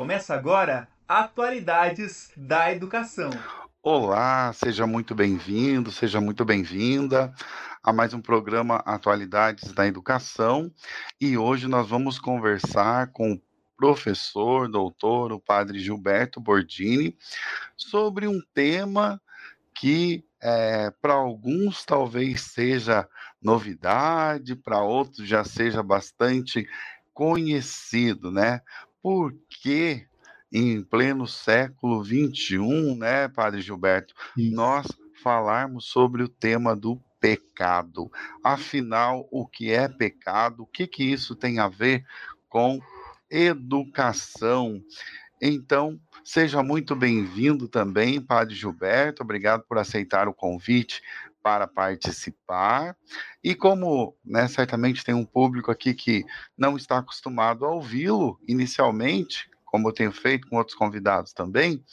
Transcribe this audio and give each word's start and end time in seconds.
Começa 0.00 0.34
agora 0.34 0.88
Atualidades 1.06 2.32
da 2.34 2.72
Educação. 2.72 3.28
Olá, 3.82 4.50
seja 4.54 4.86
muito 4.86 5.14
bem-vindo, 5.14 5.92
seja 5.92 6.22
muito 6.22 6.42
bem-vinda 6.42 7.30
a 7.82 7.92
mais 7.92 8.14
um 8.14 8.20
programa 8.22 8.76
Atualidades 8.76 9.74
da 9.74 9.86
Educação. 9.86 10.72
E 11.20 11.36
hoje 11.36 11.68
nós 11.68 11.86
vamos 11.86 12.18
conversar 12.18 13.08
com 13.12 13.34
o 13.34 13.42
professor, 13.76 14.70
doutor, 14.70 15.32
o 15.32 15.38
padre 15.38 15.78
Gilberto 15.78 16.40
Bordini, 16.40 17.14
sobre 17.76 18.26
um 18.26 18.40
tema 18.54 19.20
que 19.74 20.24
é, 20.40 20.90
para 21.02 21.12
alguns 21.12 21.84
talvez 21.84 22.40
seja 22.40 23.06
novidade, 23.42 24.56
para 24.56 24.80
outros 24.82 25.28
já 25.28 25.44
seja 25.44 25.82
bastante 25.82 26.66
conhecido, 27.12 28.30
né? 28.30 28.62
Por 29.02 29.34
que 29.48 30.06
em 30.52 30.82
pleno 30.82 31.26
século 31.26 32.04
XXI, 32.04 32.94
né, 32.96 33.28
Padre 33.28 33.60
Gilberto, 33.60 34.14
Isso. 34.36 34.54
nós 34.54 34.86
falarmos 35.22 35.86
sobre 35.86 36.22
o 36.22 36.28
tema 36.28 36.74
do 36.74 37.00
pecado. 37.20 38.10
Afinal, 38.42 39.28
o 39.30 39.46
que 39.46 39.70
é 39.70 39.86
pecado? 39.86 40.62
O 40.62 40.66
que, 40.66 40.86
que 40.86 41.04
isso 41.04 41.36
tem 41.36 41.58
a 41.58 41.68
ver 41.68 42.04
com 42.48 42.80
educação? 43.30 44.82
Então, 45.40 46.00
seja 46.24 46.62
muito 46.62 46.96
bem-vindo 46.96 47.68
também, 47.68 48.20
Padre 48.20 48.54
Gilberto. 48.54 49.22
Obrigado 49.22 49.62
por 49.68 49.78
aceitar 49.78 50.26
o 50.28 50.34
convite 50.34 51.02
para 51.42 51.66
participar. 51.66 52.96
E 53.42 53.54
como 53.54 54.16
né, 54.24 54.48
certamente 54.48 55.04
tem 55.04 55.14
um 55.14 55.24
público 55.24 55.70
aqui 55.70 55.94
que 55.94 56.24
não 56.56 56.76
está 56.76 56.98
acostumado 56.98 57.64
a 57.64 57.70
ouvi-lo 57.70 58.38
inicialmente, 58.46 59.50
como 59.64 59.88
eu 59.88 59.92
tenho 59.92 60.12
feito 60.12 60.48
com 60.48 60.56
outros 60.56 60.76
convidados 60.76 61.32
também, 61.32 61.84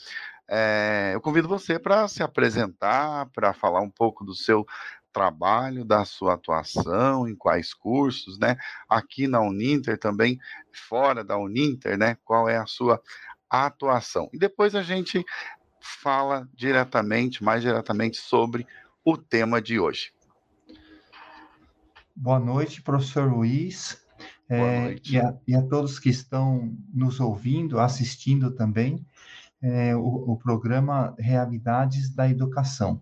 é, 0.49 1.11
eu 1.13 1.21
convido 1.21 1.47
você 1.47 1.77
para 1.77 2.07
se 2.07 2.23
apresentar, 2.23 3.27
para 3.27 3.53
falar 3.53 3.81
um 3.81 3.89
pouco 3.89 4.23
do 4.23 4.33
seu 4.33 4.65
trabalho, 5.11 5.83
da 5.83 6.05
sua 6.05 6.35
atuação, 6.35 7.27
em 7.27 7.35
quais 7.35 7.73
cursos, 7.73 8.37
né? 8.37 8.55
Aqui 8.87 9.27
na 9.27 9.41
Uninter 9.41 9.97
também, 9.97 10.39
fora 10.71 11.23
da 11.23 11.37
Uninter, 11.37 11.97
né? 11.97 12.17
Qual 12.23 12.47
é 12.47 12.57
a 12.57 12.65
sua 12.65 13.01
atuação? 13.49 14.29
E 14.31 14.37
depois 14.37 14.75
a 14.75 14.83
gente 14.83 15.25
fala 15.81 16.47
diretamente, 16.53 17.43
mais 17.43 17.61
diretamente 17.61 18.17
sobre 18.17 18.67
o 19.09 19.15
tema 19.15 19.61
de 19.61 19.79
hoje. 19.79 20.11
Boa 22.13 22.41
noite, 22.41 22.81
professor 22.81 23.31
Luiz. 23.31 24.05
É, 24.49 24.97
e, 25.09 25.17
a, 25.17 25.33
e, 25.47 25.55
a, 25.55 25.61
todos 25.61 25.97
que 25.97 26.09
estão 26.09 26.75
nos 26.93 27.21
ouvindo, 27.21 27.79
assistindo 27.79 28.51
também, 28.51 29.05
é, 29.61 29.95
o, 29.95 30.01
o, 30.31 30.37
programa 30.37 31.15
Realidades 31.17 32.13
da 32.13 32.29
Educação. 32.29 33.01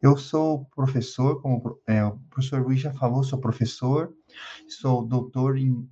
Eu 0.00 0.16
sou 0.16 0.64
professor, 0.74 1.42
como 1.42 1.78
é, 1.86 2.02
o 2.02 2.16
professor 2.30 2.62
Luiz 2.62 2.80
já 2.80 2.94
falou, 2.94 3.22
sou 3.22 3.38
professor, 3.38 4.14
sou 4.66 5.04
doutor 5.04 5.58
em, 5.58 5.86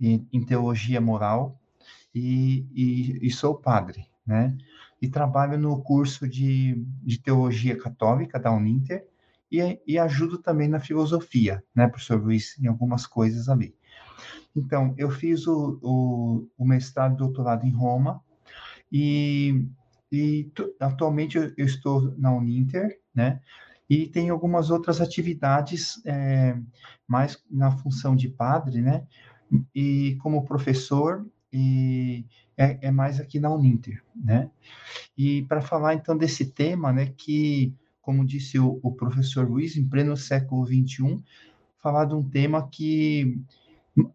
em, 0.00 0.28
em 0.32 0.44
teologia 0.44 1.00
moral 1.00 1.60
e, 2.12 2.66
e, 2.74 3.24
e, 3.24 3.30
sou 3.30 3.54
padre, 3.54 4.08
né? 4.26 4.58
E 5.00 5.08
trabalho 5.08 5.58
no 5.58 5.80
curso 5.82 6.28
de, 6.28 6.74
de 7.02 7.20
teologia 7.20 7.76
católica 7.78 8.38
da 8.38 8.50
Uninter 8.50 9.06
e, 9.50 9.80
e 9.86 9.98
ajudo 9.98 10.38
também 10.38 10.68
na 10.68 10.80
filosofia, 10.80 11.62
né, 11.74 11.88
professor 11.88 12.20
Luiz, 12.20 12.58
em 12.58 12.66
algumas 12.66 13.06
coisas 13.06 13.48
ali. 13.48 13.74
Então, 14.54 14.94
eu 14.98 15.10
fiz 15.10 15.46
o, 15.46 15.78
o, 15.82 16.48
o 16.58 16.64
mestrado 16.66 17.14
e 17.14 17.18
doutorado 17.18 17.64
em 17.64 17.70
Roma 17.70 18.20
e, 18.90 19.64
e 20.10 20.50
atualmente 20.80 21.36
eu, 21.36 21.52
eu, 21.56 21.66
estou 21.66 22.14
na 22.16 22.32
Uninter, 22.32 22.98
né? 23.14 23.40
E 23.88 24.06
tem 24.06 24.28
algumas 24.28 24.70
outras 24.70 25.00
atividades 25.00 26.04
é, 26.04 26.58
mais 27.06 27.42
na 27.50 27.70
função 27.70 28.14
de 28.14 28.28
padre, 28.28 28.82
né? 28.82 29.06
E 29.74 30.18
como 30.20 30.44
professor 30.44 31.26
e 31.52 32.26
é, 32.58 32.78
é 32.82 32.90
mais 32.90 33.20
aqui 33.20 33.38
na 33.38 33.54
Uninter, 33.54 34.02
né? 34.14 34.50
E 35.16 35.42
para 35.42 35.62
falar 35.62 35.94
então 35.94 36.18
desse 36.18 36.46
tema, 36.46 36.92
né? 36.92 37.06
Que 37.16 37.72
como 38.02 38.24
disse 38.24 38.58
o, 38.58 38.80
o 38.82 38.92
professor 38.92 39.48
Luiz, 39.48 39.76
em 39.76 39.86
pleno 39.86 40.16
século 40.16 40.66
XXI, 40.66 41.22
falar 41.76 42.06
de 42.06 42.14
um 42.14 42.22
tema 42.22 42.68
que 42.68 43.38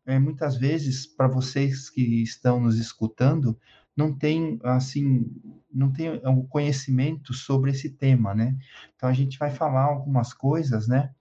é, 0.05 0.17
muitas 0.17 0.57
vezes, 0.57 1.05
para 1.05 1.27
vocês 1.27 1.89
que 1.89 2.23
estão 2.23 2.59
nos 2.59 2.77
escutando, 2.77 3.57
não 3.95 4.11
tem, 4.11 4.59
assim, 4.63 5.31
não 5.71 5.91
tem 5.91 6.09
o 6.09 6.43
conhecimento 6.43 7.33
sobre 7.33 7.71
esse 7.71 7.89
tema, 7.89 8.33
né? 8.33 8.57
Então, 8.95 9.07
a 9.07 9.13
gente 9.13 9.37
vai 9.37 9.51
falar 9.51 9.83
algumas 9.83 10.33
coisas, 10.33 10.87
né? 10.87 11.11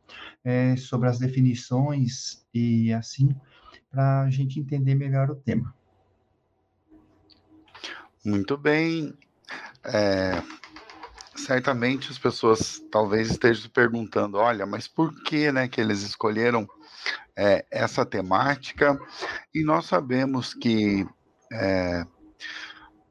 É, 0.42 0.74
sobre 0.76 1.08
as 1.08 1.18
definições 1.18 2.46
e 2.54 2.92
assim, 2.92 3.34
para 3.90 4.22
a 4.22 4.30
gente 4.30 4.58
entender 4.58 4.94
melhor 4.94 5.30
o 5.30 5.36
tema. 5.36 5.74
Muito 8.24 8.56
bem. 8.56 9.12
É, 9.84 10.42
certamente 11.34 12.10
as 12.10 12.18
pessoas 12.18 12.80
talvez 12.90 13.30
estejam 13.30 13.62
se 13.62 13.68
perguntando, 13.68 14.38
olha, 14.38 14.64
mas 14.66 14.86
por 14.86 15.12
que, 15.24 15.50
né, 15.50 15.68
que 15.68 15.80
eles 15.80 16.02
escolheram 16.02 16.68
é, 17.36 17.64
essa 17.70 18.06
temática, 18.06 18.98
e 19.54 19.64
nós 19.64 19.86
sabemos 19.86 20.54
que 20.54 21.06
é, 21.52 22.06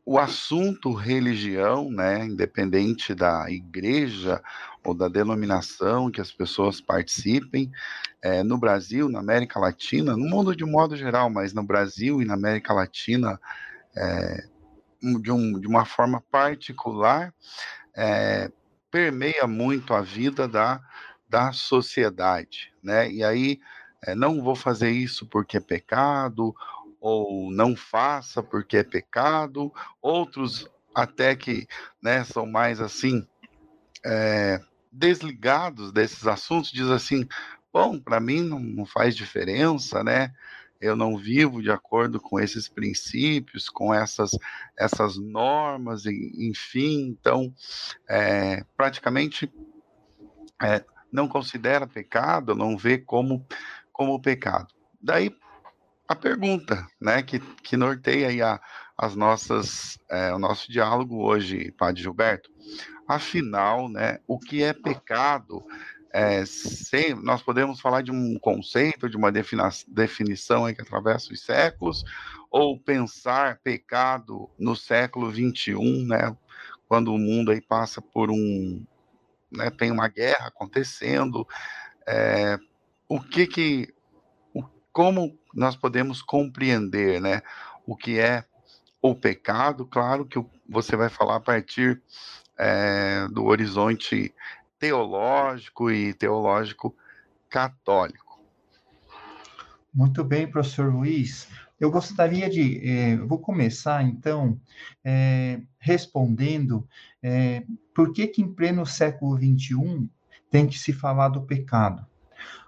o 0.05 0.17
assunto 0.17 0.93
religião, 0.93 1.91
né, 1.91 2.25
independente 2.25 3.13
da 3.13 3.49
igreja 3.51 4.41
ou 4.83 4.93
da 4.93 5.07
denominação 5.07 6.09
que 6.09 6.21
as 6.21 6.31
pessoas 6.31 6.81
participem, 6.81 7.71
é, 8.21 8.43
no 8.43 8.57
Brasil, 8.57 9.09
na 9.09 9.19
América 9.19 9.59
Latina, 9.59 10.15
no 10.15 10.29
mundo 10.29 10.55
de 10.55 10.65
modo 10.65 10.95
geral, 10.95 11.29
mas 11.29 11.53
no 11.53 11.63
Brasil 11.63 12.21
e 12.21 12.25
na 12.25 12.35
América 12.35 12.73
Latina, 12.73 13.39
é, 13.95 14.47
de, 15.01 15.31
um, 15.31 15.59
de, 15.59 15.67
uma 15.67 15.85
forma 15.85 16.21
particular, 16.31 17.33
é, 17.95 18.51
permeia 18.89 19.47
muito 19.47 19.93
a 19.93 20.01
vida 20.01 20.47
da, 20.47 20.81
da 21.27 21.51
sociedade, 21.51 22.73
né? 22.83 23.11
E 23.11 23.23
aí 23.23 23.59
é, 24.03 24.15
não 24.15 24.41
vou 24.41 24.55
fazer 24.55 24.91
isso 24.91 25.25
porque 25.25 25.57
é 25.57 25.61
pecado, 25.61 26.55
ou 26.99 27.51
não 27.51 27.75
faça 27.75 28.43
porque 28.43 28.77
é 28.77 28.83
pecado, 28.83 29.73
outros 30.01 30.69
até 30.93 31.35
que 31.35 31.67
né, 32.01 32.23
são 32.23 32.45
mais 32.45 32.79
assim, 32.79 33.25
é, 34.05 34.61
desligados 34.91 35.91
desses 35.91 36.27
assuntos, 36.27 36.71
diz 36.71 36.87
assim, 36.89 37.27
bom, 37.73 37.99
para 37.99 38.19
mim 38.19 38.41
não, 38.41 38.59
não 38.59 38.85
faz 38.85 39.15
diferença, 39.15 40.03
né? 40.03 40.33
Eu 40.81 40.95
não 40.95 41.15
vivo 41.15 41.61
de 41.61 41.71
acordo 41.71 42.19
com 42.19 42.39
esses 42.39 42.67
princípios, 42.67 43.69
com 43.69 43.93
essas, 43.93 44.31
essas 44.77 45.17
normas, 45.17 46.05
enfim, 46.05 47.07
então, 47.07 47.53
é, 48.09 48.65
praticamente 48.75 49.51
é, 50.61 50.83
não 51.11 51.27
considera 51.27 51.85
pecado, 51.87 52.55
não 52.55 52.77
vê 52.77 52.97
como 52.97 53.45
como 53.91 54.19
pecado. 54.19 54.73
Daí 54.99 55.35
a 56.07 56.15
pergunta, 56.15 56.87
né, 56.99 57.21
que, 57.21 57.39
que 57.39 57.77
norteia 57.77 58.55
a, 58.55 58.61
as 58.97 59.15
nossas, 59.15 59.97
é, 60.09 60.33
o 60.33 60.39
nosso 60.39 60.71
diálogo 60.71 61.23
hoje, 61.23 61.71
Padre 61.71 62.01
Gilberto. 62.01 62.49
Afinal, 63.07 63.87
né, 63.87 64.19
o 64.27 64.39
que 64.39 64.61
é 64.61 64.73
pecado? 64.73 65.63
É, 66.13 66.45
sem, 66.45 67.15
nós 67.15 67.41
podemos 67.41 67.79
falar 67.79 68.01
de 68.01 68.11
um 68.11 68.37
conceito, 68.37 69.09
de 69.09 69.15
uma 69.15 69.31
definição 69.31 70.73
que 70.73 70.81
atravessa 70.81 71.31
os 71.31 71.41
séculos, 71.41 72.03
ou 72.49 72.77
pensar 72.77 73.59
pecado 73.63 74.49
no 74.59 74.75
século 74.75 75.29
21, 75.29 76.05
né, 76.05 76.35
quando 76.87 77.13
o 77.13 77.17
mundo 77.17 77.51
aí 77.51 77.61
passa 77.61 78.01
por 78.01 78.29
um, 78.29 78.85
né, 79.49 79.69
tem 79.69 79.89
uma 79.89 80.09
guerra 80.09 80.47
acontecendo, 80.47 81.47
é, 82.05 82.59
o 83.07 83.21
que 83.21 83.47
que, 83.47 83.93
o, 84.53 84.63
como 84.91 85.39
nós 85.53 85.77
podemos 85.77 86.21
compreender, 86.21 87.21
né, 87.21 87.41
o 87.85 87.95
que 87.95 88.19
é 88.19 88.43
o 89.01 89.15
pecado? 89.15 89.85
Claro 89.85 90.25
que 90.25 90.43
você 90.67 90.97
vai 90.97 91.07
falar 91.07 91.37
a 91.37 91.41
partir 91.41 92.01
é, 92.57 93.27
do 93.29 93.45
horizonte 93.45 94.33
teológico 94.81 95.91
e 95.91 96.11
teológico 96.11 96.95
católico. 97.47 98.41
Muito 99.93 100.23
bem, 100.23 100.49
professor 100.49 100.91
Luiz. 100.91 101.47
Eu 101.79 101.91
gostaria 101.91 102.49
de. 102.49 102.81
Eh, 102.83 103.17
vou 103.17 103.37
começar, 103.37 104.03
então, 104.03 104.59
eh, 105.05 105.61
respondendo 105.77 106.87
eh, 107.21 107.63
por 107.93 108.11
que, 108.11 108.25
que, 108.25 108.41
em 108.41 108.51
pleno 108.51 108.83
século 108.83 109.37
XXI, 109.37 110.09
tem 110.49 110.65
que 110.65 110.79
se 110.79 110.91
falar 110.91 111.29
do 111.29 111.43
pecado. 111.43 112.03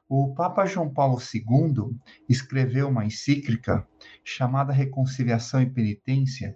O 0.08 0.36
Papa 0.36 0.68
João 0.68 0.94
Paulo 0.94 1.18
II 1.20 1.98
escreveu 2.30 2.90
uma 2.90 3.06
encíclica 3.06 3.88
chamada 4.24 4.72
Reconciliação 4.72 5.64
e 5.64 5.70
Penitência, 5.70 6.56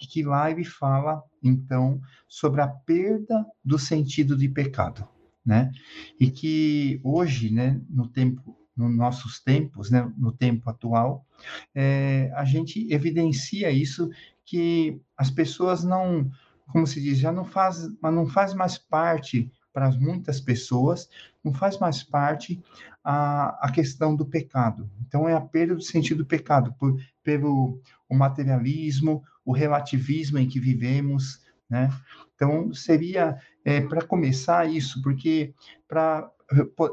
e 0.00 0.06
que 0.06 0.22
lá 0.22 0.50
ele 0.50 0.64
fala, 0.64 1.22
então, 1.42 2.00
sobre 2.28 2.60
a 2.60 2.68
perda 2.68 3.44
do 3.64 3.78
sentido 3.78 4.36
de 4.36 4.48
pecado, 4.48 5.06
né? 5.44 5.72
E 6.18 6.30
que 6.30 7.00
hoje, 7.02 7.50
né, 7.50 7.80
no 7.88 8.08
tempo, 8.08 8.56
nos 8.76 8.94
nossos 8.96 9.40
tempos, 9.40 9.90
né, 9.90 10.10
no 10.16 10.32
tempo 10.32 10.68
atual, 10.70 11.26
é, 11.74 12.30
a 12.34 12.44
gente 12.44 12.92
evidencia 12.92 13.70
isso 13.70 14.08
que 14.44 15.00
as 15.16 15.30
pessoas 15.30 15.84
não, 15.84 16.30
como 16.68 16.86
se 16.86 17.00
diz, 17.00 17.18
já 17.18 17.32
não 17.32 17.44
faz, 17.44 17.88
não 18.02 18.26
faz 18.26 18.54
mais 18.54 18.78
parte 18.78 19.50
para 19.72 19.90
muitas 19.92 20.40
pessoas, 20.40 21.08
não 21.42 21.52
faz 21.52 21.78
mais 21.78 22.02
parte 22.02 22.62
a, 23.02 23.66
a 23.66 23.72
questão 23.72 24.14
do 24.14 24.26
pecado. 24.26 24.88
Então, 25.00 25.28
é 25.28 25.34
a 25.34 25.40
perda 25.40 25.74
do 25.74 25.82
sentido 25.82 26.18
do 26.18 26.26
pecado, 26.26 26.74
por, 26.78 27.00
pelo 27.22 27.80
o 28.08 28.14
materialismo, 28.14 29.24
o 29.44 29.52
relativismo 29.52 30.38
em 30.38 30.48
que 30.48 30.60
vivemos, 30.60 31.40
né? 31.68 31.90
Então, 32.34 32.72
seria 32.74 33.38
é, 33.64 33.80
para 33.80 34.04
começar 34.04 34.68
isso, 34.68 35.00
porque 35.02 35.54
para 35.88 36.30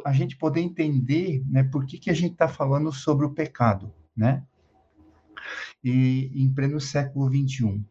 a 0.05 0.13
gente 0.13 0.37
poder 0.37 0.61
entender 0.61 1.43
né, 1.49 1.63
por 1.63 1.85
que, 1.85 1.97
que 1.97 2.09
a 2.09 2.13
gente 2.13 2.33
está 2.33 2.47
falando 2.47 2.91
sobre 2.91 3.25
o 3.25 3.33
pecado, 3.33 3.93
né? 4.15 4.43
E 5.83 6.31
em 6.35 6.53
pleno 6.53 6.79
século 6.79 7.27
XXI. 7.27 7.83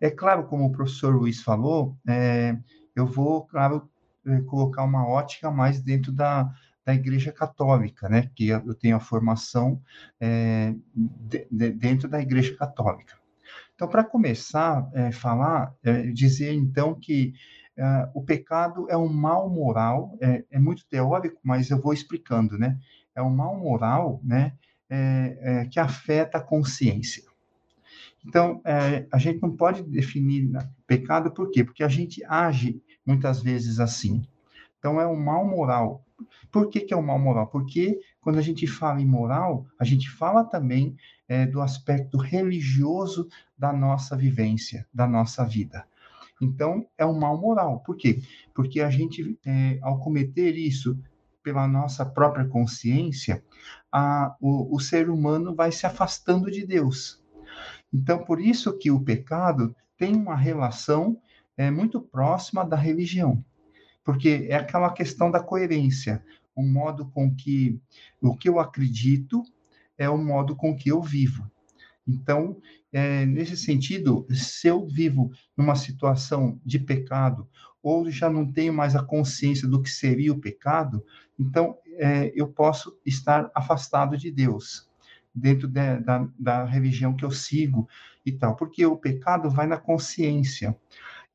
É 0.00 0.10
claro, 0.10 0.46
como 0.46 0.66
o 0.66 0.72
professor 0.72 1.14
Luiz 1.14 1.42
falou, 1.42 1.96
é, 2.06 2.56
eu 2.94 3.06
vou, 3.06 3.46
claro, 3.46 3.88
é, 4.26 4.40
colocar 4.42 4.84
uma 4.84 5.06
ótica 5.06 5.50
mais 5.50 5.80
dentro 5.80 6.12
da, 6.12 6.52
da 6.84 6.94
Igreja 6.94 7.32
Católica, 7.32 8.08
né? 8.08 8.30
Que 8.34 8.48
eu 8.48 8.74
tenho 8.74 8.96
a 8.96 9.00
formação 9.00 9.80
é, 10.20 10.74
de, 10.94 11.46
de, 11.50 11.70
dentro 11.70 12.08
da 12.08 12.20
Igreja 12.20 12.56
Católica. 12.56 13.16
Então, 13.78 13.86
para 13.86 14.02
começar 14.02 14.90
a 14.92 15.00
é, 15.02 15.12
falar, 15.12 15.72
é, 15.84 16.02
dizer 16.08 16.52
então 16.52 16.96
que 16.96 17.32
é, 17.76 18.08
o 18.12 18.24
pecado 18.24 18.90
é 18.90 18.96
um 18.96 19.06
mal 19.06 19.48
moral, 19.48 20.18
é, 20.20 20.44
é, 20.50 20.58
muito 20.58 20.84
teórico, 20.88 21.38
mas 21.44 21.70
eu 21.70 21.80
vou 21.80 21.92
explicando, 21.92 22.58
né? 22.58 22.76
É 23.14 23.22
um 23.22 23.30
mal 23.30 23.56
moral, 23.56 24.20
né? 24.24 24.52
que 25.70 25.78
afeta 25.78 26.38
a 26.38 26.42
consciência. 26.42 27.22
Então, 28.24 28.62
a 29.12 29.18
gente 29.18 29.42
não 29.42 29.54
pode 29.54 29.82
definir 29.82 30.50
pecado 30.86 31.30
por 31.30 31.50
quê? 31.50 31.62
Porque 31.62 31.82
a 31.82 31.88
gente 31.88 32.24
age 32.24 32.80
muitas 33.04 33.42
vezes 33.42 33.80
assim. 33.80 34.22
Então, 34.78 34.98
é 34.98 35.06
um 35.06 35.14
mal 35.14 35.46
moral. 35.46 36.02
Por 36.50 36.70
que, 36.70 36.80
que 36.80 36.94
é 36.94 36.96
um 36.96 37.02
mal 37.02 37.18
moral? 37.18 37.48
Porque 37.48 37.98
quando 38.20 38.38
a 38.38 38.42
gente 38.42 38.66
fala 38.66 39.00
em 39.00 39.06
moral, 39.06 39.66
a 39.78 39.84
gente 39.84 40.10
fala 40.10 40.44
também 40.44 40.96
é, 41.28 41.46
do 41.46 41.60
aspecto 41.60 42.18
religioso 42.18 43.28
da 43.56 43.72
nossa 43.72 44.16
vivência, 44.16 44.86
da 44.92 45.06
nossa 45.06 45.44
vida. 45.44 45.86
Então, 46.40 46.86
é 46.96 47.04
um 47.04 47.18
mal 47.18 47.40
moral. 47.40 47.80
Por 47.80 47.96
quê? 47.96 48.22
Porque 48.54 48.80
a 48.80 48.90
gente, 48.90 49.38
é, 49.44 49.78
ao 49.82 49.98
cometer 49.98 50.56
isso 50.56 50.98
pela 51.42 51.66
nossa 51.66 52.04
própria 52.04 52.46
consciência, 52.46 53.42
a, 53.90 54.36
o, 54.40 54.76
o 54.76 54.80
ser 54.80 55.08
humano 55.08 55.54
vai 55.54 55.72
se 55.72 55.86
afastando 55.86 56.50
de 56.50 56.66
Deus. 56.66 57.22
Então, 57.92 58.18
por 58.24 58.40
isso 58.40 58.76
que 58.76 58.90
o 58.90 59.00
pecado 59.00 59.74
tem 59.96 60.14
uma 60.14 60.36
relação 60.36 61.18
é 61.56 61.70
muito 61.70 62.00
próxima 62.00 62.64
da 62.64 62.76
religião, 62.76 63.44
porque 64.04 64.46
é 64.48 64.54
aquela 64.54 64.92
questão 64.92 65.28
da 65.28 65.42
coerência, 65.42 66.24
o 66.58 66.62
modo 66.62 67.06
com 67.06 67.32
que 67.32 67.80
o 68.20 68.36
que 68.36 68.48
eu 68.48 68.58
acredito 68.58 69.44
é 69.96 70.10
o 70.10 70.18
modo 70.18 70.56
com 70.56 70.76
que 70.76 70.90
eu 70.90 71.00
vivo. 71.00 71.48
Então, 72.06 72.56
é, 72.92 73.24
nesse 73.24 73.56
sentido, 73.56 74.26
se 74.28 74.66
eu 74.66 74.84
vivo 74.84 75.30
numa 75.56 75.76
situação 75.76 76.60
de 76.64 76.80
pecado 76.80 77.48
ou 77.80 78.10
já 78.10 78.28
não 78.28 78.50
tenho 78.50 78.72
mais 78.74 78.96
a 78.96 79.04
consciência 79.04 79.68
do 79.68 79.80
que 79.80 79.88
seria 79.88 80.32
o 80.32 80.40
pecado, 80.40 81.04
então 81.38 81.78
é, 81.92 82.32
eu 82.34 82.48
posso 82.48 82.98
estar 83.06 83.48
afastado 83.54 84.18
de 84.18 84.28
Deus 84.32 84.88
dentro 85.32 85.68
de, 85.68 86.00
da, 86.00 86.28
da 86.36 86.64
religião 86.64 87.14
que 87.14 87.24
eu 87.24 87.30
sigo 87.30 87.88
e 88.26 88.32
tal, 88.32 88.56
porque 88.56 88.84
o 88.84 88.96
pecado 88.96 89.48
vai 89.48 89.68
na 89.68 89.76
consciência. 89.76 90.76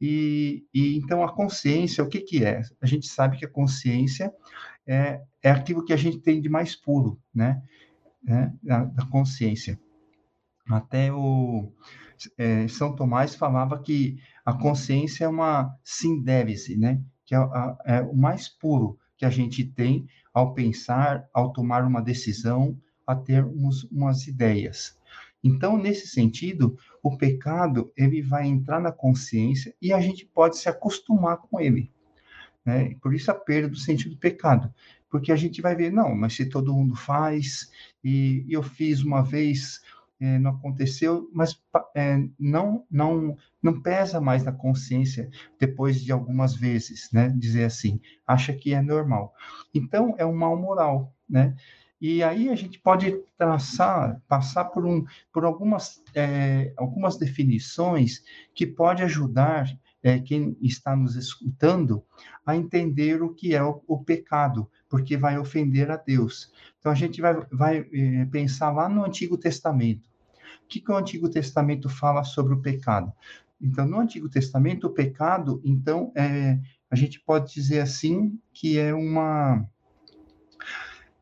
E, 0.01 0.65
e, 0.73 0.97
então 0.97 1.23
a 1.23 1.31
consciência, 1.31 2.03
o 2.03 2.09
que, 2.09 2.19
que 2.19 2.43
é? 2.43 2.61
A 2.81 2.85
gente 2.85 3.07
sabe 3.07 3.37
que 3.37 3.45
a 3.45 3.49
consciência 3.49 4.33
é, 4.87 5.21
é 5.41 5.51
aquilo 5.51 5.83
que 5.83 5.93
a 5.93 5.97
gente 5.97 6.19
tem 6.19 6.41
de 6.41 6.49
mais 6.49 6.75
puro, 6.75 7.19
né? 7.33 7.61
né? 8.23 8.53
Da, 8.61 8.85
da 8.85 9.05
consciência. 9.05 9.79
Até 10.69 11.11
o 11.11 11.71
é, 12.37 12.67
São 12.67 12.95
Tomás 12.95 13.35
falava 13.35 13.81
que 13.81 14.17
a 14.45 14.53
consciência 14.53 15.25
é 15.25 15.27
uma 15.27 15.75
sindévise, 15.83 16.77
né? 16.77 17.01
Que 17.25 17.35
é, 17.35 17.39
é 17.85 18.01
o 18.01 18.15
mais 18.15 18.47
puro 18.47 18.97
que 19.17 19.25
a 19.25 19.29
gente 19.29 19.63
tem 19.63 20.07
ao 20.33 20.53
pensar, 20.53 21.27
ao 21.33 21.53
tomar 21.53 21.85
uma 21.85 22.01
decisão, 22.01 22.77
a 23.05 23.15
ter 23.15 23.45
uns, 23.45 23.83
umas 23.85 24.27
ideias. 24.27 24.97
Então, 25.43 25.77
nesse 25.77 26.07
sentido, 26.07 26.77
o 27.01 27.17
pecado 27.17 27.91
ele 27.97 28.21
vai 28.21 28.47
entrar 28.47 28.79
na 28.79 28.91
consciência 28.91 29.75
e 29.81 29.91
a 29.91 29.99
gente 29.99 30.25
pode 30.25 30.57
se 30.57 30.69
acostumar 30.69 31.37
com 31.37 31.59
ele. 31.59 31.91
Né? 32.65 32.95
Por 33.01 33.13
isso 33.13 33.29
a 33.29 33.35
perda 33.35 33.69
do 33.69 33.75
sentido 33.75 34.11
do 34.11 34.17
pecado, 34.17 34.73
porque 35.09 35.31
a 35.31 35.35
gente 35.35 35.61
vai 35.61 35.75
ver, 35.75 35.91
não, 35.91 36.15
mas 36.15 36.33
se 36.33 36.45
todo 36.45 36.73
mundo 36.73 36.95
faz, 36.95 37.69
e, 38.03 38.45
e 38.47 38.53
eu 38.53 38.63
fiz 38.63 39.03
uma 39.03 39.21
vez, 39.21 39.81
é, 40.19 40.39
não 40.39 40.51
aconteceu, 40.51 41.29
mas 41.33 41.61
é, 41.95 42.17
não, 42.39 42.85
não, 42.89 43.37
não 43.61 43.81
pesa 43.81 44.21
mais 44.21 44.43
na 44.43 44.51
consciência 44.51 45.29
depois 45.59 46.01
de 46.01 46.11
algumas 46.11 46.55
vezes, 46.55 47.09
né? 47.11 47.29
Dizer 47.37 47.65
assim, 47.65 47.99
acha 48.25 48.53
que 48.53 48.73
é 48.73 48.81
normal. 48.81 49.33
Então, 49.73 50.15
é 50.17 50.25
um 50.25 50.33
mal 50.33 50.57
moral, 50.57 51.13
né? 51.29 51.55
E 51.99 52.21
aí 52.23 52.49
a 52.49 52.55
gente 52.55 52.79
pode 52.79 53.17
traçar, 53.37 54.21
passar 54.27 54.65
por, 54.65 54.85
um, 54.85 55.05
por 55.31 55.45
algumas, 55.45 56.03
é, 56.13 56.73
algumas 56.75 57.17
definições 57.17 58.23
que 58.53 58.67
pode 58.67 59.03
ajudar 59.03 59.67
é, 60.03 60.19
quem 60.19 60.57
está 60.61 60.95
nos 60.95 61.15
escutando 61.15 62.03
a 62.45 62.55
entender 62.55 63.23
o 63.23 63.33
que 63.33 63.55
é 63.55 63.63
o, 63.63 63.81
o, 63.87 64.03
pecado, 64.03 64.69
porque 64.89 65.15
vai 65.15 65.39
ofender 65.39 65.89
a 65.89 65.95
Deus. 65.95 66.51
Então 66.77 66.91
a 66.91 66.95
gente 66.95 67.21
vai, 67.21 67.33
vai 67.51 67.87
é, 67.91 68.25
pensar 68.25 68.71
lá 68.71 68.89
no 68.89 69.05
Antigo 69.05 69.37
Testamento. 69.37 70.09
O 70.65 70.67
que, 70.67 70.81
que 70.81 70.91
o 70.91 70.97
Antigo 70.97 71.29
Testamento 71.29 71.87
fala 71.87 72.23
sobre 72.23 72.53
o 72.53 72.61
pecado? 72.61 73.13
Então, 73.61 73.87
no 73.87 73.99
Antigo 73.99 74.27
Testamento, 74.27 74.87
o 74.87 74.93
pecado, 74.93 75.61
então, 75.63 76.11
é, 76.15 76.59
a 76.91 76.95
gente 76.95 77.19
pode 77.21 77.53
dizer 77.53 77.79
assim 77.79 78.37
que 78.53 78.77
é 78.77 78.93
uma 78.93 79.65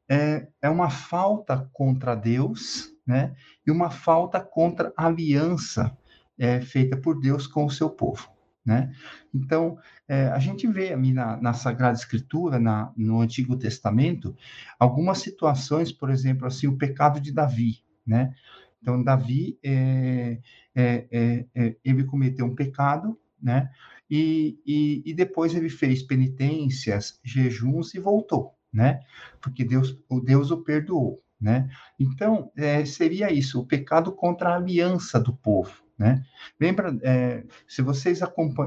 é, 0.10 0.48
é 0.62 0.70
uma 0.70 0.90
falta 0.90 1.70
contra 1.72 2.16
Deus, 2.16 2.94
né? 3.06 3.34
E 3.66 3.72
uma 3.72 3.90
falta 3.90 4.42
contra 4.42 4.92
a 4.98 5.06
aliança 5.06 5.96
é, 6.38 6.60
feita 6.60 6.98
por 6.98 7.20
Deus 7.20 7.48
com 7.48 7.64
o 7.66 7.72
seu 7.72 7.90
povo, 7.90 8.28
né? 8.66 8.92
Então, 9.34 9.78
é, 10.08 10.28
a 10.28 10.40
gente 10.40 10.68
vê 10.68 10.96
na, 10.96 11.38
na 11.38 11.54
Sagrada 11.54 11.98
Escritura, 11.98 12.60
na, 12.60 12.92
no 12.96 13.22
Antigo 13.22 13.58
Testamento, 13.58 14.36
algumas 14.80 15.20
situações, 15.20 15.92
por 15.92 16.10
exemplo, 16.10 16.46
assim, 16.46 16.68
o 16.68 16.78
pecado 16.78 17.20
de 17.20 17.32
Davi, 17.32 17.84
né? 18.06 18.34
Então, 18.82 19.04
Davi, 19.04 19.60
é, 19.64 20.40
é, 20.76 21.08
é, 21.12 21.46
é 21.56 21.76
ele 21.84 22.04
cometeu 22.04 22.46
um 22.46 22.56
pecado, 22.56 23.18
né? 23.42 23.70
E, 24.10 24.60
e, 24.66 25.04
e 25.06 25.14
depois 25.14 25.56
ele 25.56 25.70
fez 25.70 26.04
penitências, 26.04 27.20
jejuns 27.24 27.94
e 27.94 28.00
voltou, 28.00 28.54
né? 28.72 29.00
Porque 29.40 29.64
Deus, 29.64 29.98
o 30.10 30.20
Deus 30.20 30.52
o 30.52 30.64
perdoou, 30.64 31.24
né? 31.40 31.70
Então, 32.00 32.52
é, 32.56 32.84
seria 32.86 33.32
isso, 33.32 33.60
o 33.60 33.66
pecado 33.66 34.12
contra 34.12 34.50
a 34.50 34.56
aliança 34.56 35.20
do 35.20 35.34
povo, 35.34 35.84
né? 36.02 36.26
Lembra, 36.60 36.98
é, 37.04 37.44
se 37.68 37.84
vocês 37.84 38.22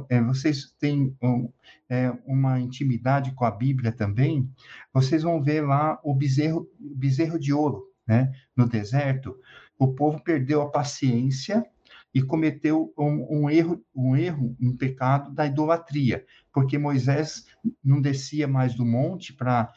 é, 0.09 0.21
vocês 0.23 0.73
têm 0.79 1.17
um, 1.21 1.51
é, 1.89 2.13
uma 2.25 2.61
intimidade 2.61 3.33
com 3.33 3.45
a 3.45 3.51
Bíblia 3.51 3.91
também, 3.91 4.49
vocês 4.93 5.25
vão 5.25 5.43
ver 5.43 5.63
lá 5.63 5.99
o 6.05 6.15
bezerro, 6.15 6.69
bezerro 6.79 7.37
de 7.37 7.53
ouro, 7.53 7.91
né? 8.07 8.33
No 8.57 8.69
deserto, 8.69 9.37
o 9.77 9.89
povo 9.89 10.23
perdeu 10.23 10.63
a 10.63 10.71
paciência 10.71 11.67
e 12.15 12.23
cometeu 12.23 12.95
um, 12.97 13.41
um, 13.41 13.51
erro, 13.51 13.85
um 13.93 14.17
erro, 14.17 14.57
um 14.61 14.77
pecado 14.77 15.33
da 15.33 15.45
idolatria, 15.45 16.25
porque 16.53 16.79
Moisés 16.79 17.47
não 17.83 18.01
descia 18.01 18.47
mais 18.47 18.77
do 18.77 18.87
monte 18.87 19.33
para 19.33 19.73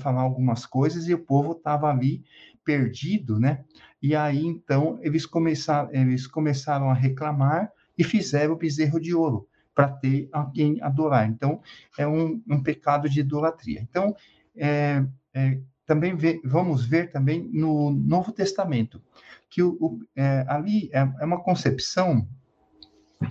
falar 0.00 0.20
algumas 0.20 0.64
coisas 0.64 1.08
e 1.08 1.14
o 1.14 1.24
povo 1.24 1.52
estava 1.52 1.90
ali 1.90 2.22
perdido, 2.70 3.40
né? 3.40 3.64
E 4.00 4.14
aí 4.14 4.46
então 4.46 4.98
eles 5.02 5.26
começaram, 5.26 5.90
eles 5.92 6.26
começaram 6.26 6.88
a 6.88 6.94
reclamar 6.94 7.72
e 7.98 8.04
fizeram 8.04 8.54
o 8.54 8.56
bezerro 8.56 9.00
de 9.00 9.12
ouro 9.12 9.48
para 9.74 9.88
ter 9.88 10.28
a 10.32 10.44
quem 10.44 10.80
adorar. 10.80 11.28
Então 11.28 11.60
é 11.98 12.06
um, 12.06 12.40
um 12.48 12.62
pecado 12.62 13.08
de 13.08 13.20
idolatria. 13.20 13.80
Então 13.80 14.14
é, 14.56 15.04
é, 15.34 15.58
também 15.84 16.16
vamos 16.44 16.84
ver 16.84 17.10
também 17.10 17.50
no 17.52 17.90
Novo 17.90 18.30
Testamento, 18.30 19.02
que 19.48 19.62
o, 19.62 19.76
o 19.80 19.98
é, 20.14 20.44
ali 20.48 20.88
é, 20.92 21.00
é, 21.00 21.24
uma 21.24 21.42
concepção 21.42 22.28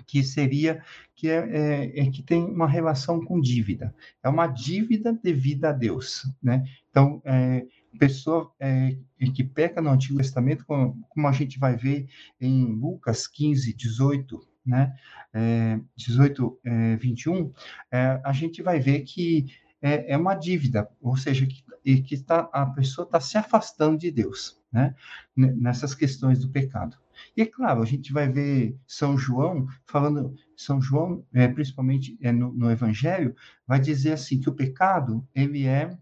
que 0.05 0.21
seria 0.21 0.83
que 1.15 1.29
é, 1.29 1.37
é, 1.37 1.99
é, 2.01 2.11
que 2.11 2.23
tem 2.23 2.43
uma 2.45 2.67
relação 2.67 3.19
com 3.25 3.41
dívida, 3.41 3.93
é 4.23 4.29
uma 4.29 4.47
dívida 4.47 5.11
devida 5.11 5.69
a 5.69 5.73
Deus, 5.73 6.25
né? 6.41 6.63
Então, 6.89 7.21
é, 7.25 7.65
pessoa 7.97 8.51
é, 8.59 8.95
que 9.33 9.43
peca 9.43 9.81
no 9.81 9.89
Antigo 9.89 10.17
Testamento, 10.17 10.65
como, 10.65 11.01
como, 11.09 11.27
a 11.27 11.31
gente 11.31 11.57
vai 11.57 11.75
ver 11.75 12.07
em 12.39 12.65
Lucas 12.65 13.27
15, 13.27 13.73
18, 13.73 14.47
né? 14.65 14.95
É, 15.33 15.79
18, 15.95 16.59
é, 16.63 16.95
21, 16.97 17.51
é, 17.91 18.21
a 18.23 18.33
gente 18.33 18.61
vai 18.61 18.79
ver 18.79 19.01
que 19.01 19.47
é, 19.81 20.13
é 20.13 20.17
uma 20.17 20.35
dívida, 20.35 20.89
ou 21.01 21.15
seja, 21.15 21.45
que, 21.45 22.01
que 22.01 22.17
tá, 22.17 22.49
a 22.51 22.65
pessoa 22.65 23.05
está 23.05 23.19
se 23.19 23.37
afastando 23.37 23.97
de 23.97 24.11
Deus, 24.11 24.59
né? 24.71 24.95
Nessas 25.35 25.95
questões 25.95 26.39
do 26.39 26.49
pecado. 26.49 26.97
E 27.35 27.41
é 27.41 27.45
claro, 27.45 27.81
a 27.81 27.85
gente 27.85 28.13
vai 28.13 28.29
ver 28.29 28.77
São 28.87 29.17
João 29.17 29.67
falando, 29.85 30.35
São 30.55 30.81
João, 30.81 31.25
é, 31.33 31.47
principalmente 31.47 32.17
é, 32.21 32.31
no, 32.31 32.53
no 32.53 32.71
Evangelho, 32.71 33.35
vai 33.67 33.79
dizer 33.79 34.13
assim 34.13 34.39
que 34.39 34.49
o 34.49 34.55
pecado 34.55 35.25
ele 35.33 35.65
é 35.65 35.97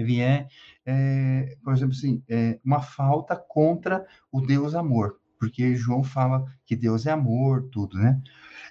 ele 0.00 0.20
é, 0.20 0.48
é 0.84 1.56
por 1.62 1.72
exemplo, 1.72 1.94
assim, 1.94 2.22
é 2.28 2.58
uma 2.64 2.80
falta 2.80 3.36
contra 3.36 4.06
o 4.30 4.40
Deus 4.40 4.74
amor, 4.74 5.18
porque 5.38 5.74
João 5.74 6.02
fala 6.02 6.44
que 6.66 6.76
Deus 6.76 7.06
é 7.06 7.10
amor, 7.10 7.68
tudo, 7.70 7.98
né? 7.98 8.20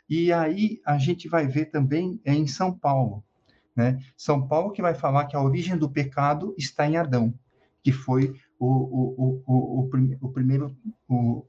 E 0.09 0.31
aí 0.31 0.79
a 0.85 0.97
gente 0.97 1.27
vai 1.27 1.47
ver 1.47 1.65
também 1.65 2.19
é 2.25 2.33
em 2.33 2.47
São 2.47 2.73
Paulo, 2.73 3.23
né? 3.75 3.99
São 4.17 4.47
Paulo 4.47 4.71
que 4.71 4.81
vai 4.81 4.93
falar 4.93 5.25
que 5.25 5.35
a 5.35 5.41
origem 5.41 5.77
do 5.77 5.89
pecado 5.89 6.53
está 6.57 6.87
em 6.87 6.97
Adão, 6.97 7.33
que 7.83 7.91
foi 7.91 8.33
o, 8.59 8.67
o, 8.67 9.15
o, 9.17 9.43
o, 9.47 9.89
o 10.21 10.29
primeiro, 10.29 10.75
o, 11.07 11.45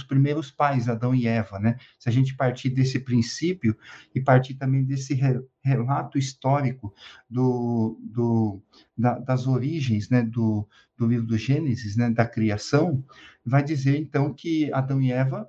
os 0.00 0.04
primeiros 0.04 0.50
pais, 0.50 0.88
Adão 0.88 1.14
e 1.14 1.26
Eva, 1.26 1.58
né? 1.58 1.76
Se 1.98 2.08
a 2.08 2.12
gente 2.12 2.34
partir 2.34 2.70
desse 2.70 2.98
princípio 2.98 3.76
e 4.14 4.20
partir 4.20 4.54
também 4.54 4.82
desse 4.84 5.18
relato 5.62 6.18
histórico 6.18 6.92
do, 7.28 7.98
do, 8.02 8.62
da, 8.96 9.18
das 9.18 9.46
origens, 9.46 10.08
né, 10.08 10.22
do, 10.22 10.66
do 10.96 11.06
livro 11.06 11.26
do 11.26 11.38
Gênesis, 11.38 11.96
né, 11.96 12.10
da 12.10 12.26
criação, 12.26 13.04
vai 13.44 13.62
dizer 13.62 13.96
então 13.96 14.32
que 14.32 14.72
Adão 14.72 15.00
e 15.00 15.12
Eva 15.12 15.48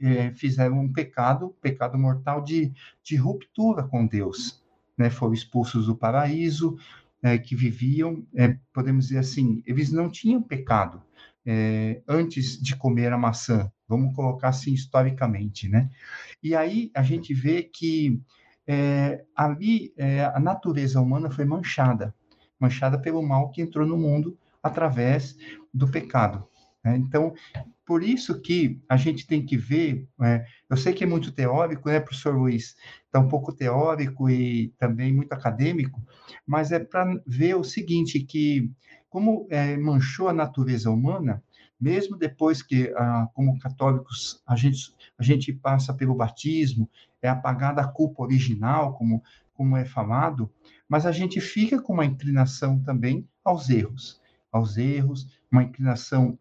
é, 0.00 0.30
fizeram 0.32 0.78
um 0.80 0.92
pecado, 0.92 1.54
pecado 1.60 1.98
mortal 1.98 2.42
de, 2.42 2.72
de 3.02 3.16
ruptura 3.16 3.82
com 3.82 4.06
Deus, 4.06 4.62
né? 4.96 5.10
Foram 5.10 5.34
expulsos 5.34 5.86
do 5.86 5.96
paraíso, 5.96 6.78
é, 7.22 7.36
que 7.36 7.56
viviam, 7.56 8.24
é, 8.34 8.56
podemos 8.72 9.08
dizer 9.08 9.18
assim, 9.18 9.62
eles 9.66 9.90
não 9.90 10.08
tinham 10.08 10.40
pecado 10.40 11.02
é, 11.46 12.02
antes 12.08 12.60
de 12.60 12.74
comer 12.74 13.12
a 13.12 13.18
maçã, 13.18 13.70
vamos 13.88 14.14
colocar 14.14 14.48
assim 14.48 14.72
historicamente, 14.72 15.68
né? 15.68 15.88
E 16.42 16.54
aí 16.54 16.90
a 16.94 17.02
gente 17.02 17.32
vê 17.32 17.62
que 17.62 18.20
é, 18.66 19.24
ali 19.34 19.92
é, 19.96 20.24
a 20.24 20.40
natureza 20.40 21.00
humana 21.00 21.30
foi 21.30 21.44
manchada, 21.44 22.12
manchada 22.58 22.98
pelo 22.98 23.22
mal 23.22 23.50
que 23.50 23.62
entrou 23.62 23.86
no 23.86 23.96
mundo 23.96 24.36
através 24.62 25.36
do 25.72 25.88
pecado. 25.88 26.46
Né? 26.84 26.96
Então, 26.96 27.32
por 27.86 28.02
isso 28.02 28.40
que 28.40 28.80
a 28.88 28.96
gente 28.96 29.24
tem 29.26 29.46
que 29.46 29.56
ver, 29.56 30.08
é, 30.20 30.44
eu 30.68 30.76
sei 30.76 30.92
que 30.92 31.04
é 31.04 31.06
muito 31.06 31.30
teórico, 31.30 31.88
né, 31.88 32.00
professor 32.00 32.34
Luiz? 32.34 32.74
Está 33.04 33.20
um 33.20 33.28
pouco 33.28 33.52
teórico 33.52 34.28
e 34.28 34.74
também 34.76 35.12
muito 35.12 35.32
acadêmico, 35.32 36.02
mas 36.44 36.72
é 36.72 36.80
para 36.80 37.20
ver 37.24 37.54
o 37.54 37.62
seguinte, 37.62 38.18
que 38.18 38.72
como 39.16 39.46
é, 39.48 39.78
manchou 39.78 40.28
a 40.28 40.32
natureza 40.34 40.90
humana, 40.90 41.42
mesmo 41.80 42.18
depois 42.18 42.60
que, 42.60 42.92
ah, 42.98 43.26
como 43.32 43.58
católicos, 43.58 44.42
a 44.46 44.54
gente, 44.54 44.94
a 45.18 45.22
gente 45.22 45.54
passa 45.54 45.94
pelo 45.94 46.14
batismo, 46.14 46.86
é 47.22 47.28
apagada 47.30 47.80
a 47.80 47.88
culpa 47.88 48.22
original, 48.22 48.92
como, 48.92 49.22
como 49.54 49.74
é 49.74 49.86
falado, 49.86 50.52
mas 50.86 51.06
a 51.06 51.12
gente 51.12 51.40
fica 51.40 51.80
com 51.80 51.94
uma 51.94 52.04
inclinação 52.04 52.78
também 52.82 53.26
aos 53.42 53.70
erros, 53.70 54.20
aos 54.52 54.76
erros, 54.76 55.26
uma 55.50 55.62
inclinação 55.62 56.38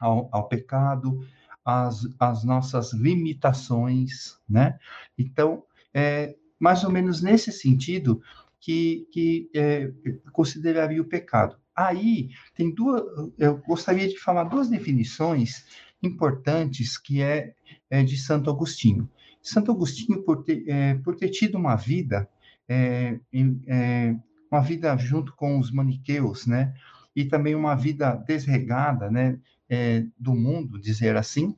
ao, 0.00 0.28
ao 0.32 0.48
pecado, 0.48 1.24
as, 1.64 2.08
as 2.18 2.42
nossas 2.42 2.92
limitações, 2.92 4.36
né? 4.48 4.80
Então, 5.16 5.62
é 5.94 6.34
mais 6.58 6.82
ou 6.82 6.90
menos 6.90 7.22
nesse 7.22 7.52
sentido 7.52 8.20
que, 8.62 9.08
que 9.10 9.50
é, 9.54 9.90
consideraria 10.32 11.02
o 11.02 11.04
pecado. 11.04 11.56
Aí, 11.74 12.30
tem 12.54 12.72
duas, 12.72 13.02
eu 13.36 13.58
gostaria 13.58 14.08
de 14.08 14.18
falar 14.18 14.44
duas 14.44 14.68
definições 14.68 15.66
importantes 16.02 16.96
que 16.96 17.20
é, 17.20 17.54
é 17.90 18.02
de 18.02 18.16
Santo 18.16 18.48
Agostinho. 18.48 19.10
Santo 19.42 19.72
Agostinho, 19.72 20.22
por 20.22 20.44
ter, 20.44 20.64
é, 20.68 20.94
por 20.94 21.16
ter 21.16 21.30
tido 21.30 21.58
uma 21.58 21.74
vida, 21.74 22.28
é, 22.68 23.18
é, 23.66 24.16
uma 24.50 24.60
vida 24.60 24.96
junto 24.96 25.34
com 25.34 25.58
os 25.58 25.72
maniqueus, 25.72 26.46
né? 26.46 26.72
E 27.16 27.24
também 27.24 27.54
uma 27.54 27.74
vida 27.74 28.14
desregada, 28.14 29.10
né? 29.10 29.38
é, 29.72 30.04
do 30.18 30.34
mundo, 30.34 30.78
dizer 30.78 31.16
assim. 31.16 31.56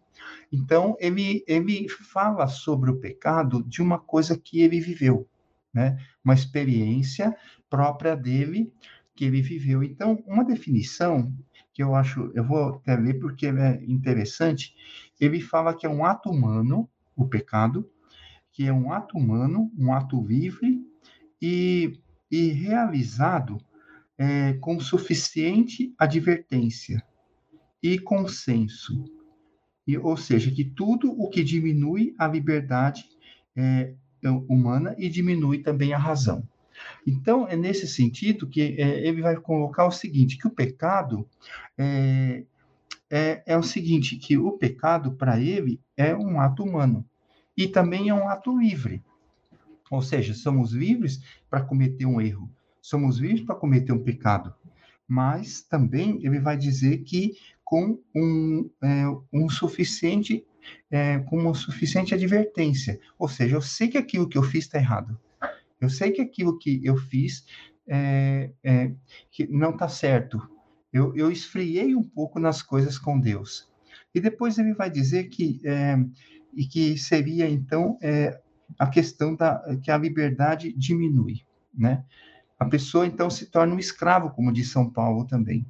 Então, 0.52 0.96
ele, 1.00 1.44
ele 1.48 1.88
fala 1.88 2.46
sobre 2.46 2.88
o 2.88 3.00
pecado 3.00 3.60
de 3.64 3.82
uma 3.82 3.98
coisa 3.98 4.38
que 4.38 4.60
ele 4.60 4.80
viveu, 4.80 5.28
né? 5.74 5.98
Uma 6.24 6.34
experiência 6.34 7.36
própria 7.68 8.16
dele 8.16 8.72
que 9.14 9.24
ele 9.24 9.42
viveu. 9.42 9.82
Então, 9.82 10.22
uma 10.26 10.44
definição 10.44 11.32
que 11.72 11.82
eu 11.82 11.94
acho, 11.94 12.30
eu 12.34 12.44
vou 12.44 12.76
até 12.76 12.96
ler 12.96 13.18
porque 13.18 13.46
é 13.46 13.84
interessante, 13.86 14.74
ele 15.20 15.40
fala 15.40 15.74
que 15.74 15.84
é 15.84 15.88
um 15.88 16.04
ato 16.04 16.30
humano, 16.30 16.88
o 17.16 17.26
pecado, 17.26 17.90
que 18.52 18.66
é 18.66 18.72
um 18.72 18.92
ato 18.92 19.18
humano, 19.18 19.72
um 19.76 19.92
ato 19.92 20.24
livre 20.24 20.80
e, 21.42 21.98
e 22.30 22.50
realizado 22.50 23.58
é, 24.16 24.52
com 24.54 24.78
suficiente 24.78 25.92
advertência, 25.98 27.04
e 27.82 27.98
consenso. 27.98 29.04
E, 29.86 29.98
ou 29.98 30.16
seja, 30.16 30.50
que 30.50 30.64
tudo 30.64 31.10
o 31.10 31.28
que 31.28 31.42
diminui 31.42 32.14
a 32.16 32.26
liberdade 32.26 33.04
é, 33.56 33.94
humana 34.30 34.94
e 34.98 35.08
diminui 35.08 35.58
também 35.58 35.92
a 35.92 35.98
razão. 35.98 36.46
Então, 37.06 37.46
é 37.48 37.56
nesse 37.56 37.86
sentido 37.86 38.48
que 38.48 38.60
é, 38.78 39.06
ele 39.06 39.22
vai 39.22 39.36
colocar 39.36 39.86
o 39.86 39.92
seguinte, 39.92 40.38
que 40.38 40.46
o 40.46 40.50
pecado 40.50 41.28
é, 41.78 42.44
é, 43.10 43.42
é 43.46 43.56
o 43.56 43.62
seguinte, 43.62 44.16
que 44.16 44.36
o 44.36 44.52
pecado, 44.52 45.12
para 45.12 45.40
ele, 45.40 45.80
é 45.96 46.14
um 46.16 46.40
ato 46.40 46.64
humano 46.64 47.04
e 47.56 47.68
também 47.68 48.08
é 48.08 48.14
um 48.14 48.28
ato 48.28 48.56
livre. 48.58 49.02
Ou 49.90 50.02
seja, 50.02 50.34
somos 50.34 50.72
livres 50.72 51.22
para 51.48 51.62
cometer 51.62 52.06
um 52.06 52.20
erro, 52.20 52.50
somos 52.80 53.18
livres 53.18 53.42
para 53.42 53.54
cometer 53.54 53.92
um 53.92 54.02
pecado, 54.02 54.54
mas 55.06 55.62
também 55.62 56.18
ele 56.24 56.40
vai 56.40 56.56
dizer 56.56 56.98
que 57.04 57.36
com 57.62 57.98
um, 58.14 58.68
é, 58.82 59.04
um 59.32 59.48
suficiente 59.48 60.44
é, 60.90 61.18
com 61.18 61.38
uma 61.38 61.54
suficiente 61.54 62.14
advertência. 62.14 62.98
Ou 63.18 63.28
seja, 63.28 63.56
eu 63.56 63.62
sei 63.62 63.88
que 63.88 63.98
aquilo 63.98 64.28
que 64.28 64.38
eu 64.38 64.42
fiz 64.42 64.64
está 64.64 64.78
errado. 64.78 65.18
Eu 65.80 65.90
sei 65.90 66.12
que 66.12 66.20
aquilo 66.20 66.58
que 66.58 66.80
eu 66.84 66.96
fiz 66.96 67.44
é, 67.86 68.50
é, 68.62 68.92
que 69.30 69.46
não 69.46 69.70
está 69.70 69.88
certo. 69.88 70.40
Eu, 70.92 71.14
eu 71.16 71.30
esfriei 71.30 71.94
um 71.94 72.02
pouco 72.02 72.38
nas 72.38 72.62
coisas 72.62 72.98
com 72.98 73.18
Deus. 73.18 73.70
E 74.14 74.20
depois 74.20 74.58
ele 74.58 74.74
vai 74.74 74.90
dizer 74.90 75.24
que, 75.24 75.60
é, 75.64 75.96
e 76.54 76.64
que 76.66 76.96
seria, 76.96 77.48
então, 77.48 77.98
é, 78.00 78.40
a 78.78 78.86
questão 78.86 79.34
da 79.34 79.60
que 79.82 79.90
a 79.90 79.98
liberdade 79.98 80.72
diminui, 80.72 81.42
né? 81.72 82.04
A 82.58 82.64
pessoa, 82.64 83.06
então, 83.06 83.28
se 83.28 83.46
torna 83.46 83.74
um 83.74 83.78
escravo, 83.78 84.30
como 84.30 84.52
diz 84.52 84.70
São 84.70 84.88
Paulo 84.88 85.26
também. 85.26 85.66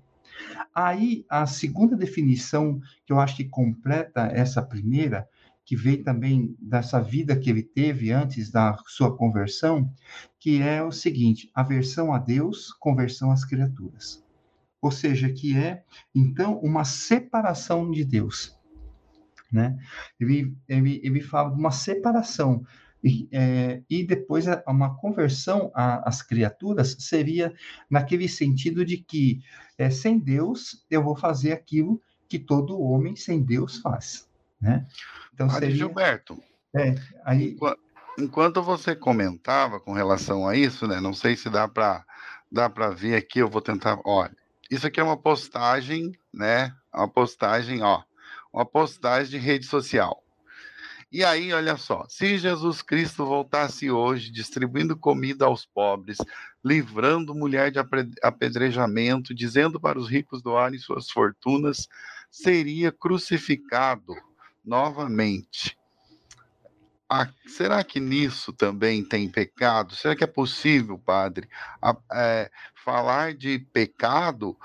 Aí, 0.75 1.25
a 1.29 1.47
segunda 1.47 1.97
definição, 1.97 2.81
que 3.07 3.13
eu 3.13 3.21
acho 3.21 3.37
que 3.37 3.45
completa 3.45 4.27
essa 4.33 4.63
primeira, 4.63 5.29
que 5.65 5.77
vem 5.77 6.03
também 6.03 6.55
dessa 6.61 7.01
vida 7.01 7.39
que 7.39 7.49
ele 7.49 7.63
teve 7.63 8.13
antes 8.13 8.51
da 8.51 8.77
sua 8.87 9.17
conversão, 9.17 9.91
que 10.39 10.61
é 10.61 10.83
o 10.83 10.93
seguinte: 10.93 11.51
aversão 11.55 12.13
a 12.13 12.19
Deus, 12.19 12.73
conversão 12.73 13.31
às 13.31 13.45
criaturas. 13.45 14.23
Ou 14.81 14.91
seja, 14.91 15.33
que 15.33 15.57
é, 15.57 15.83
então, 16.15 16.59
uma 16.59 16.85
separação 16.85 17.91
de 17.91 18.05
Deus. 18.05 18.55
Né? 19.51 19.79
Ele, 20.21 20.55
ele, 20.69 21.01
ele 21.03 21.21
fala 21.21 21.51
de 21.51 21.59
uma 21.59 21.71
separação 21.71 22.67
e, 23.05 23.29
é, 23.31 23.83
e 23.89 24.03
depois 24.03 24.47
uma 24.67 24.97
conversão 24.97 25.71
às 25.75 26.23
criaturas 26.23 26.97
seria 26.99 27.53
naquele 27.91 28.27
sentido 28.29 28.83
de 28.83 28.97
que 28.97 29.43
é, 29.77 29.91
sem 29.91 30.19
Deus 30.19 30.85
eu 30.91 31.03
vou 31.03 31.15
fazer 31.15 31.53
aquilo 31.53 32.01
que 32.27 32.39
todo 32.39 32.81
homem 32.81 33.15
sem 33.15 33.43
Deus 33.43 33.79
faz, 33.79 34.27
né? 34.59 34.87
Então 35.35 35.51
seria... 35.51 35.77
Gilberto, 35.77 36.43
é, 36.75 36.95
aí... 37.25 37.57
enquanto 38.19 38.63
você 38.63 38.97
comentava 38.97 39.79
com 39.79 39.93
relação 39.93 40.49
a 40.49 40.57
isso, 40.57 40.87
né? 40.89 40.99
Não 40.99 41.13
sei 41.13 41.37
se 41.37 41.51
dá 41.51 41.69
para 41.69 42.05
dá 42.51 42.71
para 42.71 42.89
ver 42.89 43.17
aqui, 43.17 43.41
eu 43.41 43.49
vou 43.49 43.61
tentar, 43.61 44.01
olha, 44.05 44.35
isso 44.71 44.87
aqui 44.87 45.01
é 45.01 45.05
uma 45.05 45.17
postagem, 45.17 46.13
né? 46.33 46.73
Uma 46.95 47.09
postagem, 47.09 47.83
ó, 47.83 48.03
uma 48.53 48.65
postagem 48.65 49.31
de 49.31 49.39
rede 49.45 49.67
social. 49.67 50.24
E 51.15 51.23
aí, 51.23 51.53
olha 51.53 51.77
só, 51.77 52.05
se 52.09 52.37
Jesus 52.37 52.83
Cristo 52.83 53.25
voltasse 53.25 53.89
hoje 53.89 54.33
distribuindo 54.33 54.97
comida 54.97 55.45
aos 55.45 55.65
pobres, 55.65 56.19
livrando 56.65 57.37
mulher 57.37 57.71
de 57.71 57.79
apedrejamento, 58.21 59.33
dizendo 59.33 59.79
para 59.79 59.97
os 59.97 60.11
ricos 60.11 60.43
doarem 60.43 60.77
suas 60.77 61.09
fortunas, 61.09 61.89
seria 62.29 62.91
crucificado 62.91 64.13
novamente. 64.65 65.79
Ah, 67.09 67.29
será 67.47 67.85
que 67.85 68.01
nisso 68.01 68.53
também 68.53 69.05
tem 69.05 69.29
pecado? 69.29 69.95
Será 69.95 70.17
que 70.17 70.25
é 70.25 70.27
possível, 70.27 70.99
padre, 70.99 71.49
a, 71.81 71.97
é, 72.13 72.51
falar 72.75 73.35
de 73.35 73.61
pecado 73.73 74.59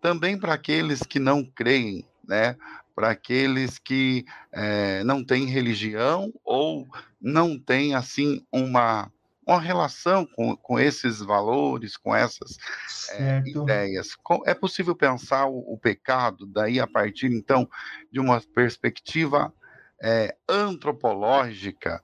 também 0.00 0.38
para 0.38 0.54
aqueles 0.54 1.00
que 1.00 1.18
não 1.18 1.44
creem, 1.44 2.08
né? 2.22 2.56
Para 2.96 3.10
aqueles 3.10 3.78
que 3.78 4.24
é, 4.50 5.04
não 5.04 5.22
têm 5.22 5.44
religião 5.44 6.32
ou 6.42 6.88
não 7.20 7.58
têm 7.58 7.94
assim 7.94 8.42
uma, 8.50 9.12
uma 9.46 9.60
relação 9.60 10.24
com, 10.24 10.56
com 10.56 10.80
esses 10.80 11.20
valores, 11.20 11.98
com 11.98 12.16
essas 12.16 12.56
é, 13.10 13.42
ideias. 13.44 14.16
É 14.46 14.54
possível 14.54 14.96
pensar 14.96 15.44
o, 15.44 15.58
o, 15.74 15.76
pecado 15.76 16.46
daí 16.46 16.80
a 16.80 16.86
partir 16.86 17.26
então 17.26 17.68
de 18.10 18.18
uma 18.18 18.40
perspectiva 18.54 19.52
é, 20.02 20.34
antropológica? 20.48 22.02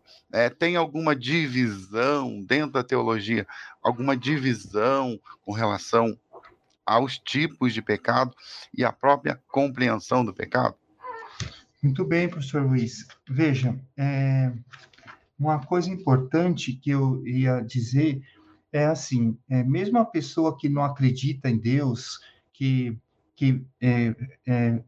tem 0.58 0.76
alguma 0.76 1.14
divisão 1.16 2.42
dentro 2.42 2.72
da 2.72 2.84
teologia, 2.84 3.46
alguma 3.82 4.16
divisão 4.16 5.20
com 5.42 5.52
relação 5.52 6.18
aos 6.86 7.18
tipos 7.18 7.72
de 7.72 7.82
pecado 7.82 8.34
e 8.76 8.84
à 8.84 8.92
própria 8.92 9.40
compreensão 9.48 10.24
do 10.24 10.34
pecado? 10.34 10.74
Muito 11.82 12.04
bem, 12.04 12.28
professor 12.28 12.62
Luiz. 12.62 13.08
Veja, 13.28 13.76
é, 13.96 14.52
uma 15.36 15.58
coisa 15.58 15.90
importante 15.90 16.74
que 16.74 16.90
eu 16.90 17.26
ia 17.26 17.60
dizer 17.60 18.22
é 18.72 18.84
assim: 18.84 19.36
é, 19.50 19.64
mesmo 19.64 19.98
a 19.98 20.04
pessoa 20.04 20.56
que 20.56 20.68
não 20.68 20.84
acredita 20.84 21.50
em 21.50 21.58
Deus, 21.58 22.20
que, 22.52 22.96
que 23.34 23.66
é, 23.80 24.14
é, 24.46 24.82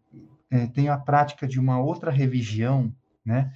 é 0.52 0.66
tem 0.68 0.88
a 0.88 0.96
prática 0.96 1.48
de 1.48 1.58
uma 1.58 1.80
outra 1.80 2.12
religião, 2.12 2.94
né? 3.24 3.52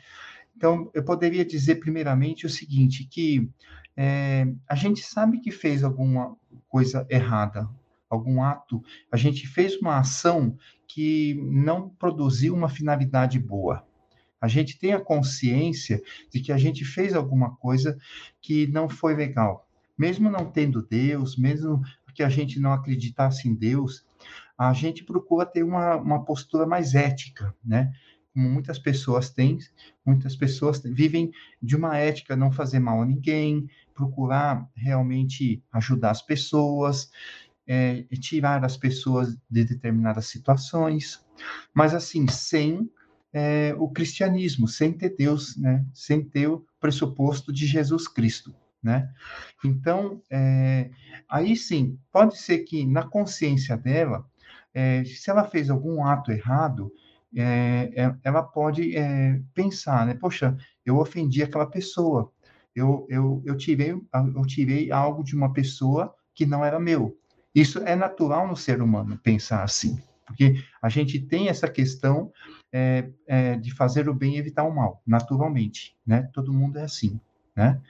Então, 0.57 0.91
eu 0.93 1.05
poderia 1.05 1.45
dizer 1.45 1.77
primeiramente 1.77 2.45
o 2.45 2.51
seguinte: 2.51 3.05
que 3.05 3.49
é, 3.97 4.53
a 4.69 4.75
gente 4.75 5.01
sabe 5.01 5.39
que 5.39 5.53
fez 5.53 5.85
alguma 5.85 6.37
coisa 6.69 7.07
errada, 7.09 7.71
algum 8.11 8.43
ato, 8.43 8.83
a 9.13 9.17
gente 9.17 9.47
fez 9.47 9.77
uma 9.81 9.99
ação 9.99 10.59
que 10.99 11.41
não 11.45 11.89
produziu 11.89 12.53
uma 12.53 12.69
finalidade 12.69 13.39
boa. 13.39 13.87
A 14.41 14.49
gente 14.49 14.77
tem 14.77 14.95
a 14.95 15.01
consciência 15.01 16.03
de 16.29 16.41
que 16.41 16.51
a 16.51 16.59
gente 16.59 16.85
fez 16.85 17.15
alguma 17.15 17.55
coisa 17.55 17.97
que 18.41 18.67
não 18.67 18.89
foi 18.89 19.15
legal. 19.15 19.65
Mesmo 19.97 20.29
não 20.29 20.51
tendo 20.51 20.83
Deus, 20.83 21.37
mesmo 21.37 21.81
que 22.13 22.21
a 22.25 22.29
gente 22.29 22.59
não 22.59 22.73
acreditasse 22.73 23.49
em 23.49 23.55
Deus, 23.55 24.05
a 24.59 24.73
gente 24.73 25.05
procura 25.05 25.47
ter 25.47 25.63
uma, 25.63 25.95
uma 25.95 26.25
postura 26.25 26.67
mais 26.67 26.97
ética, 26.97 27.55
né? 27.65 27.93
Como 28.35 28.51
muitas 28.51 28.77
pessoas 28.77 29.31
têm, 29.31 29.59
muitas 30.05 30.35
pessoas 30.35 30.83
vivem 30.83 31.31
de 31.63 31.77
uma 31.77 31.97
ética, 31.97 32.35
não 32.35 32.51
fazer 32.51 32.81
mal 32.81 33.03
a 33.03 33.07
ninguém, 33.07 33.71
procurar 33.95 34.69
realmente 34.75 35.63
ajudar 35.73 36.11
as 36.11 36.23
pessoas, 36.23 37.09
é, 37.69 38.03
tirar 38.19 38.65
as 38.65 38.79
pessoas 38.79 39.37
de 39.49 39.63
determinadas 39.63 40.27
situações, 40.27 41.23
mas 41.75 41.95
assim, 41.95 42.27
sem 42.27 42.91
é, 43.33 43.75
o 43.79 43.89
cristianismo, 43.89 44.67
sem 44.67 44.93
ter 44.93 45.15
Deus, 45.15 45.55
né? 45.59 45.85
sem 45.93 46.25
ter 46.25 46.49
o 46.49 46.65
pressuposto 46.81 47.53
de 47.53 47.67
Jesus 47.67 48.09
Cristo. 48.09 48.55
Né? 48.83 49.13
Então, 49.63 50.23
é, 50.31 50.91
aí 51.29 51.55
sim, 51.57 51.99
pode 52.11 52.39
ser 52.39 52.61
que 52.61 52.87
na 52.87 53.03
consciência 53.03 53.77
dela, 53.77 54.25
é, 54.73 55.05
se 55.05 55.29
ela 55.29 55.45
fez 55.45 55.69
algum 55.69 56.05
ato 56.05 56.33
errado, 56.33 56.91
é, 57.37 57.93
é 57.95 58.17
ela 58.25 58.43
pode 58.43 58.95
pensar, 59.53 60.07
né? 60.07 60.15
Poxa, 60.15 60.57
eu 60.87 60.97
ofendi 60.97 61.43
aquela 61.43 61.67
pessoa, 61.67 62.33
eu, 62.75 63.07
eu, 63.11 63.43
eu, 63.45 63.55
tirei, 63.55 63.91
eu 63.91 64.47
tirei 64.47 64.91
algo 64.91 65.23
de 65.23 65.37
uma 65.37 65.53
pessoa 65.53 66.15
que 66.35 66.47
não 66.47 66.65
era 66.65 66.81
meu. 66.81 67.19
Isso 67.59 67.81
é 67.81 67.97
natural 67.97 68.47
no 68.47 68.57
ser 68.57 68.81
humano 68.81 69.19
pensar 69.19 69.65
assim, 69.65 70.01
porque 70.25 70.63
a 70.81 70.89
gente 70.89 71.19
tem 71.19 71.49
essa 71.49 71.69
questão 71.69 72.33
é, 72.73 73.11
é, 73.27 73.57
de 73.57 73.75
fazer 73.75 74.09
o 74.09 74.15
bem 74.15 74.37
e 74.37 74.39
evitar 74.39 74.63
o 74.63 74.73
mal, 74.73 75.03
naturalmente, 75.05 75.99
né? 76.07 76.31
Todo 76.33 76.53
mundo 76.53 76.79
é 76.79 76.85
assim, 76.85 77.21
né? 77.57 77.81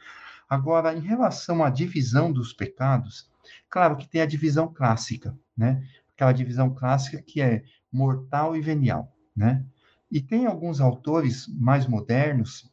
Agora, 0.48 0.94
em 0.94 1.00
relação 1.00 1.62
à 1.62 1.68
divisão 1.68 2.33
dos 2.33 2.54
pecados, 2.54 3.31
claro 3.68 3.98
que 3.98 4.09
tem 4.09 4.22
a 4.22 4.26
divisão 4.26 4.72
clássica, 4.72 5.38
né? 5.54 5.87
Aquela 6.14 6.33
divisão 6.33 6.72
clássica 6.74 7.20
que 7.20 7.42
é 7.42 7.62
mortal 7.92 8.57
e 8.57 8.62
venial, 8.62 9.14
né? 9.37 9.62
E 10.11 10.18
tem 10.18 10.46
alguns 10.46 10.81
autores 10.81 11.46
mais 11.46 11.87
modernos, 11.87 12.72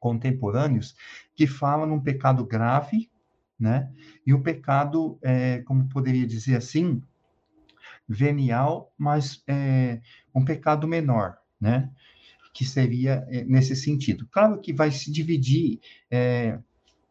contemporâneos, 0.00 0.96
que 1.36 1.46
falam 1.46 1.86
num 1.86 2.00
pecado 2.00 2.44
grave, 2.44 3.08
né? 3.58 3.90
E 4.26 4.32
o 4.32 4.42
pecado, 4.42 5.18
é, 5.22 5.58
como 5.62 5.88
poderia 5.88 6.26
dizer 6.26 6.56
assim, 6.56 7.02
venial, 8.08 8.92
mas 8.96 9.42
é, 9.46 10.00
um 10.34 10.44
pecado 10.44 10.86
menor, 10.86 11.36
né? 11.60 11.90
Que 12.54 12.64
seria 12.64 13.26
é, 13.28 13.44
nesse 13.44 13.76
sentido. 13.76 14.26
Claro 14.30 14.60
que 14.60 14.72
vai 14.72 14.90
se 14.90 15.10
dividir 15.10 15.80
é, 16.10 16.58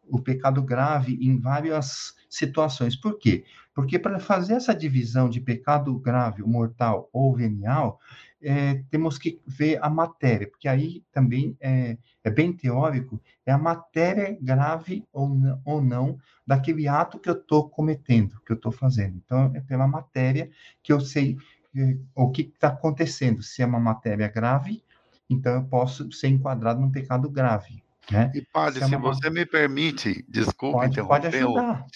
o 0.08 0.20
pecado 0.20 0.62
grave 0.62 1.18
em 1.20 1.38
várias 1.38 2.14
situações. 2.28 2.96
Por 2.96 3.18
quê? 3.18 3.44
Porque 3.74 3.98
para 3.98 4.18
fazer 4.18 4.54
essa 4.54 4.74
divisão 4.74 5.28
de 5.28 5.40
pecado 5.40 5.96
grave, 5.98 6.42
mortal 6.42 7.08
ou 7.12 7.36
venial, 7.36 8.00
é, 8.42 8.82
temos 8.90 9.18
que 9.18 9.40
ver 9.46 9.78
a 9.82 9.90
matéria, 9.90 10.48
porque 10.48 10.68
aí 10.68 11.02
também 11.12 11.56
é, 11.60 11.96
é 12.22 12.30
bem 12.30 12.52
teórico, 12.52 13.20
é 13.44 13.52
a 13.52 13.58
matéria 13.58 14.36
grave 14.40 15.04
ou 15.12 15.28
não, 15.28 15.62
ou 15.64 15.82
não 15.82 16.18
daquele 16.46 16.86
ato 16.86 17.18
que 17.18 17.28
eu 17.28 17.34
estou 17.34 17.68
cometendo, 17.68 18.40
que 18.46 18.52
eu 18.52 18.56
estou 18.56 18.72
fazendo. 18.72 19.16
Então, 19.16 19.50
é 19.54 19.60
pela 19.60 19.86
matéria 19.86 20.50
que 20.82 20.92
eu 20.92 21.00
sei 21.00 21.36
é, 21.76 21.96
o 22.14 22.30
que 22.30 22.42
está 22.42 22.68
acontecendo. 22.68 23.42
Se 23.42 23.62
é 23.62 23.66
uma 23.66 23.80
matéria 23.80 24.28
grave, 24.28 24.82
então 25.28 25.54
eu 25.54 25.64
posso 25.64 26.10
ser 26.12 26.28
enquadrado 26.28 26.80
num 26.80 26.90
pecado 26.90 27.28
grave. 27.28 27.82
Né? 28.10 28.32
E, 28.34 28.40
padre, 28.40 28.78
se, 28.78 28.84
é 28.84 28.88
se 28.88 28.96
você 28.96 29.28
me 29.30 29.44
permite, 29.44 30.24
desculpe 30.28 30.78
pode, 30.78 30.92
interromper. 30.92 31.22
Pode 31.22 31.36
ajudar. 31.36 31.86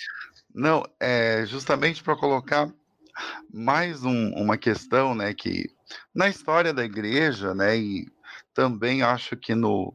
Não, 0.54 0.84
é 1.00 1.44
justamente 1.46 2.02
para 2.02 2.14
colocar 2.14 2.70
mais 3.52 4.04
um, 4.04 4.30
uma 4.34 4.56
questão, 4.56 5.14
né, 5.14 5.34
que 5.34 5.70
na 6.14 6.28
história 6.28 6.72
da 6.72 6.84
igreja, 6.84 7.54
né, 7.54 7.76
e 7.76 8.06
também 8.54 9.02
acho 9.02 9.36
que 9.36 9.54
no, 9.54 9.94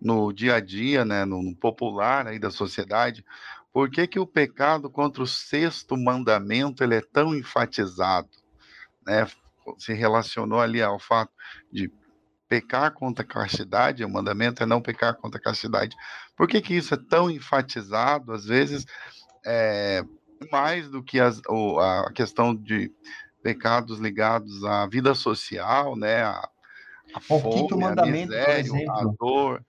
no 0.00 0.32
dia 0.32 0.56
a 0.56 0.60
dia, 0.60 1.04
né, 1.04 1.24
no, 1.24 1.42
no 1.42 1.56
popular 1.56 2.26
aí 2.26 2.38
da 2.38 2.50
sociedade, 2.50 3.24
por 3.72 3.90
que, 3.90 4.06
que 4.06 4.20
o 4.20 4.26
pecado 4.26 4.88
contra 4.88 5.22
o 5.22 5.26
sexto 5.26 5.96
mandamento 5.96 6.84
ele 6.84 6.94
é 6.94 7.00
tão 7.00 7.34
enfatizado? 7.34 8.30
Né? 9.04 9.26
Se 9.78 9.92
relacionou 9.92 10.60
ali 10.60 10.80
ao 10.80 11.00
fato 11.00 11.32
de 11.72 11.90
pecar 12.48 12.92
contra 12.92 13.24
a 13.24 13.26
castidade, 13.26 14.04
o 14.04 14.08
mandamento 14.08 14.62
é 14.62 14.66
não 14.66 14.80
pecar 14.80 15.16
contra 15.16 15.40
a 15.40 15.42
castidade. 15.42 15.96
Por 16.36 16.46
que, 16.46 16.60
que 16.60 16.74
isso 16.74 16.94
é 16.94 16.96
tão 16.96 17.28
enfatizado? 17.28 18.32
Às 18.32 18.44
vezes, 18.44 18.86
é, 19.44 20.04
mais 20.50 20.88
do 20.88 21.02
que 21.02 21.20
as, 21.20 21.40
a 21.80 22.10
questão 22.12 22.54
de 22.54 22.90
pecados 23.42 23.98
ligados 23.98 24.64
à 24.64 24.86
vida 24.86 25.14
social, 25.14 25.96
né? 25.96 26.22
A, 26.22 26.48
a 27.14 27.18
o 27.18 27.20
fome, 27.20 27.54
quinto 27.54 27.78
mandamento, 27.78 28.32
a 28.32 28.36
miséria, 28.36 28.64
por 28.64 28.76
exemplo. 28.76 28.94
a 28.94 29.14
dor. 29.18 29.64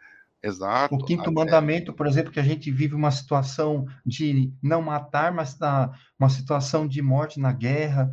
Exato. 0.45 0.93
O 0.93 1.03
quinto 1.03 1.31
mandamento, 1.31 1.91
por 1.91 2.05
exemplo, 2.05 2.31
que 2.31 2.39
a 2.39 2.43
gente 2.43 2.69
vive 2.69 2.93
uma 2.93 3.09
situação 3.09 3.87
de 4.05 4.53
não 4.61 4.79
matar, 4.79 5.33
mas 5.33 5.57
na, 5.57 5.91
uma 6.19 6.29
situação 6.29 6.87
de 6.87 7.01
morte 7.01 7.39
na 7.39 7.51
guerra. 7.51 8.11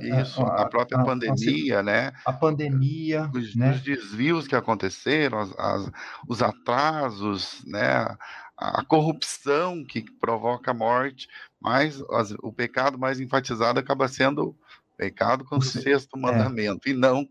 Isso, 0.00 0.40
a, 0.40 0.48
a, 0.48 0.62
a 0.62 0.66
própria 0.66 0.98
a, 0.98 1.04
pandemia, 1.04 1.82
né? 1.82 2.12
A 2.24 2.32
pandemia. 2.32 3.30
Os, 3.34 3.54
né? 3.54 3.72
os 3.72 3.82
desvios 3.82 4.48
que 4.48 4.56
aconteceram, 4.56 5.38
as, 5.38 5.58
as, 5.58 5.90
os 6.26 6.42
atrasos, 6.42 7.62
né? 7.66 8.16
A, 8.58 8.84
corrupção 8.84 9.84
que 9.84 10.02
provoca 10.02 10.72
a 10.72 10.74
morte, 10.74 11.28
mas 11.60 12.02
as, 12.10 12.32
o 12.42 12.52
pecado 12.52 12.98
mais 12.98 13.20
enfatizado 13.20 13.78
acaba 13.78 14.08
sendo 14.08 14.56
pecado 14.96 15.44
com 15.44 15.58
o 15.58 15.62
sexto 15.62 16.16
é. 16.16 16.20
mandamento, 16.20 16.88
é. 16.88 16.90
e 16.90 16.94
não, 16.94 17.28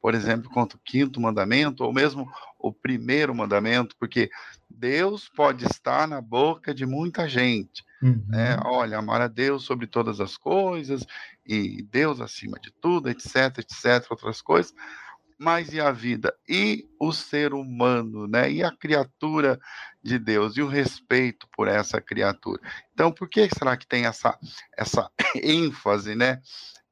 por 0.00 0.14
exemplo, 0.14 0.50
contra 0.50 0.78
o 0.78 0.80
quinto 0.82 1.20
mandamento, 1.20 1.84
ou 1.84 1.92
mesmo 1.92 2.30
o 2.58 2.72
primeiro 2.72 3.34
mandamento, 3.34 3.94
porque 3.98 4.30
Deus 4.68 5.28
pode 5.28 5.66
estar 5.66 6.08
na 6.08 6.20
boca 6.20 6.74
de 6.74 6.86
muita 6.86 7.28
gente, 7.28 7.84
Uhum. 8.02 8.24
Né? 8.28 8.58
Olha, 8.64 8.98
amar 8.98 9.20
a 9.20 9.28
Deus 9.28 9.64
sobre 9.64 9.86
todas 9.86 10.20
as 10.20 10.36
coisas, 10.36 11.06
e 11.46 11.82
Deus 11.90 12.20
acima 12.20 12.58
de 12.58 12.70
tudo, 12.80 13.08
etc, 13.10 13.58
etc, 13.58 14.10
outras 14.10 14.40
coisas. 14.40 14.74
Mas 15.42 15.72
e 15.72 15.80
a 15.80 15.90
vida? 15.90 16.36
E 16.46 16.86
o 17.00 17.14
ser 17.14 17.54
humano, 17.54 18.26
né? 18.26 18.52
E 18.52 18.62
a 18.62 18.70
criatura 18.70 19.58
de 20.02 20.18
Deus? 20.18 20.54
E 20.58 20.60
o 20.60 20.68
respeito 20.68 21.48
por 21.56 21.66
essa 21.66 21.98
criatura? 21.98 22.60
Então, 22.92 23.10
por 23.10 23.26
que 23.26 23.48
será 23.48 23.74
que 23.74 23.86
tem 23.86 24.04
essa, 24.04 24.38
essa 24.76 25.10
ênfase, 25.42 26.14
né? 26.14 26.42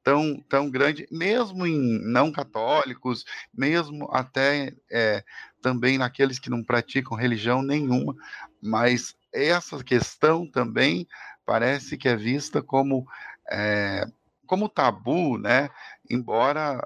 Tão, 0.03 0.43
tão 0.49 0.67
grande, 0.67 1.07
mesmo 1.11 1.67
em 1.67 2.01
não 2.11 2.31
católicos, 2.31 3.23
mesmo 3.53 4.09
até 4.11 4.73
é, 4.91 5.23
também 5.61 5.99
naqueles 5.99 6.39
que 6.39 6.49
não 6.49 6.63
praticam 6.63 7.15
religião 7.15 7.61
nenhuma, 7.61 8.15
mas 8.59 9.15
essa 9.31 9.83
questão 9.83 10.49
também 10.49 11.07
parece 11.45 11.97
que 11.97 12.09
é 12.09 12.15
vista 12.15 12.63
como, 12.63 13.05
é, 13.51 14.07
como 14.47 14.67
tabu, 14.67 15.37
né? 15.37 15.69
Embora 16.09 16.81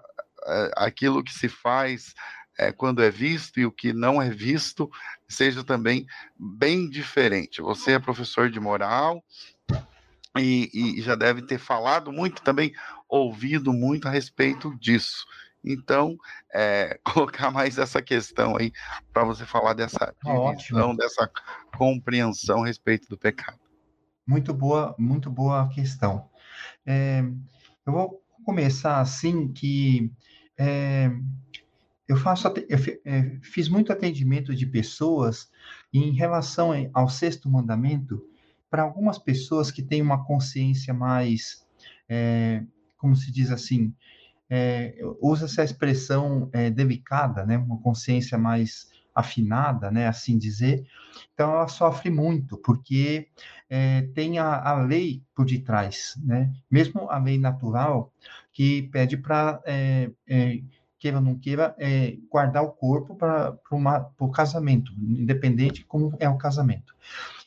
aquilo 0.75 1.23
que 1.23 1.33
se 1.33 1.47
faz 1.49 2.13
é, 2.57 2.71
quando 2.71 3.01
é 3.01 3.09
visto 3.09 3.59
e 3.59 3.65
o 3.65 3.71
que 3.71 3.93
não 3.93 4.21
é 4.21 4.29
visto 4.29 4.89
seja 5.27 5.63
também 5.63 6.05
bem 6.37 6.89
diferente. 6.89 7.61
Você 7.61 7.93
é 7.93 7.99
professor 7.99 8.49
de 8.49 8.59
moral 8.59 9.23
e, 10.37 10.97
e 10.97 11.01
já 11.01 11.15
deve 11.15 11.41
ter 11.41 11.57
falado 11.57 12.11
muito 12.11 12.41
também, 12.41 12.73
ouvido 13.07 13.73
muito 13.73 14.07
a 14.07 14.11
respeito 14.11 14.75
disso. 14.79 15.25
Então, 15.63 16.17
é, 16.53 16.99
colocar 17.05 17.49
mais 17.49 17.77
essa 17.77 18.01
questão 18.01 18.57
aí 18.57 18.71
para 19.11 19.23
você 19.23 19.45
falar 19.45 19.73
dessa 19.73 20.13
divisão, 20.57 20.95
dessa 20.95 21.29
compreensão 21.77 22.63
a 22.63 22.67
respeito 22.67 23.07
do 23.07 23.17
pecado. 23.17 23.59
Muito 24.25 24.53
boa, 24.53 24.95
muito 24.97 25.29
boa 25.29 25.67
questão. 25.69 26.29
É, 26.85 27.21
eu 27.85 27.93
vou 27.93 28.23
começar 28.45 28.99
assim 28.99 29.51
que 29.51 30.11
é, 30.57 31.11
eu 32.07 32.17
faço 32.17 32.47
eu 32.47 32.77
é, 33.05 33.37
fiz 33.41 33.69
muito 33.69 33.91
atendimento 33.91 34.53
de 34.55 34.65
pessoas 34.65 35.49
em 35.91 36.11
relação 36.11 36.71
ao 36.93 37.09
sexto 37.09 37.49
mandamento 37.49 38.21
para 38.69 38.83
algumas 38.83 39.17
pessoas 39.17 39.71
que 39.71 39.81
têm 39.81 40.01
uma 40.01 40.23
consciência 40.25 40.93
mais 40.93 41.65
é, 42.07 42.63
como 42.97 43.15
se 43.15 43.31
diz 43.31 43.51
assim 43.51 43.93
é, 44.49 44.95
usa 45.21 45.45
essa 45.45 45.63
expressão 45.63 46.49
é, 46.53 46.69
delicada 46.69 47.45
né? 47.45 47.57
Uma 47.57 47.79
consciência 47.79 48.37
mais 48.37 48.92
afinada 49.13 49.91
né 49.91 50.07
assim 50.07 50.37
dizer 50.37 50.85
então 51.33 51.51
ela 51.51 51.67
sofre 51.67 52.09
muito 52.09 52.57
porque 52.57 53.27
é, 53.69 54.03
tem 54.13 54.39
a, 54.39 54.61
a, 54.61 54.83
lei 54.83 55.23
por 55.35 55.45
detrás 55.45 56.15
né 56.23 56.51
mesmo 56.69 57.09
a 57.09 57.17
lei 57.17 57.37
natural 57.37 58.11
que 58.53 58.83
pede 58.83 59.17
para, 59.17 59.59
é, 59.65 60.11
é, 60.27 60.61
queira 60.99 61.17
ou 61.17 61.23
não 61.23 61.37
queira, 61.37 61.75
é, 61.77 62.15
guardar 62.31 62.63
o 62.63 62.71
corpo 62.71 63.15
para 63.15 63.57
o 64.19 64.31
casamento, 64.31 64.93
independente 64.97 65.83
como 65.83 66.15
é 66.19 66.29
o 66.29 66.37
casamento. 66.37 66.95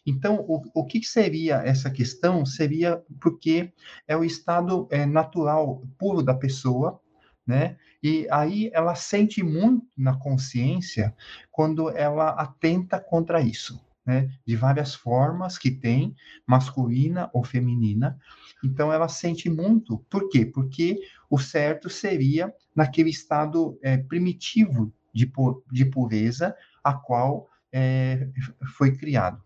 Então, 0.04 0.44
o, 0.46 0.62
o 0.74 0.84
que 0.84 1.02
seria 1.02 1.56
essa 1.64 1.90
questão? 1.90 2.44
Seria 2.44 3.02
porque 3.20 3.72
é 4.06 4.16
o 4.16 4.24
estado 4.24 4.86
é, 4.90 5.06
natural, 5.06 5.82
puro 5.96 6.22
da 6.22 6.34
pessoa, 6.34 7.00
né? 7.46 7.76
E 8.02 8.26
aí 8.30 8.70
ela 8.72 8.94
sente 8.94 9.42
muito 9.42 9.86
na 9.96 10.16
consciência 10.16 11.14
quando 11.50 11.90
ela 11.90 12.30
atenta 12.30 13.00
contra 13.00 13.40
isso 13.40 13.80
né, 14.06 14.30
de 14.46 14.54
várias 14.54 14.94
formas 14.94 15.58
que 15.58 15.70
tem, 15.70 16.14
masculina 16.46 17.28
ou 17.32 17.42
feminina. 17.42 18.16
Então, 18.64 18.92
ela 18.92 19.08
sente 19.08 19.50
muito. 19.50 19.98
Por 20.08 20.28
quê? 20.28 20.46
Porque 20.46 21.00
o 21.28 21.38
certo 21.38 21.90
seria 21.90 22.54
naquele 22.74 23.10
estado 23.10 23.76
é, 23.82 23.96
primitivo 23.96 24.92
de, 25.12 25.30
de 25.72 25.84
pureza 25.86 26.54
a 26.84 26.94
qual 26.94 27.48
é, 27.72 28.28
foi 28.76 28.96
criado. 28.96 29.42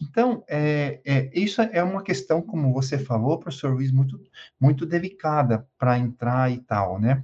Então, 0.00 0.42
é, 0.48 1.00
é, 1.04 1.30
isso 1.38 1.60
é 1.60 1.82
uma 1.82 2.02
questão, 2.02 2.40
como 2.40 2.72
você 2.72 2.98
falou, 2.98 3.38
professor 3.38 3.74
Luiz, 3.74 3.92
muito, 3.92 4.20
muito 4.58 4.86
delicada 4.86 5.68
para 5.78 5.98
entrar 5.98 6.50
e 6.50 6.58
tal, 6.58 6.98
né? 6.98 7.22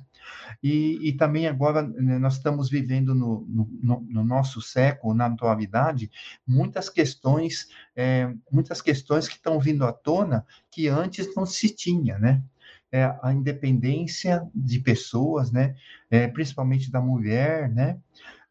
E, 0.62 1.09
e 1.09 1.12
também 1.12 1.47
agora 1.47 1.83
né, 1.83 2.19
nós 2.19 2.35
estamos 2.35 2.69
vivendo 2.71 3.15
no, 3.15 3.47
no, 3.49 4.01
no, 4.09 4.25
nosso 4.25 4.61
século, 4.61 5.15
na 5.15 5.27
atualidade, 5.27 6.11
muitas 6.47 6.89
questões, 6.89 7.69
é, 7.95 8.33
muitas 8.51 8.81
questões 8.81 9.29
que 9.29 9.35
estão 9.35 9.59
vindo 9.61 9.85
à 9.85 9.93
tona 9.93 10.47
que 10.71 10.89
antes 10.89 11.35
não 11.35 11.47
se 11.47 11.75
tinha, 11.75 12.19
né? 12.19 12.43
É, 12.93 13.15
a 13.23 13.33
independência 13.33 14.47
de 14.55 14.79
pessoas, 14.79 15.51
né? 15.51 15.75
É, 16.11 16.27
principalmente 16.29 16.91
da 16.91 17.01
mulher, 17.01 17.69
né? 17.69 17.99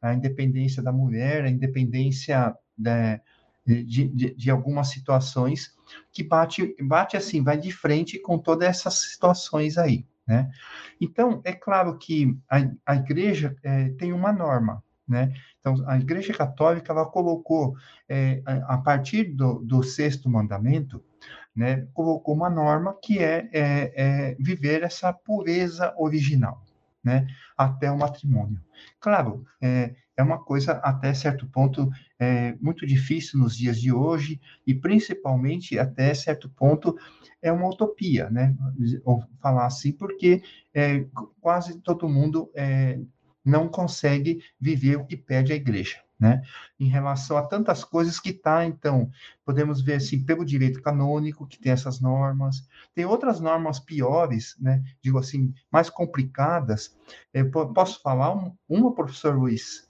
A 0.01 0.13
independência 0.13 0.83
da 0.83 0.91
mulher, 0.91 1.45
a 1.45 1.49
independência 1.49 2.53
da, 2.77 3.19
de, 3.65 3.83
de, 3.83 4.35
de, 4.35 4.51
algumas 4.51 4.89
situações 4.89 5.73
que 6.11 6.23
bate, 6.23 6.75
bate 6.81 7.17
assim, 7.17 7.43
vai 7.43 7.57
de 7.57 7.71
frente 7.71 8.19
com 8.19 8.38
todas 8.38 8.67
essas 8.67 8.93
situações 8.95 9.77
aí. 9.77 10.05
Né? 10.27 10.49
Então, 10.99 11.41
é 11.43 11.53
claro 11.53 11.97
que 11.97 12.38
a, 12.49 12.57
a 12.85 12.95
igreja 12.95 13.55
é, 13.63 13.89
tem 13.89 14.11
uma 14.11 14.31
norma, 14.31 14.83
né? 15.07 15.31
Então, 15.59 15.83
a 15.88 15.97
Igreja 15.97 16.33
Católica 16.33 16.91
ela 16.91 17.05
colocou, 17.05 17.75
é, 18.09 18.41
a, 18.45 18.77
partir 18.77 19.25
do, 19.25 19.59
do, 19.59 19.83
sexto 19.83 20.29
mandamento, 20.29 21.03
né, 21.55 21.88
colocou 21.93 22.33
uma 22.33 22.49
norma 22.49 22.97
que 23.01 23.19
é, 23.19 23.49
é, 23.53 23.93
é, 23.95 24.35
viver 24.39 24.83
essa 24.83 25.13
pureza 25.13 25.93
original, 25.97 26.63
né, 27.03 27.27
até 27.57 27.91
o 27.91 27.97
matrimônio. 27.97 28.59
Claro, 28.99 29.45
é, 30.17 30.21
é 30.21 30.23
uma 30.23 30.38
coisa 30.38 30.73
até 30.73 31.13
certo 31.13 31.47
ponto 31.47 31.89
é, 32.19 32.56
muito 32.62 32.86
difícil 32.86 33.39
nos 33.39 33.56
dias 33.56 33.80
de 33.80 33.91
hoje 33.91 34.39
e 34.65 34.73
principalmente 34.73 35.78
até 35.78 36.13
certo 36.13 36.49
ponto 36.49 36.97
é 37.41 37.51
uma 37.51 37.69
utopia, 37.69 38.30
né? 38.30 38.56
Ou 39.04 39.23
falar 39.41 39.67
assim, 39.67 39.91
porque 39.91 40.41
é, 40.73 41.06
quase 41.39 41.80
todo 41.80 42.10
mundo 42.10 42.49
é, 42.56 42.99
não 43.45 43.69
consegue 43.69 44.41
viver 44.60 44.97
o 44.97 45.06
que 45.06 45.15
pede 45.15 45.54
a 45.54 45.56
igreja, 45.56 45.99
né? 46.19 46.41
Em 46.80 46.88
relação 46.88 47.38
a 47.38 47.43
tantas 47.43 47.84
coisas 47.84 48.19
que 48.19 48.30
está, 48.30 48.65
então, 48.65 49.12
podemos 49.45 49.82
ver 49.82 49.95
assim, 49.95 50.25
pelo 50.25 50.43
direito 50.43 50.82
canônico, 50.82 51.45
que 51.45 51.60
tem 51.60 51.71
essas 51.71 52.01
normas, 52.01 52.67
tem 52.95 53.06
outras 53.06 53.39
normas 53.39 53.80
piores, 53.80 54.56
né? 54.60 54.84
Digo 54.99 55.19
assim, 55.19 55.54
mais 55.71 55.89
complicadas. 55.89 56.97
Eu 57.32 57.51
posso 57.51 58.01
falar 58.01 58.34
uma, 58.67 58.95
professor 58.95 59.38
Luiz? 59.38 59.84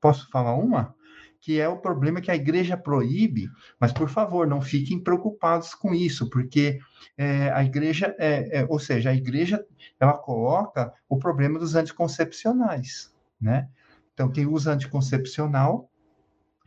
Posso 0.00 0.28
falar 0.30 0.54
uma? 0.54 0.94
que 1.40 1.58
é 1.58 1.66
o 1.66 1.78
problema 1.78 2.20
que 2.20 2.30
a 2.30 2.36
igreja 2.36 2.76
proíbe, 2.76 3.50
mas 3.78 3.92
por 3.92 4.08
favor, 4.08 4.46
não 4.46 4.60
fiquem 4.60 5.02
preocupados 5.02 5.74
com 5.74 5.94
isso, 5.94 6.28
porque 6.28 6.78
é, 7.16 7.50
a 7.50 7.64
igreja, 7.64 8.14
é, 8.18 8.60
é, 8.60 8.66
ou 8.68 8.78
seja, 8.78 9.10
a 9.10 9.14
igreja, 9.14 9.64
ela 9.98 10.12
coloca 10.12 10.92
o 11.08 11.18
problema 11.18 11.58
dos 11.58 11.74
anticoncepcionais, 11.74 13.12
né? 13.40 13.68
Então, 14.12 14.30
quem 14.30 14.46
usa 14.46 14.72
anticoncepcional, 14.72 15.90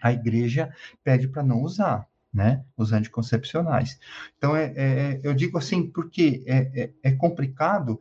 a 0.01 0.11
igreja 0.11 0.73
pede 1.03 1.27
para 1.27 1.43
não 1.43 1.61
usar, 1.61 2.07
né? 2.33 2.65
Os 2.75 2.91
anticoncepcionais. 2.91 3.99
Então, 4.37 4.55
é, 4.55 4.73
é 4.75 5.19
eu 5.23 5.35
digo 5.35 5.55
assim, 5.59 5.87
porque 5.87 6.43
é, 6.47 6.83
é, 6.83 6.93
é 7.03 7.11
complicado 7.11 7.99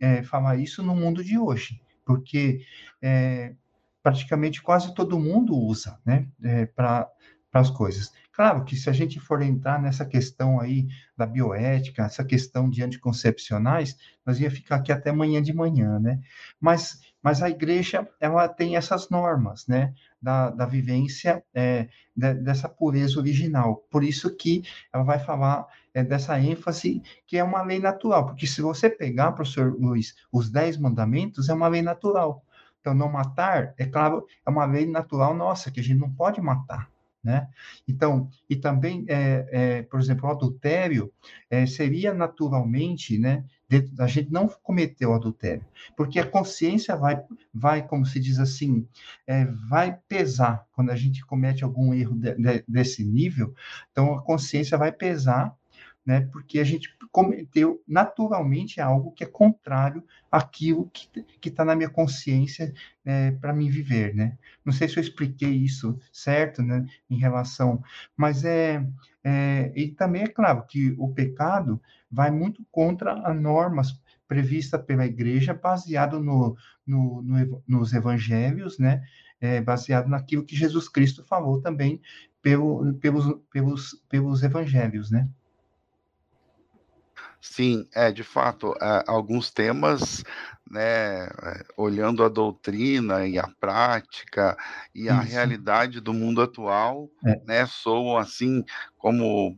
é, 0.00 0.24
falar 0.24 0.56
isso 0.56 0.82
no 0.82 0.96
mundo 0.96 1.22
de 1.22 1.38
hoje, 1.38 1.80
porque 2.04 2.60
é, 3.00 3.54
praticamente 4.02 4.62
quase 4.62 4.94
todo 4.94 5.18
mundo 5.18 5.56
usa, 5.56 5.98
né, 6.04 6.26
é, 6.42 6.66
para 6.66 7.08
as 7.52 7.70
coisas. 7.70 8.12
Claro 8.38 8.64
que 8.64 8.76
se 8.76 8.88
a 8.88 8.92
gente 8.92 9.18
for 9.18 9.42
entrar 9.42 9.82
nessa 9.82 10.06
questão 10.06 10.60
aí 10.60 10.86
da 11.16 11.26
bioética, 11.26 12.04
essa 12.04 12.24
questão 12.24 12.70
de 12.70 12.84
anticoncepcionais, 12.84 13.96
nós 14.24 14.38
ia 14.38 14.48
ficar 14.48 14.76
aqui 14.76 14.92
até 14.92 15.10
amanhã 15.10 15.42
de 15.42 15.52
manhã, 15.52 15.98
né? 15.98 16.20
Mas, 16.60 17.00
mas 17.20 17.42
a 17.42 17.50
igreja, 17.50 18.08
ela 18.20 18.46
tem 18.46 18.76
essas 18.76 19.10
normas, 19.10 19.66
né? 19.66 19.92
Da, 20.22 20.50
da 20.50 20.66
vivência 20.66 21.42
é, 21.52 21.88
de, 22.14 22.34
dessa 22.34 22.68
pureza 22.68 23.18
original. 23.18 23.84
Por 23.90 24.04
isso 24.04 24.32
que 24.36 24.62
ela 24.92 25.02
vai 25.02 25.18
falar 25.18 25.66
é, 25.92 26.04
dessa 26.04 26.38
ênfase 26.38 27.02
que 27.26 27.36
é 27.38 27.42
uma 27.42 27.62
lei 27.62 27.80
natural. 27.80 28.26
Porque 28.26 28.46
se 28.46 28.62
você 28.62 28.88
pegar, 28.88 29.32
professor 29.32 29.74
Luiz, 29.76 30.14
os 30.30 30.48
dez 30.48 30.76
mandamentos, 30.76 31.48
é 31.48 31.54
uma 31.54 31.66
lei 31.66 31.82
natural. 31.82 32.44
Então, 32.80 32.94
não 32.94 33.10
matar, 33.10 33.74
é 33.76 33.84
claro, 33.84 34.26
é 34.46 34.50
uma 34.50 34.64
lei 34.64 34.86
natural 34.86 35.34
nossa, 35.34 35.70
que 35.70 35.80
a 35.80 35.82
gente 35.82 35.98
não 35.98 36.10
pode 36.10 36.40
matar, 36.40 36.90
né? 37.22 37.48
Então, 37.86 38.28
e 38.48 38.56
também, 38.56 39.04
é, 39.08 39.48
é, 39.50 39.82
por 39.82 40.00
exemplo, 40.00 40.28
o 40.28 40.32
adultério 40.32 41.12
é, 41.50 41.66
seria 41.66 42.14
naturalmente, 42.14 43.18
né? 43.18 43.44
a 43.98 44.06
gente 44.06 44.32
não 44.32 44.48
cometeu 44.48 45.12
adultério, 45.12 45.62
porque 45.94 46.18
a 46.18 46.26
consciência 46.26 46.96
vai, 46.96 47.22
vai 47.52 47.86
como 47.86 48.06
se 48.06 48.18
diz 48.18 48.38
assim, 48.38 48.86
é, 49.26 49.44
vai 49.44 49.98
pesar 50.08 50.66
quando 50.72 50.90
a 50.90 50.96
gente 50.96 51.24
comete 51.26 51.62
algum 51.62 51.92
erro 51.92 52.16
de, 52.16 52.34
de, 52.34 52.64
desse 52.66 53.04
nível. 53.04 53.54
Então, 53.92 54.14
a 54.14 54.22
consciência 54.22 54.78
vai 54.78 54.90
pesar 54.90 55.54
né? 56.08 56.22
Porque 56.32 56.58
a 56.58 56.64
gente 56.64 56.88
cometeu 57.12 57.82
naturalmente 57.86 58.80
algo 58.80 59.12
que 59.12 59.22
é 59.22 59.26
contrário 59.26 60.02
àquilo 60.32 60.90
que 60.90 61.50
está 61.50 61.66
na 61.66 61.76
minha 61.76 61.90
consciência 61.90 62.72
é, 63.04 63.32
para 63.32 63.52
mim 63.52 63.68
viver, 63.68 64.14
né? 64.14 64.38
Não 64.64 64.72
sei 64.72 64.88
se 64.88 64.96
eu 64.96 65.02
expliquei 65.02 65.50
isso 65.50 65.98
certo, 66.10 66.62
né? 66.62 66.86
Em 67.10 67.18
relação, 67.18 67.82
mas 68.16 68.42
é, 68.42 68.82
é 69.22 69.70
e 69.76 69.88
também 69.88 70.22
é 70.22 70.28
claro 70.28 70.64
que 70.66 70.94
o 70.96 71.12
pecado 71.12 71.78
vai 72.10 72.30
muito 72.30 72.64
contra 72.72 73.12
as 73.12 73.38
normas 73.38 74.00
previstas 74.26 74.82
pela 74.82 75.04
igreja, 75.04 75.52
baseado 75.52 76.20
no, 76.20 76.56
no, 76.86 77.20
no 77.20 77.62
nos 77.68 77.92
evangelhos, 77.92 78.78
né? 78.78 79.02
É, 79.38 79.60
baseado 79.60 80.08
naquilo 80.08 80.42
que 80.42 80.56
Jesus 80.56 80.88
Cristo 80.88 81.22
falou 81.22 81.60
também 81.60 82.00
pelo, 82.40 82.94
pelos, 82.94 83.26
pelos, 83.52 84.02
pelos 84.08 84.42
evangelhos, 84.42 85.10
né? 85.10 85.28
Sim, 87.40 87.88
é, 87.94 88.10
de 88.10 88.24
fato, 88.24 88.74
alguns 89.06 89.50
temas, 89.50 90.24
né, 90.68 91.26
é, 91.26 91.64
olhando 91.76 92.24
a 92.24 92.28
doutrina 92.28 93.26
e 93.26 93.38
a 93.38 93.46
prática 93.60 94.56
e 94.94 95.08
a 95.08 95.20
realidade 95.20 96.00
do 96.00 96.12
mundo 96.12 96.42
atual, 96.42 97.08
é. 97.24 97.40
né, 97.46 97.66
soam 97.66 98.18
assim 98.18 98.64
como 98.98 99.56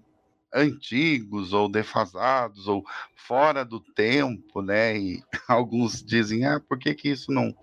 antigos 0.52 1.52
ou 1.52 1.68
defasados 1.68 2.66
ou 2.66 2.84
fora 3.14 3.64
do 3.64 3.80
tempo, 3.80 4.60
né? 4.60 4.96
E 4.98 5.22
alguns 5.48 6.02
dizem, 6.02 6.44
ah, 6.44 6.60
por 6.60 6.78
que, 6.78 6.94
que 6.94 7.08
isso 7.08 7.32
não, 7.32 7.54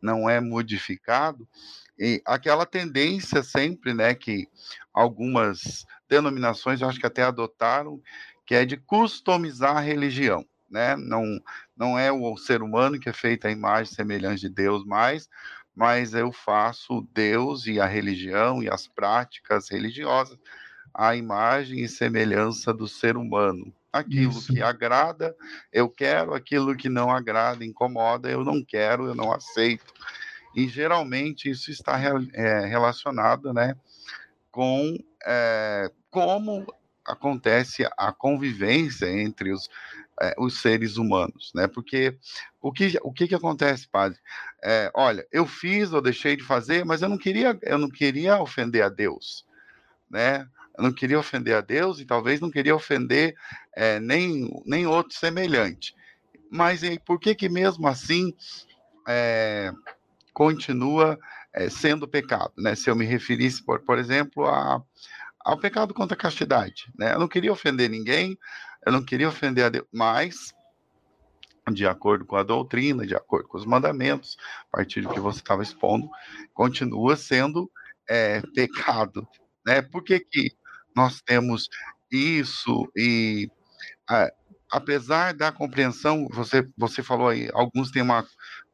não 0.00 0.28
é 0.28 0.40
modificado? 0.40 1.46
E 1.98 2.22
aquela 2.24 2.64
tendência 2.64 3.42
sempre, 3.42 3.92
né, 3.92 4.14
que 4.14 4.48
algumas 4.92 5.84
denominações, 6.08 6.80
eu 6.80 6.88
acho 6.88 6.98
que 6.98 7.06
até 7.06 7.22
adotaram, 7.22 8.00
que 8.50 8.56
é 8.56 8.64
de 8.64 8.76
customizar 8.76 9.76
a 9.76 9.80
religião, 9.80 10.44
né? 10.68 10.96
Não, 10.96 11.22
não 11.76 11.96
é 11.96 12.10
o 12.10 12.36
ser 12.36 12.64
humano 12.64 12.98
que 12.98 13.08
é 13.08 13.12
feito 13.12 13.46
a 13.46 13.50
imagem 13.52 13.94
semelhante 13.94 14.40
de 14.40 14.48
Deus 14.48 14.84
mais, 14.84 15.28
mas 15.72 16.14
eu 16.14 16.32
faço 16.32 17.06
Deus 17.14 17.68
e 17.68 17.78
a 17.78 17.86
religião 17.86 18.60
e 18.60 18.68
as 18.68 18.88
práticas 18.88 19.70
religiosas 19.70 20.36
a 20.92 21.14
imagem 21.14 21.84
e 21.84 21.88
semelhança 21.88 22.74
do 22.74 22.88
ser 22.88 23.16
humano. 23.16 23.72
Aquilo 23.92 24.32
Isso. 24.32 24.52
que 24.52 24.60
agrada, 24.60 25.32
eu 25.72 25.88
quero, 25.88 26.34
aquilo 26.34 26.76
que 26.76 26.88
não 26.88 27.08
agrada, 27.08 27.64
incomoda, 27.64 28.28
eu 28.28 28.44
não 28.44 28.64
quero, 28.64 29.06
eu 29.06 29.14
não 29.14 29.32
aceito. 29.32 29.94
E 30.56 30.66
geralmente 30.66 31.48
isso 31.48 31.70
está 31.70 32.00
é, 32.32 32.66
relacionado 32.66 33.52
né, 33.54 33.76
com 34.50 34.98
é, 35.24 35.88
como 36.10 36.66
acontece 37.06 37.88
a 37.96 38.12
convivência 38.12 39.06
entre 39.06 39.52
os, 39.52 39.68
é, 40.20 40.34
os 40.38 40.60
seres 40.60 40.96
humanos, 40.96 41.50
né? 41.54 41.66
Porque 41.66 42.16
o 42.60 42.72
que, 42.72 42.98
o 43.02 43.12
que, 43.12 43.28
que 43.28 43.34
acontece, 43.34 43.88
padre? 43.88 44.18
É, 44.62 44.90
olha, 44.94 45.26
eu 45.32 45.46
fiz, 45.46 45.92
eu 45.92 46.02
deixei 46.02 46.36
de 46.36 46.42
fazer, 46.42 46.84
mas 46.84 47.02
eu 47.02 47.08
não 47.08 47.18
queria, 47.18 47.58
eu 47.62 47.78
não 47.78 47.88
queria 47.88 48.40
ofender 48.40 48.82
a 48.82 48.88
Deus, 48.88 49.46
né? 50.10 50.46
Eu 50.76 50.84
não 50.84 50.92
queria 50.92 51.18
ofender 51.18 51.54
a 51.54 51.60
Deus 51.60 52.00
e 52.00 52.04
talvez 52.04 52.40
não 52.40 52.50
queria 52.50 52.74
ofender 52.74 53.34
é, 53.74 53.98
nem, 53.98 54.50
nem 54.64 54.86
outro 54.86 55.16
semelhante. 55.16 55.94
Mas 56.50 56.82
e 56.82 56.98
por 56.98 57.18
que 57.18 57.34
que 57.34 57.48
mesmo 57.48 57.86
assim 57.86 58.34
continua 60.32 61.18
sendo 61.68 62.06
pecado, 62.06 62.52
né? 62.56 62.76
Se 62.76 62.88
eu 62.88 62.94
me 62.94 63.04
referisse, 63.04 63.62
por, 63.62 63.80
por 63.80 63.98
exemplo, 63.98 64.46
a 64.46 64.80
ao 65.44 65.58
pecado 65.58 65.94
contra 65.94 66.14
a 66.14 66.20
castidade. 66.20 66.90
Né? 66.96 67.14
Eu 67.14 67.18
não 67.18 67.28
queria 67.28 67.52
ofender 67.52 67.88
ninguém, 67.88 68.38
eu 68.84 68.92
não 68.92 69.02
queria 69.02 69.28
ofender 69.28 69.64
a 69.64 69.68
Deus, 69.68 69.86
mas, 69.92 70.54
de 71.72 71.86
acordo 71.86 72.24
com 72.24 72.36
a 72.36 72.42
doutrina, 72.42 73.06
de 73.06 73.14
acordo 73.14 73.48
com 73.48 73.58
os 73.58 73.66
mandamentos, 73.66 74.36
a 74.72 74.76
partir 74.76 75.02
do 75.02 75.10
que 75.10 75.20
você 75.20 75.38
estava 75.38 75.62
expondo, 75.62 76.08
continua 76.54 77.16
sendo 77.16 77.70
é, 78.08 78.42
pecado. 78.54 79.26
Né? 79.66 79.82
Por 79.82 80.02
que, 80.02 80.20
que 80.20 80.52
nós 80.94 81.20
temos 81.20 81.68
isso 82.10 82.90
e. 82.96 83.48
É, 84.10 84.32
apesar 84.70 85.34
da 85.34 85.52
compreensão, 85.52 86.28
você, 86.30 86.66
você 86.76 87.02
falou 87.02 87.28
aí, 87.28 87.48
alguns 87.52 87.90
têm 87.90 88.02
uma, 88.02 88.26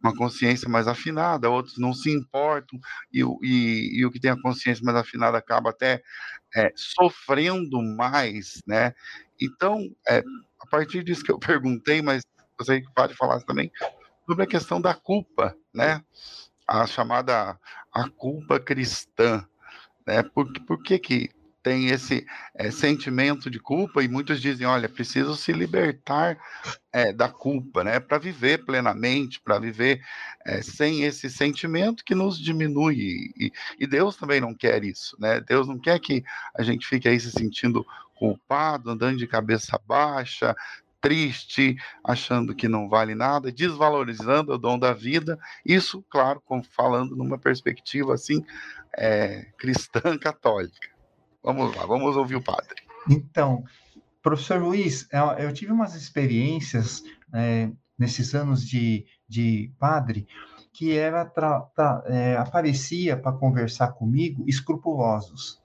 uma 0.06 0.16
consciência 0.16 0.68
mais 0.68 0.86
afinada, 0.86 1.50
outros 1.50 1.78
não 1.78 1.92
se 1.92 2.10
importam, 2.10 2.78
e, 3.12 3.20
e, 3.42 4.00
e 4.00 4.06
o 4.06 4.10
que 4.10 4.20
tem 4.20 4.30
a 4.30 4.40
consciência 4.40 4.84
mais 4.84 4.96
afinada 4.96 5.36
acaba 5.36 5.70
até 5.70 6.02
é, 6.54 6.72
sofrendo 6.74 7.82
mais, 7.82 8.62
né? 8.66 8.94
Então, 9.40 9.80
é, 10.08 10.22
a 10.60 10.66
partir 10.70 11.02
disso 11.04 11.24
que 11.24 11.32
eu 11.32 11.38
perguntei, 11.38 12.00
mas 12.00 12.22
você 12.58 12.82
pode 12.94 13.14
falar 13.14 13.40
também 13.42 13.70
sobre 14.26 14.44
a 14.44 14.46
questão 14.46 14.80
da 14.80 14.94
culpa, 14.94 15.56
né? 15.74 16.02
A 16.66 16.86
chamada 16.86 17.58
a 17.92 18.08
culpa 18.10 18.58
cristã, 18.58 19.46
né? 20.06 20.22
Por, 20.22 20.52
por 20.66 20.82
que 20.82 20.98
que 20.98 21.30
tem 21.66 21.88
esse 21.88 22.24
é, 22.54 22.70
sentimento 22.70 23.50
de 23.50 23.58
culpa 23.58 24.00
e 24.00 24.06
muitos 24.06 24.40
dizem, 24.40 24.64
olha, 24.64 24.88
preciso 24.88 25.34
se 25.34 25.52
libertar 25.52 26.38
é, 26.92 27.12
da 27.12 27.28
culpa, 27.28 27.82
né, 27.82 27.98
para 27.98 28.18
viver 28.18 28.64
plenamente, 28.64 29.40
para 29.40 29.58
viver 29.58 30.00
é, 30.44 30.62
sem 30.62 31.02
esse 31.02 31.28
sentimento 31.28 32.04
que 32.04 32.14
nos 32.14 32.38
diminui 32.38 33.32
e, 33.36 33.52
e, 33.80 33.84
Deus 33.84 34.14
também 34.14 34.40
não 34.40 34.54
quer 34.54 34.84
isso, 34.84 35.16
né? 35.18 35.40
Deus 35.40 35.66
não 35.66 35.76
quer 35.76 35.98
que 35.98 36.22
a 36.56 36.62
gente 36.62 36.86
fique 36.86 37.08
aí 37.08 37.18
se 37.18 37.32
sentindo 37.32 37.84
culpado, 38.14 38.88
andando 38.88 39.18
de 39.18 39.26
cabeça 39.26 39.76
baixa, 39.84 40.54
triste, 41.00 41.76
achando 42.04 42.54
que 42.54 42.68
não 42.68 42.88
vale 42.88 43.16
nada, 43.16 43.50
desvalorizando 43.50 44.52
o 44.52 44.58
dom 44.58 44.78
da 44.78 44.92
vida. 44.92 45.36
Isso, 45.64 46.00
claro, 46.08 46.40
falando 46.70 47.16
numa 47.16 47.38
perspectiva 47.38 48.14
assim 48.14 48.44
cristã 49.58 50.16
católica. 50.16 50.95
Vamos 51.46 51.76
lá, 51.76 51.86
vamos 51.86 52.16
ouvir 52.16 52.34
o 52.34 52.42
padre. 52.42 52.74
Então, 53.08 53.62
professor 54.20 54.60
Luiz, 54.60 55.08
eu 55.38 55.52
tive 55.52 55.70
umas 55.70 55.94
experiências 55.94 57.04
é, 57.32 57.70
nesses 57.96 58.34
anos 58.34 58.66
de, 58.66 59.06
de 59.28 59.72
padre 59.78 60.26
que 60.72 60.98
era 60.98 61.24
tra, 61.24 61.60
tra, 61.60 62.02
é, 62.06 62.36
aparecia 62.36 63.16
para 63.16 63.30
conversar 63.30 63.92
comigo 63.92 64.42
escrupulosos. 64.48 65.62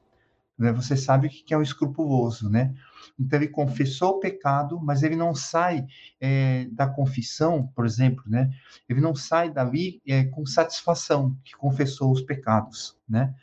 Né? 0.55 0.71
Você 0.71 0.95
sabe 0.95 1.25
o 1.25 1.29
que 1.31 1.51
é 1.51 1.57
um 1.57 1.63
escrupuloso, 1.63 2.47
né? 2.47 2.75
Então 3.19 3.39
ele 3.39 3.47
confessou 3.47 4.11
o 4.11 4.19
pecado, 4.19 4.79
mas 4.79 5.01
ele 5.01 5.15
não 5.15 5.33
sai 5.33 5.87
é, 6.19 6.67
da 6.71 6.85
confissão, 6.85 7.65
por 7.75 7.87
exemplo, 7.87 8.23
né? 8.27 8.51
Ele 8.87 9.01
não 9.01 9.15
sai 9.15 9.49
dali 9.49 9.99
é, 10.07 10.25
com 10.25 10.45
satisfação 10.45 11.35
que 11.43 11.55
confessou 11.57 12.11
os 12.11 12.21
pecados, 12.21 12.95
né? 13.09 13.33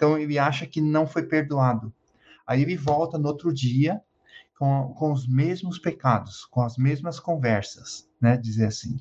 Então 0.00 0.18
ele 0.18 0.38
acha 0.38 0.66
que 0.66 0.80
não 0.80 1.06
foi 1.06 1.24
perdoado. 1.24 1.92
Aí 2.46 2.62
ele 2.62 2.74
volta 2.74 3.18
no 3.18 3.28
outro 3.28 3.52
dia 3.52 4.00
com, 4.58 4.94
com 4.94 5.12
os 5.12 5.28
mesmos 5.28 5.78
pecados, 5.78 6.46
com 6.46 6.62
as 6.62 6.78
mesmas 6.78 7.20
conversas, 7.20 8.08
né? 8.18 8.38
Dizer 8.38 8.64
assim. 8.64 8.98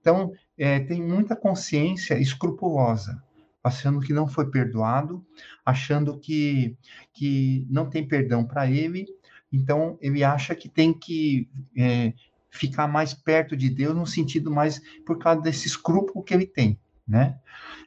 Então 0.00 0.32
é, 0.56 0.78
tem 0.78 1.02
muita 1.02 1.34
consciência 1.34 2.16
escrupulosa, 2.16 3.20
achando 3.62 3.98
que 3.98 4.12
não 4.12 4.28
foi 4.28 4.48
perdoado, 4.48 5.26
achando 5.64 6.16
que, 6.16 6.78
que 7.12 7.66
não 7.68 7.90
tem 7.90 8.06
perdão 8.06 8.44
para 8.44 8.70
ele. 8.70 9.04
Então 9.52 9.98
ele 10.00 10.22
acha 10.22 10.54
que 10.54 10.68
tem 10.68 10.96
que 10.96 11.50
é, 11.76 12.12
ficar 12.50 12.86
mais 12.86 13.12
perto 13.12 13.56
de 13.56 13.68
Deus 13.68 13.96
no 13.96 14.06
sentido 14.06 14.48
mais 14.48 14.80
por 15.04 15.18
causa 15.18 15.42
desse 15.42 15.66
escrúpulo 15.66 16.24
que 16.24 16.32
ele 16.32 16.46
tem, 16.46 16.78
né? 17.06 17.36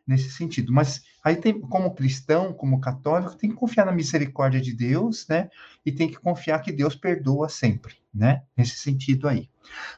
Nesse 0.05 0.29
sentido. 0.29 0.73
Mas 0.73 1.07
aí 1.29 1.35
tem, 1.35 1.59
como 1.59 1.93
cristão, 1.93 2.53
como 2.53 2.81
católico, 2.81 3.35
tem 3.35 3.49
que 3.49 3.55
confiar 3.55 3.85
na 3.85 3.91
misericórdia 3.91 4.59
de 4.59 4.73
Deus, 4.73 5.27
né? 5.27 5.49
E 5.85 5.91
tem 5.91 6.09
que 6.09 6.17
confiar 6.17 6.59
que 6.59 6.71
Deus 6.71 6.95
perdoa 6.95 7.47
sempre, 7.47 7.95
né? 8.13 8.43
Nesse 8.57 8.77
sentido 8.77 9.27
aí. 9.27 9.49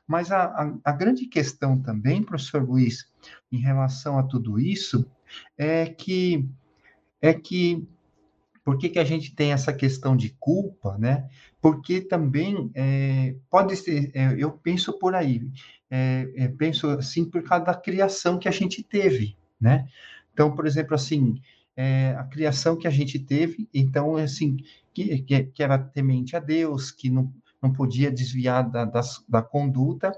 Mas 0.08 0.32
a, 0.32 0.44
a, 0.44 0.74
a 0.84 0.92
grande 0.92 1.26
questão 1.28 1.82
também, 1.82 2.24
professor 2.24 2.64
Luiz, 2.64 3.08
em 3.52 3.60
relação 3.60 4.20
a 4.20 4.24
tudo 4.24 4.60
isso, 4.60 5.10
é 5.58 5.86
que 5.86 6.50
é 7.22 7.34
que 7.34 7.88
por 8.64 8.78
que, 8.78 8.90
que 8.90 9.00
a 9.00 9.04
gente 9.04 9.34
tem 9.34 9.54
essa 9.54 9.74
questão 9.74 10.16
de 10.16 10.36
culpa, 10.40 10.98
né? 10.98 11.28
Porque 11.62 12.02
também 12.02 12.72
é, 12.76 13.36
pode 13.50 13.76
ser, 13.76 14.12
é, 14.14 14.36
eu 14.38 14.52
penso 14.52 14.98
por 15.00 15.16
aí, 15.16 15.42
é, 15.90 16.32
é 16.36 16.48
penso 16.48 16.90
assim 16.90 17.26
por 17.26 17.42
causa 17.44 17.66
da 17.66 17.74
criação 17.74 18.38
que 18.38 18.48
a 18.48 18.52
gente 18.52 18.84
teve, 18.84 19.36
né? 19.60 19.88
Então, 20.34 20.56
por 20.56 20.66
exemplo, 20.66 20.96
assim, 20.96 21.40
é, 21.76 22.16
a 22.18 22.24
criação 22.24 22.78
que 22.78 22.88
a 22.88 22.92
gente 22.92 23.18
teve, 23.20 23.70
então, 23.74 24.16
assim, 24.18 24.58
que, 24.94 25.22
que, 25.22 25.44
que 25.46 25.64
era 25.64 25.78
temente 25.78 26.36
a 26.36 26.40
Deus, 26.40 26.92
que 26.92 27.10
não, 27.10 27.34
não 27.62 27.72
podia 27.72 28.12
desviar 28.12 28.70
da, 28.70 28.86
da, 28.86 29.02
da, 29.28 29.42
conduta. 29.42 30.12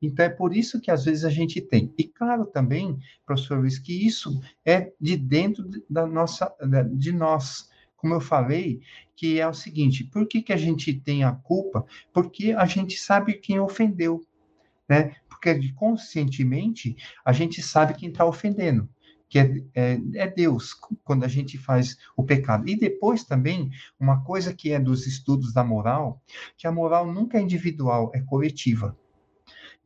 Então, 0.00 0.24
é 0.24 0.28
por 0.28 0.54
isso 0.54 0.80
que 0.80 0.90
às 0.90 1.04
vezes 1.04 1.24
a 1.24 1.30
gente 1.30 1.60
tem. 1.60 1.92
E 1.98 2.04
claro 2.04 2.46
também, 2.46 2.98
professor 3.24 3.58
Luiz, 3.58 3.78
que 3.78 4.06
isso 4.06 4.40
é 4.64 4.92
de 5.00 5.16
dentro 5.16 5.64
da 5.88 6.06
nossa, 6.06 6.52
de 6.92 7.12
nós. 7.12 7.70
Como 7.96 8.14
eu 8.14 8.20
falei, 8.20 8.80
que 9.16 9.38
é 9.40 9.46
o 9.46 9.54
seguinte: 9.54 10.04
por 10.04 10.26
que, 10.26 10.42
que 10.42 10.52
a 10.52 10.56
gente 10.56 10.92
tem 10.92 11.24
a 11.24 11.32
culpa? 11.32 11.86
Porque 12.12 12.52
a 12.52 12.66
gente 12.66 12.98
sabe 12.98 13.34
quem 13.34 13.60
ofendeu, 13.60 14.20
né? 14.88 15.16
Porque 15.28 15.72
conscientemente 15.72 16.96
a 17.24 17.32
gente 17.32 17.62
sabe 17.62 17.94
quem 17.94 18.08
está 18.08 18.24
ofendendo 18.24 18.88
que 19.32 19.38
é, 19.38 19.64
é, 19.74 20.00
é, 20.16 20.26
Deus, 20.26 20.74
quando 21.02 21.24
a 21.24 21.28
gente 21.28 21.56
faz 21.56 21.96
o 22.14 22.22
pecado. 22.22 22.68
E 22.68 22.76
depois 22.76 23.24
também, 23.24 23.70
uma 23.98 24.22
coisa 24.22 24.52
que 24.52 24.70
é 24.72 24.78
dos 24.78 25.06
estudos 25.06 25.54
da 25.54 25.64
moral, 25.64 26.20
que 26.54 26.66
a 26.66 26.70
moral 26.70 27.10
nunca 27.10 27.38
é 27.38 27.40
individual, 27.40 28.12
é 28.14 28.20
coletiva. 28.20 28.94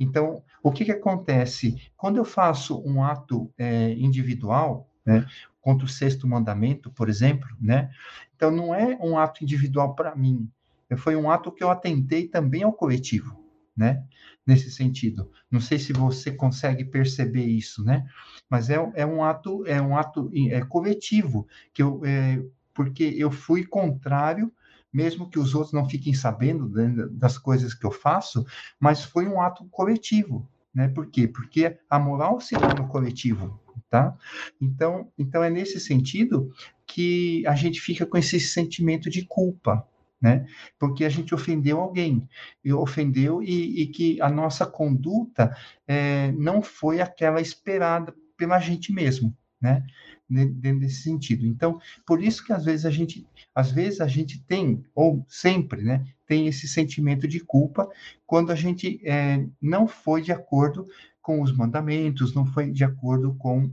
Então, 0.00 0.42
o 0.64 0.72
que, 0.72 0.84
que 0.84 0.90
acontece? 0.90 1.76
Quando 1.96 2.16
eu 2.16 2.24
faço 2.24 2.82
um 2.84 3.04
ato 3.04 3.48
é, 3.56 3.92
individual, 3.92 4.90
né, 5.04 5.24
contra 5.60 5.86
o 5.86 5.88
sexto 5.88 6.26
mandamento, 6.26 6.90
por 6.90 7.08
exemplo, 7.08 7.48
né, 7.60 7.88
então 8.34 8.50
não 8.50 8.74
é 8.74 8.98
um 9.00 9.16
ato 9.16 9.44
individual 9.44 9.94
para 9.94 10.16
mim, 10.16 10.50
foi 10.96 11.14
um 11.14 11.30
ato 11.30 11.52
que 11.52 11.62
eu 11.62 11.70
atentei 11.70 12.26
também 12.26 12.64
ao 12.64 12.72
coletivo 12.72 13.46
né? 13.76 14.02
Nesse 14.46 14.70
sentido. 14.70 15.30
Não 15.50 15.60
sei 15.60 15.78
se 15.78 15.92
você 15.92 16.30
consegue 16.30 16.84
perceber 16.84 17.44
isso, 17.44 17.84
né? 17.84 18.08
Mas 18.48 18.70
é, 18.70 18.76
é 18.94 19.04
um 19.04 19.24
ato, 19.24 19.66
é 19.66 19.82
um 19.82 19.96
ato 19.96 20.30
é, 20.34 20.60
coletivo, 20.64 21.48
que 21.74 21.82
eu, 21.82 22.00
é, 22.04 22.40
porque 22.72 23.02
eu 23.16 23.30
fui 23.30 23.64
contrário, 23.64 24.52
mesmo 24.92 25.28
que 25.28 25.38
os 25.38 25.54
outros 25.54 25.72
não 25.72 25.88
fiquem 25.88 26.14
sabendo 26.14 26.70
das 27.10 27.36
coisas 27.36 27.74
que 27.74 27.84
eu 27.84 27.90
faço, 27.90 28.46
mas 28.78 29.04
foi 29.04 29.26
um 29.26 29.40
ato 29.40 29.64
coletivo, 29.66 30.48
né? 30.72 30.88
Por 30.88 31.06
quê? 31.06 31.26
Porque 31.26 31.78
a 31.90 31.98
moral 31.98 32.40
se 32.40 32.54
dá 32.54 32.72
no 32.72 32.86
coletivo, 32.86 33.60
tá? 33.90 34.16
Então, 34.60 35.10
então 35.18 35.42
é 35.42 35.50
nesse 35.50 35.80
sentido 35.80 36.52
que 36.86 37.44
a 37.46 37.54
gente 37.54 37.80
fica 37.80 38.06
com 38.06 38.16
esse 38.16 38.38
sentimento 38.38 39.10
de 39.10 39.24
culpa, 39.24 39.86
né? 40.26 40.44
Porque 40.76 41.04
a 41.04 41.08
gente 41.08 41.32
ofendeu 41.32 41.78
alguém, 41.78 42.28
e 42.64 42.72
ofendeu 42.72 43.40
e, 43.40 43.82
e 43.82 43.86
que 43.86 44.20
a 44.20 44.28
nossa 44.28 44.66
conduta 44.66 45.56
é, 45.86 46.32
não 46.32 46.60
foi 46.60 47.00
aquela 47.00 47.40
esperada 47.40 48.12
pela 48.36 48.58
gente 48.58 48.92
mesmo, 48.92 49.32
né? 49.60 49.84
Dentro 50.28 50.80
desse 50.80 51.02
sentido. 51.02 51.46
Então, 51.46 51.78
por 52.04 52.20
isso 52.20 52.44
que 52.44 52.52
às 52.52 52.64
vezes 52.64 52.84
a 52.84 52.90
gente, 52.90 53.24
às 53.54 53.70
vezes 53.70 54.00
a 54.00 54.08
gente 54.08 54.42
tem, 54.42 54.82
ou 54.92 55.24
sempre, 55.28 55.82
né? 55.82 56.04
Tem 56.26 56.48
esse 56.48 56.66
sentimento 56.66 57.28
de 57.28 57.38
culpa 57.38 57.88
quando 58.26 58.50
a 58.50 58.56
gente 58.56 59.00
é, 59.06 59.46
não 59.62 59.86
foi 59.86 60.22
de 60.22 60.32
acordo 60.32 60.88
com 61.22 61.40
os 61.40 61.56
mandamentos, 61.56 62.34
não 62.34 62.44
foi 62.44 62.72
de 62.72 62.82
acordo 62.82 63.32
com 63.34 63.70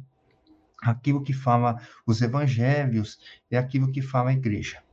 aquilo 0.83 1.23
que 1.23 1.33
fala 1.33 1.81
os 2.05 2.21
evangelhos, 2.21 3.17
é 3.49 3.57
aquilo 3.57 3.91
que 3.91 4.03
fala 4.03 4.29
a 4.29 4.33
igreja. 4.33 4.83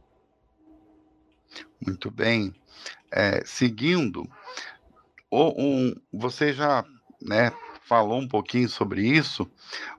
Muito 1.85 2.11
bem. 2.11 2.55
É, 3.11 3.43
seguindo, 3.45 4.29
o, 5.31 5.63
um, 5.63 5.95
você 6.13 6.53
já 6.53 6.85
né, 7.21 7.53
falou 7.83 8.21
um 8.21 8.29
pouquinho 8.29 8.69
sobre 8.69 9.07
isso, 9.07 9.51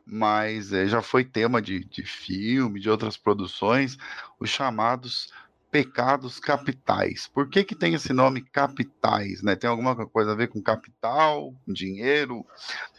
mas 0.06 0.72
é, 0.72 0.88
já 0.88 1.02
foi 1.02 1.26
tema 1.26 1.62
de, 1.62 1.84
de 1.86 2.04
filme, 2.04 2.80
de 2.80 2.90
outras 2.90 3.18
produções, 3.18 3.98
os 4.40 4.50
chamados 4.50 5.30
pecados 5.72 6.38
capitais. 6.38 7.28
Por 7.28 7.50
que, 7.50 7.64
que 7.64 7.74
tem 7.74 7.94
esse 7.94 8.12
nome 8.12 8.42
capitais? 8.42 9.42
Né? 9.42 9.56
Tem 9.56 9.70
alguma 9.70 9.96
coisa 10.06 10.34
a 10.34 10.36
ver 10.36 10.50
com 10.50 10.62
capital, 10.62 11.56
dinheiro? 11.66 12.46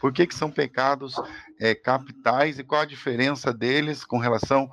Por 0.00 0.10
que, 0.10 0.26
que 0.26 0.34
são 0.34 0.50
pecados 0.50 1.14
é, 1.60 1.74
capitais 1.74 2.58
e 2.58 2.64
qual 2.64 2.80
a 2.80 2.86
diferença 2.86 3.52
deles 3.52 4.04
com 4.04 4.16
relação 4.16 4.70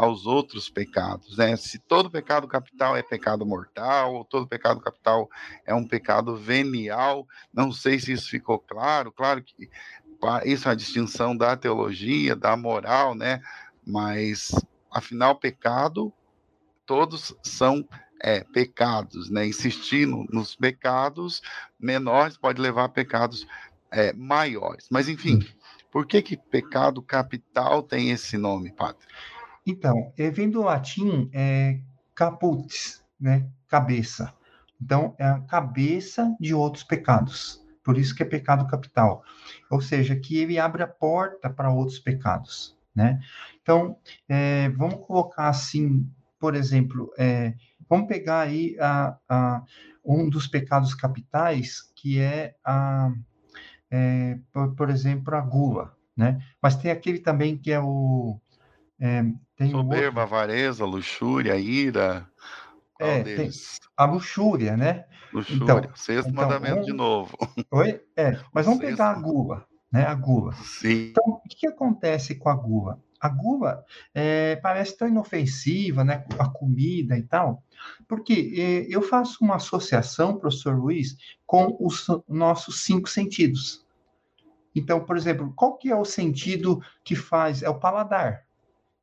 aos 0.00 0.24
outros 0.24 0.70
pecados, 0.70 1.36
né? 1.36 1.54
Se 1.56 1.78
todo 1.78 2.10
pecado 2.10 2.48
capital 2.48 2.96
é 2.96 3.02
pecado 3.02 3.44
mortal, 3.44 4.14
ou 4.14 4.24
todo 4.24 4.48
pecado 4.48 4.80
capital 4.80 5.28
é 5.66 5.74
um 5.74 5.86
pecado 5.86 6.34
venial, 6.34 7.28
não 7.52 7.70
sei 7.70 8.00
se 8.00 8.12
isso 8.12 8.30
ficou 8.30 8.58
claro, 8.58 9.12
claro 9.12 9.42
que 9.42 9.68
isso 10.46 10.68
é 10.68 10.72
a 10.72 10.74
distinção 10.74 11.36
da 11.36 11.54
teologia, 11.54 12.34
da 12.34 12.56
moral, 12.56 13.14
né? 13.14 13.42
Mas, 13.86 14.52
afinal, 14.90 15.36
pecado, 15.36 16.10
todos 16.86 17.36
são 17.42 17.86
é, 18.22 18.42
pecados, 18.42 19.28
né? 19.28 19.46
Insistir 19.46 20.06
no, 20.06 20.24
nos 20.30 20.56
pecados 20.56 21.42
menores 21.78 22.38
pode 22.38 22.58
levar 22.58 22.84
a 22.84 22.88
pecados 22.88 23.46
é, 23.90 24.14
maiores. 24.14 24.86
Mas, 24.90 25.10
enfim, 25.10 25.36
hum. 25.36 25.46
por 25.90 26.06
que 26.06 26.22
que 26.22 26.38
pecado 26.38 27.02
capital 27.02 27.82
tem 27.82 28.10
esse 28.10 28.38
nome, 28.38 28.72
padre? 28.72 29.04
Então, 29.70 30.12
é, 30.18 30.30
vem 30.30 30.50
do 30.50 30.62
latim 30.62 31.30
é, 31.32 31.78
caput, 32.12 33.00
né? 33.20 33.48
Cabeça. 33.68 34.34
Então, 34.82 35.14
é 35.16 35.24
a 35.24 35.40
cabeça 35.40 36.34
de 36.40 36.52
outros 36.52 36.82
pecados. 36.82 37.64
Por 37.84 37.96
isso 37.96 38.14
que 38.14 38.22
é 38.24 38.26
pecado 38.26 38.66
capital. 38.66 39.22
Ou 39.70 39.80
seja, 39.80 40.16
que 40.16 40.38
ele 40.38 40.58
abre 40.58 40.82
a 40.82 40.88
porta 40.88 41.48
para 41.48 41.70
outros 41.70 42.00
pecados, 42.00 42.76
né? 42.92 43.20
Então, 43.62 43.96
é, 44.28 44.68
vamos 44.70 45.06
colocar 45.06 45.48
assim, 45.48 46.10
por 46.40 46.56
exemplo, 46.56 47.12
é, 47.16 47.54
vamos 47.88 48.08
pegar 48.08 48.40
aí 48.40 48.76
a, 48.80 49.16
a, 49.28 49.62
um 50.04 50.28
dos 50.28 50.48
pecados 50.48 50.94
capitais, 50.94 51.82
que 51.94 52.18
é, 52.18 52.56
a, 52.64 53.12
é, 53.88 54.36
por, 54.52 54.74
por, 54.74 54.90
exemplo, 54.90 55.32
a 55.36 55.40
gula, 55.40 55.96
né? 56.16 56.40
Mas 56.60 56.74
tem 56.74 56.90
aquele 56.90 57.20
também 57.20 57.56
que 57.56 57.70
é 57.70 57.80
o 57.80 58.40
é, 59.60 59.68
Soberba, 59.68 60.22
avareza, 60.22 60.86
luxúria, 60.86 61.54
ira. 61.56 62.26
Qual 62.94 63.10
é, 63.10 63.22
deles? 63.22 63.78
a 63.94 64.06
luxúria, 64.06 64.74
né? 64.74 65.04
Luxúria, 65.32 65.62
então, 65.62 65.94
sexto 65.94 66.30
então, 66.30 66.42
mandamento 66.42 66.86
de 66.86 66.92
novo. 66.94 67.36
Oi? 67.70 68.00
É, 68.16 68.40
mas 68.54 68.64
vamos 68.64 68.80
sexto. 68.80 68.96
pegar 68.96 69.10
a 69.10 69.20
gula, 69.20 69.66
né? 69.92 70.06
A 70.06 70.14
gula. 70.14 70.54
Sim. 70.54 71.10
Então, 71.10 71.24
o 71.26 71.40
que, 71.48 71.56
que 71.56 71.66
acontece 71.66 72.34
com 72.36 72.48
a 72.48 72.54
gula? 72.54 72.98
A 73.20 73.28
gula 73.28 73.84
é, 74.14 74.56
parece 74.56 74.96
tão 74.96 75.06
inofensiva, 75.06 76.02
né? 76.02 76.24
A 76.38 76.48
comida 76.48 77.18
e 77.18 77.22
tal, 77.22 77.62
porque 78.08 78.54
é, 78.56 78.94
eu 78.94 79.02
faço 79.02 79.44
uma 79.44 79.56
associação, 79.56 80.38
professor 80.38 80.74
Luiz, 80.74 81.16
com 81.44 81.76
os 81.78 82.06
nossos 82.26 82.82
cinco 82.84 83.10
sentidos. 83.10 83.86
Então, 84.74 85.04
por 85.04 85.18
exemplo, 85.18 85.52
qual 85.54 85.76
que 85.76 85.90
é 85.90 85.96
o 85.96 86.04
sentido 86.04 86.80
que 87.04 87.14
faz? 87.14 87.62
É 87.62 87.68
o 87.68 87.78
paladar. 87.78 88.46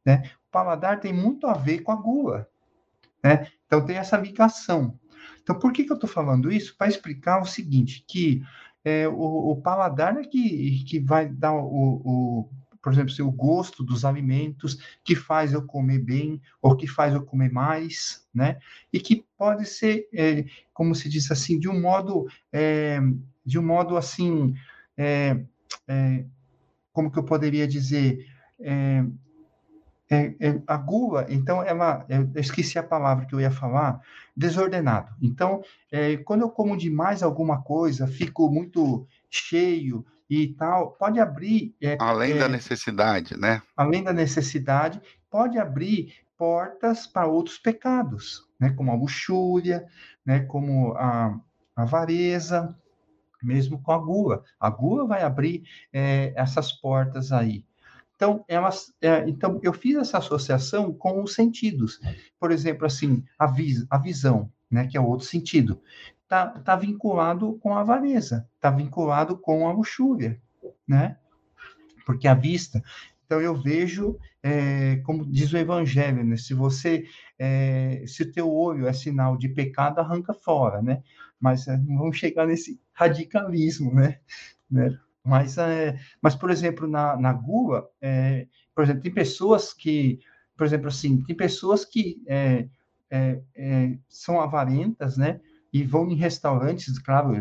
Né? 0.07 0.23
O 0.47 0.49
paladar 0.49 1.01
tem 1.01 1.11
muito 1.11 1.47
a 1.47 1.53
ver 1.53 1.79
com 1.79 1.91
a 1.91 1.95
gula. 1.97 2.47
Né? 3.21 3.45
Então 3.65 3.85
tem 3.85 3.97
essa 3.97 4.15
ligação. 4.15 4.97
Então 5.43 5.59
por 5.59 5.73
que, 5.73 5.83
que 5.83 5.91
eu 5.91 5.95
estou 5.95 6.09
falando 6.09 6.49
isso? 6.49 6.77
Para 6.77 6.87
explicar 6.87 7.41
o 7.41 7.45
seguinte, 7.45 8.05
que 8.07 8.41
é, 8.85 9.05
o, 9.05 9.51
o, 9.51 9.61
paladar 9.61 10.15
é 10.15 10.23
que, 10.23 10.85
que 10.85 11.01
vai 11.01 11.27
dar 11.27 11.51
o, 11.51 12.01
o 12.05 12.49
por 12.81 12.93
exemplo, 12.93 13.13
o 13.27 13.31
gosto 13.31 13.83
dos 13.83 14.05
alimentos, 14.05 14.77
que 15.03 15.13
faz 15.13 15.51
eu 15.51 15.65
comer 15.65 15.99
bem 15.99 16.41
ou 16.61 16.77
que 16.77 16.87
faz 16.87 17.13
eu 17.13 17.21
comer 17.21 17.51
mais, 17.51 18.25
né? 18.33 18.59
E 18.93 19.01
que 19.01 19.25
pode 19.37 19.65
ser, 19.65 20.07
é, 20.13 20.45
como 20.73 20.95
se 20.95 21.09
diz 21.09 21.29
assim, 21.29 21.59
de 21.59 21.67
um 21.67 21.81
modo, 21.81 22.27
é, 22.53 23.01
de 23.45 23.59
um 23.59 23.63
modo 23.63 23.97
assim, 23.97 24.55
é, 24.95 25.37
é 25.85 26.23
como 26.93 27.11
que 27.11 27.19
eu 27.19 27.23
poderia 27.23 27.67
dizer, 27.67 28.25
é, 30.09 30.15
é, 30.39 30.47
é, 30.47 30.61
a 30.65 30.77
gula, 30.77 31.25
então, 31.29 31.61
ela, 31.61 32.05
eu 32.07 32.29
esqueci 32.35 32.79
a 32.79 32.83
palavra 32.83 33.25
que 33.25 33.35
eu 33.35 33.41
ia 33.41 33.51
falar, 33.51 34.01
desordenado. 34.35 35.13
Então, 35.21 35.61
é, 35.91 36.17
quando 36.17 36.41
eu 36.41 36.49
como 36.49 36.77
demais 36.77 37.21
alguma 37.21 37.61
coisa, 37.61 38.07
fico 38.07 38.49
muito 38.49 39.05
cheio 39.29 40.05
e 40.29 40.47
tal, 40.49 40.91
pode 40.91 41.19
abrir. 41.19 41.75
É, 41.81 41.97
além 41.99 42.37
da 42.37 42.45
é, 42.45 42.49
necessidade, 42.49 43.37
né? 43.37 43.61
Além 43.75 44.03
da 44.03 44.13
necessidade, 44.13 45.01
pode 45.29 45.57
abrir 45.57 46.13
portas 46.37 47.05
para 47.05 47.27
outros 47.27 47.57
pecados, 47.57 48.47
né? 48.59 48.69
Como 48.69 48.91
a 48.91 48.95
luxúria, 48.95 49.85
né? 50.25 50.41
Como 50.41 50.93
a, 50.93 51.37
a 51.75 51.81
avareza, 51.81 52.75
mesmo 53.43 53.81
com 53.81 53.91
a 53.91 53.97
gula. 53.97 54.43
A 54.59 54.69
gula 54.69 55.05
vai 55.05 55.23
abrir 55.23 55.63
é, 55.91 56.31
essas 56.35 56.71
portas 56.71 57.31
aí. 57.31 57.65
Então, 58.17 58.43
elas, 58.47 58.91
é, 58.99 59.29
então, 59.29 59.59
eu 59.61 59.71
fiz 59.71 59.95
essa 59.95 60.17
associação 60.17 60.91
com 60.91 61.23
os 61.23 61.35
sentidos. 61.35 62.01
Por 62.39 62.51
exemplo, 62.51 62.87
assim, 62.87 63.23
a, 63.37 63.45
vis, 63.45 63.85
a 63.91 63.97
visão, 63.99 64.51
né, 64.69 64.87
que 64.87 64.97
é 64.97 64.99
outro 64.99 65.27
sentido, 65.27 65.79
está 66.23 66.47
tá 66.47 66.75
vinculado 66.75 67.59
com 67.59 67.75
a 67.75 67.81
avareza, 67.81 68.49
está 68.55 68.71
vinculado 68.71 69.37
com 69.37 69.67
a 69.67 69.71
luxúria, 69.71 70.41
né? 70.87 71.17
Porque 72.07 72.27
a 72.27 72.33
vista, 72.33 72.81
Então 73.25 73.39
eu 73.39 73.53
vejo, 73.53 74.17
é, 74.41 74.95
como 74.97 75.23
diz 75.23 75.53
o 75.53 75.57
Evangelho, 75.57 76.23
né? 76.23 76.37
Se 76.37 76.55
você, 76.55 77.05
é, 77.37 78.03
se 78.07 78.23
o 78.23 78.31
teu 78.31 78.51
olho 78.51 78.87
é 78.87 78.93
sinal 78.93 79.37
de 79.37 79.47
pecado, 79.47 79.99
arranca 79.99 80.33
fora, 80.33 80.81
né? 80.81 81.03
Mas 81.39 81.67
é, 81.67 81.77
não 81.77 81.99
vamos 81.99 82.17
chegar 82.17 82.47
nesse 82.47 82.81
radicalismo, 82.93 83.93
né? 83.93 84.19
né? 84.71 84.97
Mas, 85.27 85.57
é, 85.57 85.99
mas 86.21 86.35
por 86.35 86.49
exemplo, 86.49 86.87
na, 86.87 87.17
na 87.17 87.33
gula, 87.33 87.87
é, 88.01 88.47
por 88.73 88.83
exemplo, 88.83 89.01
tem 89.01 89.13
pessoas 89.13 89.73
que, 89.73 90.19
por 90.55 90.65
exemplo, 90.65 90.87
assim, 90.87 91.21
tem 91.21 91.35
pessoas 91.35 91.83
que 91.83 92.23
é, 92.27 92.67
é, 93.09 93.41
é, 93.55 93.97
são 94.07 94.39
avarentas, 94.39 95.17
né? 95.17 95.41
E 95.73 95.83
vão 95.83 96.09
em 96.09 96.15
restaurantes, 96.15 96.97
claro, 96.97 97.33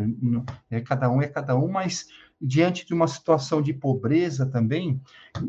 é, 0.69 0.81
cada 0.81 1.09
um 1.09 1.21
é 1.21 1.27
cada 1.27 1.55
um, 1.57 1.69
mas 1.69 2.07
diante 2.39 2.85
de 2.85 2.93
uma 2.93 3.07
situação 3.07 3.61
de 3.61 3.73
pobreza 3.73 4.45
também, 4.45 5.01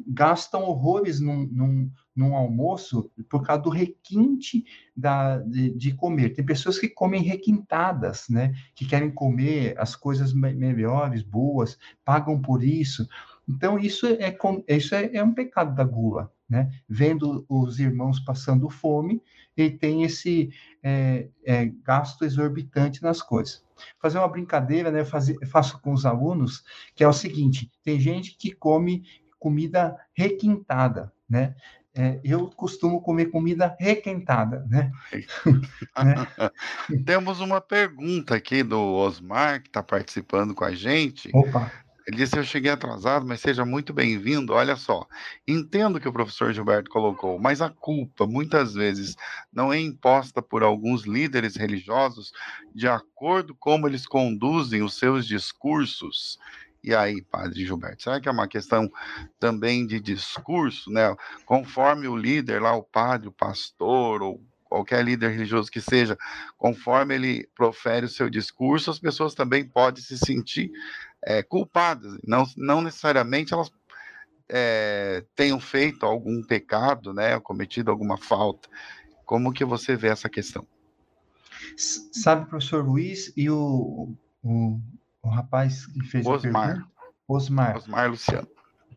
gastam 0.07 0.63
horrores 0.63 1.21
num, 1.21 1.47
num, 1.53 1.91
num 2.19 2.35
almoço 2.35 3.09
por 3.31 3.47
causa 3.47 3.63
do 3.63 3.71
requinte 3.71 4.65
da, 4.95 5.39
de, 5.39 5.71
de, 5.71 5.95
comer. 5.95 6.31
Tem 6.31 6.45
pessoas 6.45 6.77
que 6.77 6.89
comem 6.89 7.23
requintadas, 7.23 8.27
né? 8.29 8.53
Que 8.75 8.85
querem 8.85 9.09
comer 9.09 9.79
as 9.79 9.95
coisas 9.95 10.33
melhores, 10.33 11.23
boas, 11.23 11.79
pagam 12.05 12.43
por 12.43 12.65
isso. 12.65 13.09
Então, 13.49 13.79
isso 13.79 14.05
é, 14.07 14.37
isso 14.77 14.97
é, 14.97 15.11
é 15.15 15.23
um 15.23 15.33
pecado 15.33 15.77
da 15.77 15.85
gula, 15.85 16.33
né? 16.51 16.69
Vendo 16.89 17.47
os 17.49 17.79
irmãos 17.79 18.19
passando 18.19 18.69
fome, 18.69 19.23
e 19.57 19.71
tem 19.71 20.03
esse 20.03 20.51
é, 20.83 21.29
é, 21.45 21.67
gasto 21.85 22.25
exorbitante 22.25 23.01
nas 23.01 23.23
coisas. 23.23 23.65
Fazer 24.01 24.19
uma 24.19 24.29
brincadeira, 24.29 24.91
né? 24.91 25.05
Fazer, 25.05 25.39
faço 25.47 25.81
com 25.81 25.93
os 25.93 26.05
alunos, 26.05 26.65
que 26.97 27.05
é 27.05 27.09
o 27.09 27.13
seguinte: 27.13 27.71
tem 27.85 28.01
gente 28.01 28.37
que 28.37 28.51
come 28.51 29.05
comida 29.39 29.97
requintada, 30.13 31.13
né? 31.29 31.55
É, 31.99 32.21
eu 32.23 32.47
costumo 32.51 33.03
comer 33.03 33.27
comida 33.27 33.77
requentada, 33.77 34.65
né? 34.71 34.93
né? 35.99 37.01
Temos 37.05 37.41
uma 37.41 37.61
pergunta 37.61 38.37
aqui 38.37 38.63
do 38.63 38.79
Osmar, 38.79 39.61
que 39.61 39.69
está 39.69 39.83
participando 39.83 40.55
com 40.55 40.63
a 40.63 40.73
gente. 40.73 41.29
Opa! 41.35 41.73
Ele 42.07 42.17
disse: 42.17 42.39
Eu 42.39 42.45
cheguei 42.45 42.71
atrasado, 42.71 43.27
mas 43.27 43.41
seja 43.41 43.65
muito 43.65 43.93
bem-vindo. 43.93 44.53
Olha 44.53 44.77
só, 44.77 45.09
entendo 45.47 45.99
que 45.99 46.09
o 46.09 46.13
professor 46.13 46.53
Gilberto 46.55 46.89
colocou, 46.89 47.37
mas 47.39 47.61
a 47.61 47.69
culpa 47.69 48.29
muitas 48.29 48.75
vezes 48.75 49.17
não 49.53 49.73
é 49.73 49.81
imposta 49.81 50.41
por 50.41 50.63
alguns 50.63 51.03
líderes 51.03 51.57
religiosos 51.57 52.33
de 52.73 52.87
acordo 52.87 53.57
como 53.57 53.89
eles 53.89 54.07
conduzem 54.07 54.83
os 54.83 54.97
seus 54.97 55.27
discursos. 55.27 56.39
E 56.83 56.95
aí, 56.95 57.21
padre 57.23 57.65
Gilberto, 57.65 58.05
será 58.05 58.21
que 58.21 58.29
é 58.29 58.33
uma 58.33 58.49
questão 58.49 58.91
também 59.39 59.87
de 59.87 60.01
discurso, 60.01 60.91
né? 60.91 61.15
Conforme 61.45 62.07
o 62.07 62.17
líder 62.17 62.63
lá, 62.63 62.75
o 62.75 62.83
padre, 62.83 63.29
o 63.29 63.33
pastor, 63.33 64.23
ou 64.23 64.41
qualquer 64.69 65.05
líder 65.05 65.31
religioso 65.31 65.71
que 65.71 65.81
seja, 65.81 66.17
conforme 66.57 67.15
ele 67.15 67.49
profere 67.55 68.07
o 68.07 68.09
seu 68.09 68.29
discurso, 68.29 68.91
as 68.91 68.99
pessoas 68.99 69.35
também 69.35 69.67
podem 69.67 70.03
se 70.03 70.19
sentir 70.19 70.71
é, 71.25 71.43
culpadas. 71.43 72.19
Não, 72.23 72.45
não 72.57 72.81
necessariamente 72.81 73.53
elas 73.53 73.73
é, 74.49 75.25
tenham 75.35 75.59
feito 75.59 76.07
algum 76.07 76.43
pecado, 76.43 77.13
né, 77.13 77.39
cometido 77.41 77.91
alguma 77.91 78.17
falta. 78.17 78.69
Como 79.25 79.53
que 79.53 79.65
você 79.65 79.97
vê 79.97 80.09
essa 80.09 80.29
questão? 80.29 80.67
Sabe, 81.77 82.47
professor 82.47 82.85
Luiz 82.85 83.33
e 83.37 83.51
o, 83.51 84.15
o, 84.43 84.81
o 85.23 85.29
rapaz 85.29 85.87
que 85.87 86.03
fez 86.05 86.27
Osmar. 86.27 86.63
a 86.63 86.67
pergunta? 86.75 86.93
Osmar. 87.27 87.77
Osmar 87.77 88.11
Luciano. 88.11 88.49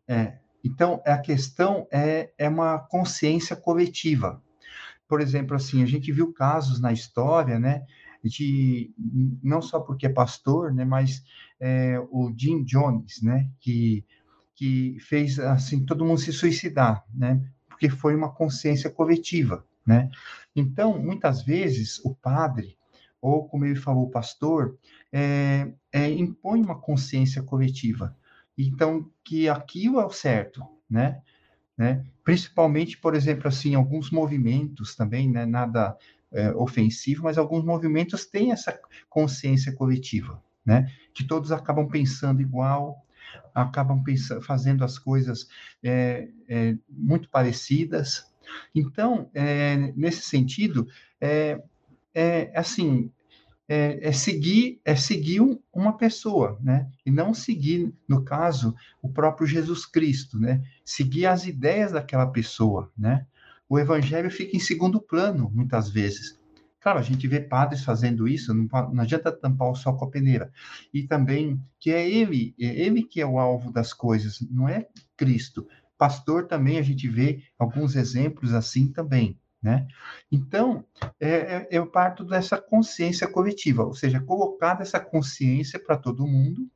É. 0.07 0.37
Então, 0.63 1.01
a 1.05 1.17
questão 1.17 1.87
é, 1.91 2.31
é 2.37 2.47
uma 2.47 2.79
consciência 2.79 3.55
coletiva. 3.55 4.41
Por 5.07 5.19
exemplo, 5.19 5.55
assim, 5.55 5.83
a 5.83 5.85
gente 5.85 6.11
viu 6.11 6.31
casos 6.31 6.79
na 6.79 6.93
história, 6.93 7.59
né, 7.59 7.83
de 8.23 8.93
não 9.43 9.61
só 9.61 9.79
porque 9.79 10.05
é 10.05 10.09
pastor, 10.09 10.73
né, 10.73 10.85
mas 10.85 11.23
é, 11.59 11.99
o 12.11 12.31
Jim 12.35 12.63
Jones, 12.63 13.21
né, 13.21 13.49
que 13.59 14.05
que 14.53 14.97
fez 14.99 15.39
assim 15.39 15.83
todo 15.83 16.05
mundo 16.05 16.19
se 16.19 16.31
suicidar, 16.31 17.03
né, 17.11 17.41
porque 17.67 17.89
foi 17.89 18.15
uma 18.15 18.31
consciência 18.31 18.91
coletiva, 18.91 19.65
né. 19.85 20.09
Então, 20.55 21.01
muitas 21.01 21.41
vezes 21.41 21.99
o 22.05 22.13
padre 22.13 22.77
ou 23.21 23.47
como 23.47 23.65
ele 23.65 23.75
falou, 23.75 24.05
o 24.05 24.09
pastor, 24.09 24.77
é, 25.11 25.71
é, 25.91 26.09
impõe 26.09 26.61
uma 26.61 26.79
consciência 26.79 27.43
coletiva. 27.43 28.15
Então, 28.57 29.09
que 29.23 29.49
aquilo 29.49 29.99
é 29.99 30.05
o 30.05 30.11
certo, 30.11 30.63
né? 30.89 31.21
né? 31.77 32.05
Principalmente, 32.23 32.97
por 32.97 33.15
exemplo, 33.15 33.47
assim, 33.47 33.75
alguns 33.75 34.11
movimentos 34.11 34.95
também, 34.95 35.29
né? 35.29 35.45
Nada 35.45 35.97
é, 36.31 36.51
ofensivo, 36.51 37.23
mas 37.23 37.37
alguns 37.37 37.63
movimentos 37.63 38.25
têm 38.25 38.51
essa 38.51 38.79
consciência 39.09 39.73
coletiva, 39.73 40.41
né? 40.65 40.91
Que 41.13 41.23
todos 41.23 41.51
acabam 41.51 41.87
pensando 41.87 42.41
igual, 42.41 43.05
acabam 43.53 44.03
pensando, 44.03 44.41
fazendo 44.41 44.83
as 44.83 44.97
coisas 44.97 45.47
é, 45.83 46.29
é, 46.47 46.77
muito 46.89 47.29
parecidas. 47.29 48.31
Então, 48.73 49.29
é, 49.33 49.75
nesse 49.95 50.21
sentido, 50.21 50.87
é, 51.19 51.61
é 52.13 52.51
assim, 52.55 53.11
é, 53.73 54.09
é, 54.09 54.11
seguir 54.11 54.81
é 54.83 54.95
seguir 54.95 55.41
uma 55.73 55.95
pessoa, 55.97 56.59
né? 56.61 56.89
E 57.05 57.11
não 57.11 57.33
seguir, 57.33 57.93
no 58.07 58.23
caso, 58.23 58.75
o 59.01 59.09
próprio 59.09 59.47
Jesus 59.47 59.85
Cristo, 59.85 60.39
né? 60.39 60.61
Seguir 60.83 61.25
as 61.25 61.45
ideias 61.45 61.91
daquela 61.91 62.27
pessoa, 62.27 62.91
né? 62.97 63.25
o 63.71 63.79
evangelho 63.79 64.29
fica 64.29 64.57
em 64.57 64.59
segundo 64.59 64.99
plano, 64.99 65.49
muitas 65.49 65.89
vezes. 65.89 66.37
Claro, 66.81 66.99
a 66.99 67.01
gente 67.01 67.25
vê 67.25 67.39
padres 67.39 67.85
fazendo 67.85 68.27
isso, 68.27 68.53
não, 68.53 68.67
não, 68.91 69.01
adianta 69.01 69.31
tampar 69.31 69.69
o 69.69 69.75
sol 69.75 69.95
com 69.95 70.03
a 70.03 70.09
peneira. 70.09 70.51
E 70.93 71.03
também 71.03 71.57
que 71.79 71.89
é 71.89 72.05
ele, 72.05 72.53
é 72.59 72.65
ele 72.65 73.01
que 73.01 73.21
é 73.21 73.25
o 73.25 73.39
alvo 73.39 73.71
das 73.71 73.93
coisas, 73.93 74.45
não 74.51 74.67
é 74.67 74.89
Cristo. 75.15 75.65
Pastor 75.97 76.47
também 76.47 76.77
a 76.77 76.81
gente 76.81 77.07
vê 77.07 77.43
alguns 77.57 77.95
exemplos 77.95 78.53
assim 78.53 78.91
também, 78.91 79.39
né? 79.61 79.87
Então, 80.31 80.83
é, 81.19 81.29
é, 81.29 81.67
eu 81.69 81.85
parto 81.85 82.23
dessa 82.23 82.59
consciência 82.59 83.27
coletiva, 83.27 83.83
ou 83.83 83.93
seja, 83.93 84.19
colocar 84.19 84.81
essa 84.81 84.99
consciência 84.99 85.79
para 85.79 85.97
todo 85.97 86.25
mundo 86.25 86.67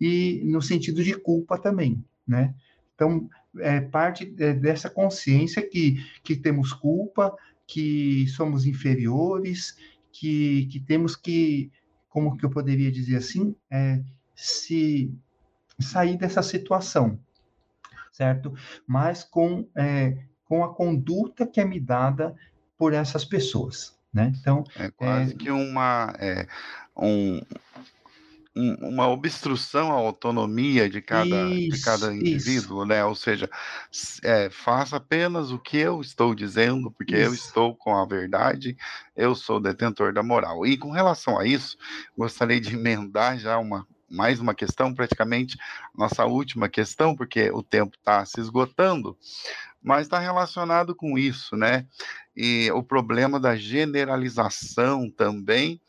e 0.00 0.42
no 0.44 0.60
sentido 0.60 1.02
de 1.02 1.14
culpa 1.14 1.58
também, 1.58 2.04
né? 2.26 2.54
Então, 2.94 3.28
é 3.58 3.80
parte 3.80 4.34
é, 4.38 4.52
dessa 4.52 4.90
consciência 4.90 5.66
que, 5.66 6.04
que 6.22 6.36
temos 6.36 6.72
culpa, 6.72 7.34
que 7.66 8.26
somos 8.28 8.66
inferiores, 8.66 9.76
que, 10.12 10.66
que 10.66 10.80
temos 10.80 11.16
que, 11.16 11.70
como 12.08 12.36
que 12.36 12.44
eu 12.44 12.50
poderia 12.50 12.92
dizer 12.92 13.16
assim, 13.16 13.54
é, 13.70 14.02
se 14.34 15.12
sair 15.78 16.16
dessa 16.16 16.42
situação, 16.42 17.18
certo? 18.12 18.54
Mas 18.86 19.24
com, 19.24 19.68
é, 19.76 20.16
com 20.48 20.64
a 20.64 20.72
conduta 20.72 21.46
que 21.46 21.60
é 21.60 21.64
me 21.64 21.78
dada 21.78 22.34
por 22.78 22.92
essas 22.92 23.24
pessoas, 23.24 23.96
né? 24.12 24.32
Então 24.40 24.64
é 24.76 24.90
quase 24.90 25.32
é, 25.32 25.36
que 25.36 25.50
uma 25.50 26.14
é, 26.18 26.46
um, 26.96 27.40
uma 28.56 29.06
obstrução 29.08 29.92
à 29.92 29.94
autonomia 29.94 30.88
de 30.88 31.02
cada, 31.02 31.50
isso, 31.50 31.76
de 31.76 31.84
cada 31.84 32.14
indivíduo, 32.14 32.78
isso. 32.78 32.86
né? 32.86 33.04
Ou 33.04 33.14
seja, 33.14 33.50
é, 34.22 34.48
faça 34.48 34.96
apenas 34.96 35.52
o 35.52 35.58
que 35.58 35.76
eu 35.76 36.00
estou 36.00 36.34
dizendo, 36.34 36.90
porque 36.90 37.16
isso. 37.16 37.24
eu 37.24 37.34
estou 37.34 37.76
com 37.76 37.94
a 37.94 38.06
verdade, 38.06 38.76
eu 39.14 39.34
sou 39.34 39.60
detentor 39.60 40.12
da 40.12 40.22
moral. 40.22 40.66
E 40.66 40.78
com 40.78 40.90
relação 40.90 41.38
a 41.38 41.46
isso, 41.46 41.76
gostaria 42.16 42.60
de 42.60 42.72
emendar 42.74 43.38
já 43.38 43.58
uma 43.58 43.86
mais 44.08 44.40
uma 44.40 44.54
questão, 44.54 44.94
praticamente 44.94 45.56
nossa 45.94 46.24
última 46.24 46.68
questão, 46.68 47.14
porque 47.14 47.50
o 47.50 47.62
tempo 47.62 47.96
está 47.96 48.24
se 48.24 48.40
esgotando, 48.40 49.16
mas 49.82 50.02
está 50.06 50.18
relacionado 50.18 50.94
com 50.94 51.18
isso, 51.18 51.56
né? 51.56 51.86
E 52.36 52.70
o 52.72 52.82
problema 52.82 53.38
da 53.40 53.56
generalização 53.56 55.10
também 55.10 55.80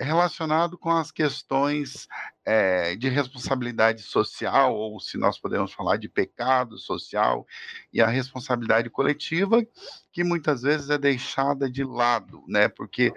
relacionado 0.00 0.78
com 0.78 0.90
as 0.90 1.10
questões 1.10 2.08
é, 2.44 2.96
de 2.96 3.08
responsabilidade 3.08 4.02
social, 4.02 4.74
ou 4.74 4.98
se 4.98 5.18
nós 5.18 5.38
podemos 5.38 5.72
falar 5.72 5.96
de 5.96 6.08
pecado 6.08 6.78
social, 6.78 7.46
e 7.92 8.00
a 8.00 8.06
responsabilidade 8.06 8.88
coletiva, 8.88 9.64
que 10.12 10.24
muitas 10.24 10.62
vezes 10.62 10.90
é 10.90 10.98
deixada 10.98 11.70
de 11.70 11.84
lado, 11.84 12.42
né? 12.48 12.68
Porque 12.68 13.12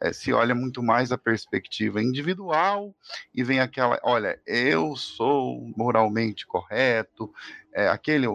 é, 0.00 0.12
se 0.12 0.32
olha 0.32 0.54
muito 0.54 0.82
mais 0.82 1.10
a 1.10 1.18
perspectiva 1.18 2.02
individual 2.02 2.94
e 3.34 3.42
vem 3.42 3.60
aquela, 3.60 3.98
olha, 4.02 4.40
eu 4.46 4.94
sou 4.96 5.72
moralmente 5.76 6.46
correto, 6.46 7.32
é, 7.72 7.88
aquele 7.88 8.26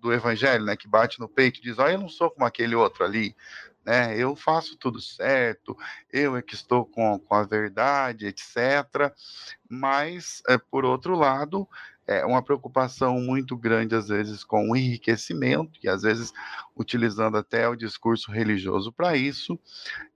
do 0.00 0.12
evangelho, 0.12 0.64
né, 0.64 0.76
que 0.76 0.88
bate 0.88 1.18
no 1.18 1.28
peito 1.28 1.58
e 1.58 1.62
diz, 1.62 1.78
olha, 1.78 1.92
eu 1.92 2.00
não 2.00 2.08
sou 2.08 2.30
como 2.30 2.46
aquele 2.46 2.74
outro 2.74 3.04
ali, 3.04 3.34
né? 3.86 4.18
Eu 4.18 4.34
faço 4.34 4.76
tudo 4.76 5.00
certo, 5.00 5.76
eu 6.12 6.36
é 6.36 6.42
que 6.42 6.54
estou 6.54 6.84
com, 6.84 7.18
com 7.20 7.34
a 7.34 7.44
verdade, 7.44 8.26
etc. 8.26 9.14
Mas, 9.68 10.42
é, 10.48 10.58
por 10.58 10.84
outro 10.84 11.14
lado, 11.14 11.68
é 12.06 12.24
uma 12.24 12.42
preocupação 12.42 13.20
muito 13.20 13.56
grande, 13.56 13.94
às 13.94 14.08
vezes, 14.08 14.42
com 14.42 14.70
o 14.70 14.76
enriquecimento, 14.76 15.78
e 15.82 15.88
às 15.88 16.02
vezes 16.02 16.32
utilizando 16.76 17.36
até 17.36 17.68
o 17.68 17.76
discurso 17.76 18.30
religioso 18.32 18.92
para 18.92 19.16
isso, 19.16 19.58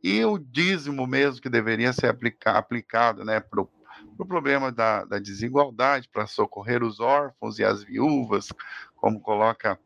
e 0.03 0.25
o 0.25 0.39
dízimo 0.39 1.07
mesmo 1.07 1.41
que 1.41 1.49
deveria 1.49 1.93
ser 1.93 2.09
aplica 2.09 2.53
aplicado 2.59 3.25
né, 3.25 3.41
para 3.41 3.62
o 3.62 3.71
pro 4.16 4.27
problema 4.27 4.71
da, 4.73 5.05
da 5.05 5.18
desigualdade, 5.18 6.09
para 6.09 6.27
socorrer 6.27 6.83
os 6.83 7.01
órfãos 7.01 7.59
e 7.59 7.64
as 7.64 7.83
viúvas, 7.83 8.49
como 8.97 9.21
coloca 9.21 9.79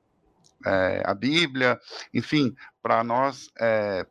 é, 0.64 1.02
a 1.04 1.14
Bíblia, 1.14 1.78
enfim, 2.12 2.54
para 2.82 3.02
nós 3.04 3.50
é, 3.58 4.06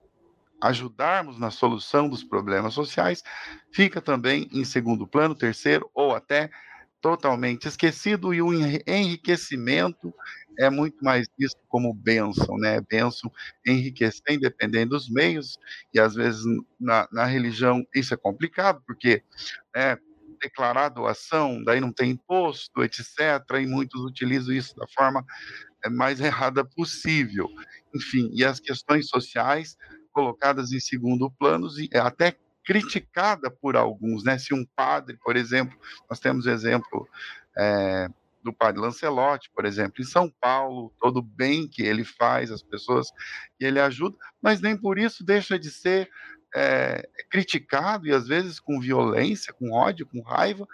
ajudarmos 0.62 1.40
na 1.40 1.52
solução 1.52 2.08
dos 2.08 2.24
problemas 2.24 2.74
sociais, 2.74 3.24
fica 3.72 4.02
também 4.02 4.48
em 4.52 4.64
segundo 4.64 5.08
plano, 5.08 5.36
terceiro 5.36 5.90
ou 5.94 6.16
até 6.16 6.50
totalmente 7.02 7.68
esquecido 7.68 8.34
e 8.34 8.42
o 8.42 8.54
enriquecimento 8.54 10.14
é 10.58 10.70
muito 10.70 11.04
mais 11.04 11.28
visto 11.38 11.60
como 11.68 11.94
bênção, 11.94 12.58
né? 12.58 12.80
Bênção 12.80 13.30
enriquecer, 13.68 14.36
independente 14.36 14.90
dos 14.90 15.10
meios, 15.10 15.58
e 15.94 16.00
às 16.00 16.16
vezes 16.16 16.44
na, 16.80 17.08
na 17.12 17.26
religião 17.26 17.86
isso 17.94 18.14
é 18.14 18.18
complicado, 18.18 18.82
porque 18.88 19.22
né, 19.76 19.98
declarar 20.42 20.90
doação, 20.90 21.62
daí 21.64 21.82
não 21.82 21.92
tem 21.92 22.12
imposto, 22.12 22.84
etc., 22.84 23.18
e 23.62 23.66
muitos 23.66 24.02
utilizam 24.02 24.54
isso 24.54 24.74
da 24.76 24.88
forma 24.88 25.26
mais 25.90 26.20
errada 26.20 26.64
possível. 26.64 27.50
Enfim, 27.96 28.30
e 28.34 28.44
as 28.44 28.60
questões 28.60 29.08
sociais 29.08 29.78
colocadas 30.12 30.72
em 30.72 30.80
segundo 30.80 31.32
plano 31.32 31.68
e 31.78 31.90
até 31.98 32.36
criticada 32.64 33.52
por 33.52 33.76
alguns, 33.76 34.24
né? 34.24 34.38
Se 34.38 34.54
um 34.54 34.66
padre, 34.76 35.18
por 35.24 35.36
exemplo, 35.36 35.78
nós 36.10 36.20
temos 36.20 36.46
exemplo 36.46 37.08
é, 37.58 38.08
do 38.44 38.54
padre 38.54 38.82
Lancelotti, 38.82 39.50
por 39.54 39.66
exemplo, 39.66 40.02
em 40.02 40.06
São 40.06 40.30
Paulo, 40.42 40.94
todo 41.00 41.18
o 41.18 41.22
bem 41.22 41.68
que 41.68 41.82
ele 41.82 42.04
faz, 42.04 42.52
as 42.52 42.62
pessoas 42.62 43.12
que 43.58 43.66
ele 43.66 43.80
ajuda, 43.80 44.18
mas 44.42 44.62
nem 44.62 44.78
por 44.78 44.98
isso 44.98 45.24
deixa 45.24 45.58
de 45.58 45.70
ser 45.70 46.10
é, 46.56 47.08
criticado 47.30 48.06
e 48.08 48.12
às 48.12 48.28
vezes 48.28 48.60
com 48.60 48.80
violência, 48.80 49.54
com 49.54 49.72
ódio, 49.72 50.06
com 50.06 50.22
raiva, 50.22 50.68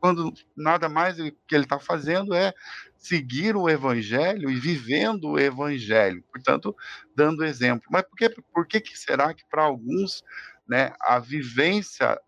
quando 0.00 0.32
nada 0.56 0.88
mais 0.88 1.16
que 1.16 1.54
ele 1.54 1.64
está 1.64 1.78
fazendo 1.78 2.34
é 2.34 2.52
seguir 2.96 3.56
o 3.56 3.68
evangelho 3.68 4.50
e 4.50 4.56
vivendo 4.56 5.30
o 5.30 5.38
evangelho, 5.38 6.22
portanto, 6.32 6.74
dando 7.14 7.44
exemplo. 7.44 7.88
Mas 7.90 8.02
por 8.02 8.16
que, 8.16 8.28
por 8.52 8.66
que, 8.66 8.80
que 8.80 8.98
será 8.98 9.32
que 9.32 9.44
para 9.48 9.62
alguns 9.62 10.22
né, 10.68 10.92
a 11.00 11.18
vivência 11.18 12.18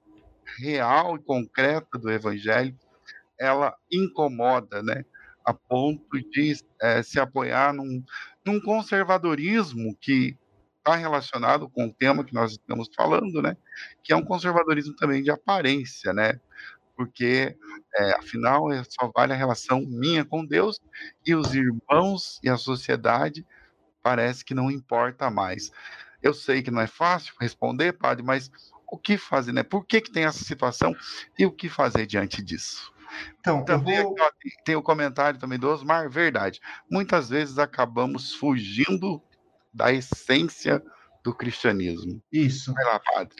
real 0.59 1.17
e 1.17 1.23
concreta 1.23 1.99
do 1.99 2.11
evangelho 2.11 2.77
ela 3.39 3.77
incomoda, 3.91 4.83
né, 4.83 5.05
a 5.45 5.55
ponto 5.55 6.19
de 6.31 6.57
é, 6.83 7.03
se 7.03 7.21
apoiar 7.21 7.73
num, 7.73 8.05
num 8.45 8.61
conservadorismo 8.61 9.97
que 10.01 10.37
está 10.79 10.97
relacionado 10.97 11.69
com 11.69 11.87
o 11.87 11.93
tema 11.93 12.25
que 12.25 12.35
nós 12.35 12.53
estamos 12.53 12.89
falando, 12.97 13.41
né, 13.41 13.57
que 14.03 14.13
é 14.13 14.17
um 14.17 14.25
conservadorismo 14.25 14.95
também 14.97 15.23
de 15.23 15.31
aparência, 15.31 16.13
né, 16.13 16.41
porque 16.99 17.57
é, 17.97 18.11
afinal 18.15 18.65
só 18.89 19.09
vale 19.15 19.33
a 19.33 19.37
relação 19.37 19.81
minha 19.87 20.25
com 20.25 20.45
Deus 20.45 20.81
e 21.25 21.33
os 21.33 21.55
irmãos 21.55 22.41
e 22.43 22.49
a 22.49 22.57
sociedade 22.57 23.47
parece 24.03 24.45
que 24.45 24.53
não 24.53 24.69
importa 24.69 25.31
mais. 25.31 25.71
Eu 26.21 26.35
sei 26.35 26.61
que 26.61 26.73
não 26.73 26.81
é 26.81 26.89
fácil 26.89 27.33
responder, 27.41 27.93
padre, 27.93 28.25
mas 28.25 28.51
o 28.91 28.99
que 28.99 29.17
fazer, 29.17 29.53
né? 29.53 29.63
Por 29.63 29.87
que, 29.87 30.01
que 30.01 30.11
tem 30.11 30.25
essa 30.25 30.43
situação 30.43 30.93
e 31.39 31.47
o 31.47 31.53
que 31.53 31.69
fazer 31.69 32.05
diante 32.05 32.43
disso? 32.43 32.93
Então, 33.39 33.65
também 33.65 34.03
vou... 34.03 34.17
aqui, 34.21 34.51
tem 34.65 34.75
o 34.75 34.83
comentário 34.83 35.39
também 35.39 35.59
do 35.59 35.69
Osmar, 35.69 36.11
verdade. 36.11 36.61
Muitas 36.91 37.29
vezes 37.29 37.59
acabamos 37.59 38.35
fugindo 38.35 39.23
da 39.73 39.93
essência 39.93 40.83
do 41.23 41.33
cristianismo. 41.33 42.21
Isso. 42.33 42.75
Vai 42.75 42.85
lá, 42.85 42.99
padre. 42.99 43.37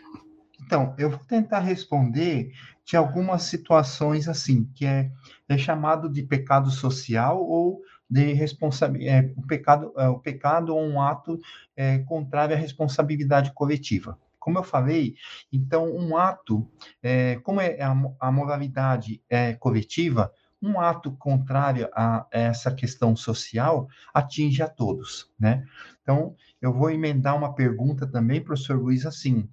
Então, 0.65 0.95
eu 0.99 1.11
vou 1.11 1.21
tentar 1.21 1.61
responder 1.61 2.53
de 2.85 2.97
algumas 2.97 3.43
situações 3.43 4.29
assim, 4.29 4.65
que 4.75 4.87
é, 4.87 5.11
é 5.49 5.59
chamado 5.59 6.09
de 6.09 6.23
pecado 6.23 6.71
social 6.71 7.43
ou 7.43 7.83
de 8.11 8.33
responsabilidade, 8.33 9.29
é, 9.29 9.33
o 9.37 9.47
pecado, 9.47 9.93
é, 9.97 10.09
o 10.09 10.19
pecado 10.19 10.75
ou 10.75 10.83
um 10.83 11.01
ato 11.01 11.39
é, 11.77 11.99
contrário 11.99 12.57
à 12.57 12.59
responsabilidade 12.59 13.53
coletiva. 13.53 14.19
Como 14.39 14.59
eu 14.59 14.63
falei, 14.63 15.17
então 15.53 15.95
um 15.95 16.17
ato, 16.17 16.67
é, 17.03 17.37
como 17.37 17.61
é 17.61 17.81
a, 17.83 17.95
a 18.19 18.33
moralidade 18.33 19.23
é 19.29 19.53
coletiva, 19.53 20.33
um 20.61 20.81
ato 20.81 21.13
contrário 21.13 21.89
a 21.95 22.27
essa 22.31 22.73
questão 22.75 23.15
social 23.15 23.89
atinge 24.13 24.63
a 24.63 24.69
todos, 24.69 25.31
né? 25.39 25.65
Então, 26.03 26.35
eu 26.61 26.73
vou 26.73 26.91
emendar 26.91 27.37
uma 27.37 27.55
pergunta 27.55 28.07
também, 28.07 28.43
professor 28.43 28.77
Luiz, 28.77 29.07
assim, 29.07 29.49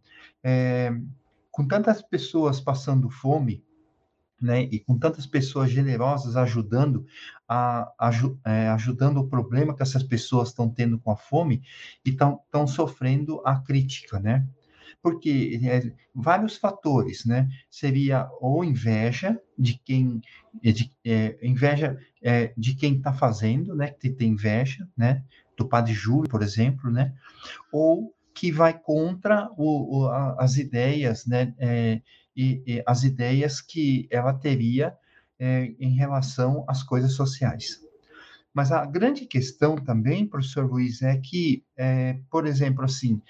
é, 0.48 0.96
com 1.50 1.68
tantas 1.68 2.04
pessoas 2.04 2.62
passando 2.62 3.10
fome, 3.10 3.66
né, 4.39 4.64
e 4.64 4.80
com 4.80 5.00
tantas 5.00 5.26
pessoas 5.26 5.72
generosas 5.72 6.36
ajudando 6.36 7.08
a, 7.50 7.91
é, 8.46 8.68
ajudando 8.70 9.18
o 9.18 9.28
problema 9.28 9.76
que 9.76 9.82
essas 9.82 10.04
pessoas 10.04 10.50
estão 10.50 10.70
tendo 10.70 11.00
com 11.00 11.10
a 11.10 11.16
fome 11.16 11.64
e 12.06 12.12
estão 12.12 12.68
sofrendo 12.68 13.41
a 13.43 13.60
crítica, 13.60 14.20
né? 14.20 14.46
Porque 15.02 15.60
é, 15.64 15.91
vários 16.14 16.58
fatores, 16.58 17.26
né? 17.26 17.50
Seria 17.70 18.30
ou 18.39 18.64
inveja 18.64 19.39
de 19.58 19.80
quem 19.84 20.22
de, 20.62 20.91
é, 21.04 21.38
inveja 21.41 21.98
é, 22.22 22.54
de 22.58 22.76
quem 22.76 22.98
está 22.98 23.14
fazendo, 23.14 23.74
né? 23.74 23.91
Que 23.91 24.10
tem 24.10 24.32
inveja, 24.32 24.88
né? 24.98 25.24
Do 25.58 25.68
padre 25.68 25.93
Júlio, 25.93 26.30
por 26.30 26.43
exemplo, 26.43 26.91
né? 26.91 27.14
Ou 27.72 28.14
que 28.36 28.52
vai 28.52 28.78
contra 28.78 29.50
o, 29.58 30.02
o, 30.02 30.08
as 30.38 30.58
ideias, 30.58 31.26
né? 31.26 31.56
É, 31.58 32.02
e, 32.36 32.62
e 32.68 32.84
as 32.86 33.04
ideias 33.04 33.62
que 33.62 34.08
ela 34.12 34.34
teria 34.34 34.96
é, 35.40 35.74
em 35.80 35.96
relação 35.96 36.66
às 36.68 36.84
coisas 36.84 37.14
sociais. 37.14 37.80
Mas 38.54 38.74
a 38.74 38.86
grande 38.86 39.26
questão 39.26 39.76
também, 39.76 40.28
professor 40.28 40.70
Luiz, 40.70 41.02
é 41.02 41.18
que, 41.18 41.64
é, 41.78 42.20
por 42.30 42.46
exemplo, 42.46 42.84
assim, 42.84 43.22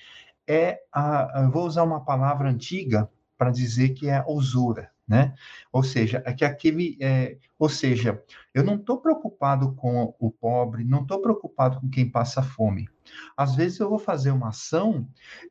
é 0.47 0.79
a, 0.91 1.49
vou 1.51 1.65
usar 1.65 1.83
uma 1.83 2.03
palavra 2.03 2.49
antiga 2.49 3.09
para 3.37 3.51
dizer 3.51 3.89
que 3.89 4.07
é 4.07 4.17
a 4.17 4.27
usura, 4.27 4.91
né? 5.07 5.33
Ou 5.71 5.83
seja, 5.83 6.23
é 6.25 6.33
que 6.33 6.43
aquele, 6.43 6.97
é, 6.99 7.37
ou 7.59 7.69
seja, 7.69 8.21
eu 8.53 8.63
não 8.63 8.75
estou 8.75 8.99
preocupado 8.99 9.73
com 9.75 10.15
o 10.19 10.31
pobre, 10.31 10.83
não 10.83 11.01
estou 11.01 11.21
preocupado 11.21 11.79
com 11.79 11.89
quem 11.89 12.09
passa 12.09 12.41
fome. 12.41 12.87
Às 13.37 13.55
vezes 13.55 13.79
eu 13.79 13.89
vou 13.89 13.99
fazer 13.99 14.31
uma 14.31 14.49
ação 14.49 15.07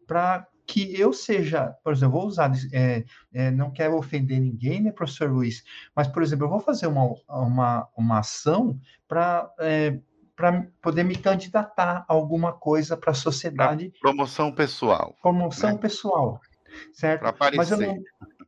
para 0.06 0.46
que 0.66 0.98
eu 0.98 1.12
seja, 1.12 1.74
por 1.84 1.92
exemplo, 1.92 2.18
vou 2.18 2.26
usar, 2.26 2.50
é, 2.72 3.04
é, 3.32 3.50
não 3.50 3.70
quero 3.70 3.96
ofender 3.96 4.40
ninguém, 4.40 4.80
né, 4.80 4.92
professor 4.92 5.30
Luiz, 5.30 5.62
mas, 5.94 6.08
por 6.08 6.22
exemplo, 6.22 6.46
eu 6.46 6.50
vou 6.50 6.60
fazer 6.60 6.86
uma, 6.86 7.14
uma, 7.28 7.88
uma 7.96 8.18
ação 8.20 8.78
para 9.06 9.52
é, 9.60 9.98
para 10.36 10.66
poder 10.82 11.04
me 11.04 11.16
candidatar 11.16 12.04
a 12.08 12.12
alguma 12.12 12.52
coisa 12.52 12.96
para 12.96 13.12
a 13.12 13.14
sociedade. 13.14 13.90
Pra 13.90 14.10
promoção 14.10 14.52
pessoal. 14.52 15.14
Promoção 15.22 15.72
né? 15.72 15.78
pessoal, 15.78 16.40
certo? 16.92 17.32
Mas 17.56 17.70
eu 17.70 17.78
não, 17.78 18.02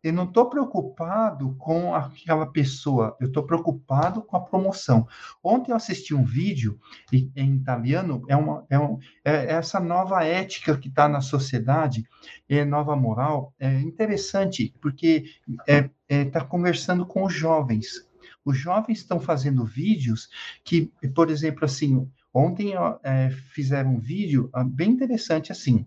eu 0.06 0.12
não 0.12 0.22
estou 0.22 0.48
preocupado 0.48 1.56
com 1.58 1.92
aquela 1.92 2.46
pessoa, 2.46 3.16
eu 3.20 3.26
estou 3.26 3.42
preocupado 3.42 4.22
com 4.22 4.36
a 4.36 4.40
promoção. 4.40 5.08
Ontem 5.42 5.72
eu 5.72 5.76
assisti 5.76 6.14
um 6.14 6.24
vídeo 6.24 6.78
em, 7.12 7.32
em 7.34 7.56
italiano, 7.56 8.22
é, 8.28 8.36
uma, 8.36 8.64
é, 8.70 8.78
um, 8.78 9.00
é 9.24 9.52
essa 9.54 9.80
nova 9.80 10.22
ética 10.22 10.78
que 10.78 10.86
está 10.86 11.08
na 11.08 11.20
sociedade, 11.20 12.08
é 12.48 12.64
nova 12.64 12.94
moral, 12.94 13.52
é 13.58 13.80
interessante, 13.80 14.72
porque 14.80 15.24
está 15.48 15.64
é, 15.66 15.90
é, 16.08 16.24
tá 16.26 16.40
conversando 16.40 17.04
com 17.04 17.24
os 17.24 17.34
jovens. 17.34 18.08
Os 18.44 18.56
jovens 18.56 18.98
estão 18.98 19.18
fazendo 19.18 19.64
vídeos 19.64 20.28
que, 20.62 20.88
por 21.16 21.30
exemplo, 21.30 21.64
assim, 21.64 22.08
ontem 22.32 22.74
é, 23.02 23.30
fizeram 23.30 23.96
um 23.96 23.98
vídeo 23.98 24.48
ah, 24.52 24.62
bem 24.62 24.90
interessante 24.90 25.50
assim, 25.50 25.84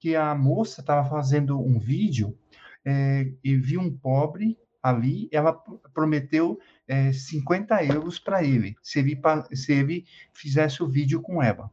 que 0.00 0.16
a 0.16 0.34
moça 0.34 0.80
estava 0.80 1.08
fazendo 1.08 1.60
um 1.60 1.78
vídeo 1.78 2.36
é, 2.84 3.32
e 3.42 3.56
viu 3.56 3.80
um 3.80 3.96
pobre 3.96 4.58
ali, 4.82 5.28
ela 5.30 5.52
prometeu 5.94 6.58
é, 6.88 7.12
50 7.12 7.84
euros 7.84 8.18
para 8.18 8.42
ele, 8.42 8.74
se 8.82 8.98
ele, 8.98 9.20
se 9.52 9.72
ele 9.72 10.04
fizesse 10.32 10.82
o 10.82 10.88
vídeo 10.88 11.22
com 11.22 11.42
ela, 11.42 11.70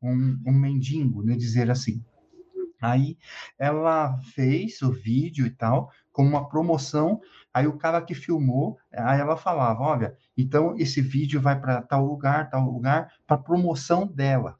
um, 0.00 0.38
um 0.46 0.52
mendigo, 0.52 1.22
né, 1.22 1.34
dizer 1.34 1.70
assim. 1.70 2.04
Aí 2.80 3.16
ela 3.56 4.18
fez 4.34 4.82
o 4.82 4.90
vídeo 4.90 5.46
e 5.46 5.50
tal, 5.50 5.90
com 6.12 6.24
uma 6.24 6.48
promoção. 6.48 7.20
Aí 7.54 7.64
o 7.66 7.78
cara 7.78 8.02
que 8.02 8.12
filmou, 8.12 8.76
aí 8.92 9.20
ela 9.20 9.36
falava: 9.36 9.80
Olha, 9.80 10.16
então 10.36 10.74
esse 10.76 11.00
vídeo 11.00 11.40
vai 11.40 11.60
para 11.60 11.80
tal 11.80 12.04
lugar, 12.04 12.50
tal 12.50 12.64
lugar, 12.64 13.12
para 13.24 13.38
promoção 13.38 14.04
dela. 14.04 14.58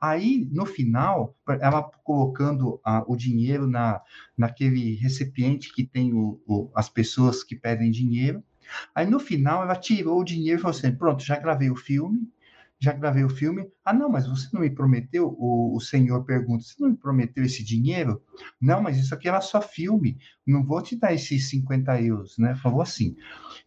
Aí, 0.00 0.48
no 0.50 0.66
final, 0.66 1.36
ela 1.60 1.82
colocando 2.04 2.80
o 3.06 3.16
dinheiro 3.16 3.66
na, 3.66 4.00
naquele 4.36 4.94
recipiente 4.96 5.72
que 5.72 5.84
tem 5.84 6.12
o, 6.14 6.40
o, 6.46 6.70
as 6.74 6.88
pessoas 6.88 7.42
que 7.42 7.56
pedem 7.56 7.90
dinheiro. 7.90 8.42
Aí, 8.94 9.06
no 9.06 9.20
final, 9.20 9.62
ela 9.62 9.76
tirou 9.76 10.20
o 10.20 10.24
dinheiro 10.24 10.58
e 10.58 10.62
falou 10.62 10.76
assim: 10.76 10.94
pronto, 10.94 11.22
já 11.22 11.38
gravei 11.38 11.70
o 11.70 11.76
filme, 11.76 12.28
já 12.82 12.92
gravei 12.92 13.22
o 13.22 13.28
filme. 13.28 13.70
Ah, 13.84 13.92
não, 13.92 14.08
mas 14.08 14.26
você 14.26 14.48
não 14.52 14.60
me 14.60 14.70
prometeu? 14.70 15.36
O, 15.38 15.76
o 15.76 15.80
senhor 15.80 16.24
pergunta: 16.24 16.64
você 16.64 16.74
não 16.80 16.90
me 16.90 16.96
prometeu 16.96 17.44
esse 17.44 17.62
dinheiro? 17.62 18.20
Não, 18.60 18.82
mas 18.82 18.98
isso 18.98 19.14
aqui 19.14 19.28
era 19.28 19.40
só 19.40 19.60
filme, 19.62 20.18
não 20.46 20.64
vou 20.64 20.82
te 20.82 20.96
dar 20.96 21.14
esses 21.14 21.48
50 21.48 22.00
euros, 22.02 22.36
né? 22.38 22.56
Falou 22.56 22.80
assim. 22.80 23.16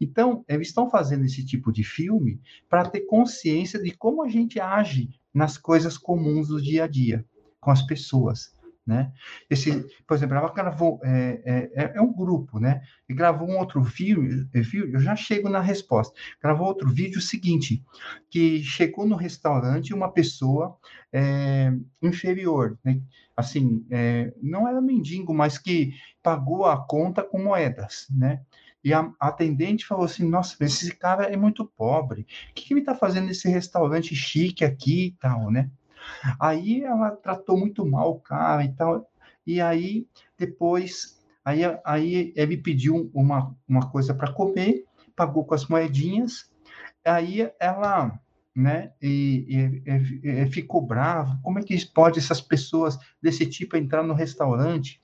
Então, 0.02 0.44
eles 0.48 0.68
estão 0.68 0.90
fazendo 0.90 1.24
esse 1.24 1.46
tipo 1.46 1.72
de 1.72 1.84
filme 1.84 2.42
para 2.70 2.90
ter 2.90 3.02
consciência 3.02 3.82
de 3.82 3.92
como 3.92 4.22
a 4.22 4.28
gente 4.28 4.60
age 4.60 5.10
nas 5.36 5.58
coisas 5.58 5.98
comuns 5.98 6.48
do 6.48 6.60
dia 6.60 6.86
a 6.86 6.88
dia, 6.88 7.24
com 7.60 7.70
as 7.70 7.84
pessoas 7.84 8.56
né? 8.86 9.12
Esse, 9.50 9.84
por 10.06 10.16
exemplo, 10.16 10.36
ela 10.36 10.54
gravou, 10.54 11.00
é, 11.04 11.42
é, 11.44 11.84
é, 11.84 11.94
é 11.96 12.02
um 12.02 12.14
grupo, 12.14 12.60
né? 12.60 12.82
E 13.10 13.14
gravou 13.14 13.50
um 13.50 13.58
outro 13.58 13.82
vídeo, 13.82 14.48
eu 14.54 15.00
já 15.00 15.16
chego 15.16 15.50
na 15.50 15.60
resposta. 15.60 16.14
Gravou 16.42 16.68
outro 16.68 16.88
vídeo 16.90 17.20
seguinte, 17.20 17.84
que 18.30 18.62
chegou 18.62 19.08
no 19.08 19.16
restaurante 19.16 19.94
uma 19.94 20.12
pessoa 20.12 20.78
é, 21.12 21.74
inferior, 22.02 22.78
né? 22.84 23.02
Assim, 23.36 23.86
é, 23.90 24.32
não 24.42 24.68
era 24.68 24.80
mendigo, 24.80 25.34
mas 25.34 25.58
que 25.58 25.94
pagou 26.22 26.66
a 26.66 26.78
conta 26.78 27.24
com 27.24 27.42
moedas, 27.42 28.06
né? 28.12 28.42
E 28.86 28.94
a 28.94 29.12
atendente 29.20 29.88
falou 29.88 30.06
assim: 30.06 30.30
Nossa, 30.30 30.64
esse 30.64 30.96
cara 30.96 31.24
é 31.26 31.36
muito 31.36 31.66
pobre. 31.66 32.22
O 32.22 32.54
que, 32.54 32.68
que 32.68 32.74
ele 32.74 32.82
está 32.82 32.94
fazendo 32.94 33.26
nesse 33.26 33.50
restaurante 33.50 34.16
chique 34.16 34.64
aqui 34.64 35.08
e 35.08 35.12
tal, 35.14 35.50
né? 35.50 35.72
Aí 36.40 36.84
ela 36.84 37.10
tratou 37.10 37.58
muito 37.58 37.84
mal 37.84 38.12
o 38.12 38.20
cara 38.20 38.64
e 38.64 38.72
tal. 38.74 39.10
E 39.46 39.60
aí, 39.60 40.08
depois, 40.38 41.20
aí, 41.44 41.62
aí 41.84 42.32
ele 42.36 42.58
pediu 42.58 43.10
uma, 43.12 43.56
uma 43.68 43.90
coisa 43.90 44.14
para 44.14 44.32
comer, 44.32 44.86
pagou 45.16 45.44
com 45.44 45.56
as 45.56 45.68
moedinhas. 45.68 46.48
Aí 47.04 47.50
ela, 47.60 48.20
né, 48.56 48.92
e, 49.02 49.82
e, 49.84 50.30
e, 50.30 50.52
ficou 50.52 50.80
bravo. 50.80 51.40
Como 51.42 51.58
é 51.58 51.64
que 51.64 51.84
pode 51.88 52.20
essas 52.20 52.40
pessoas 52.40 53.00
desse 53.20 53.48
tipo 53.48 53.76
entrar 53.76 54.04
no 54.04 54.14
restaurante? 54.14 55.02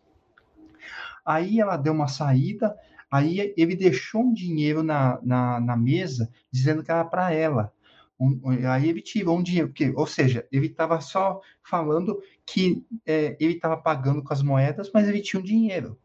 Aí 1.25 1.59
ela 1.59 1.77
deu 1.77 1.93
uma 1.93 2.07
saída, 2.07 2.75
aí 3.09 3.53
ele 3.57 3.75
deixou 3.75 4.21
um 4.21 4.33
dinheiro 4.33 4.83
na, 4.83 5.19
na, 5.21 5.59
na 5.59 5.77
mesa, 5.77 6.31
dizendo 6.51 6.83
que 6.83 6.91
era 6.91 7.05
para 7.05 7.33
ela. 7.33 7.73
Um, 8.19 8.39
aí 8.69 8.87
ele 8.87 9.01
tirou 9.01 9.39
um 9.39 9.43
dinheiro, 9.43 9.69
porque, 9.69 9.91
ou 9.95 10.05
seja, 10.05 10.47
ele 10.51 10.67
estava 10.67 11.01
só 11.01 11.41
falando 11.63 12.21
que 12.45 12.85
é, 13.05 13.35
ele 13.39 13.53
estava 13.53 13.75
pagando 13.75 14.23
com 14.23 14.31
as 14.31 14.43
moedas, 14.43 14.91
mas 14.93 15.07
ele 15.07 15.21
tinha 15.21 15.39
um 15.39 15.43
dinheiro. 15.43 15.97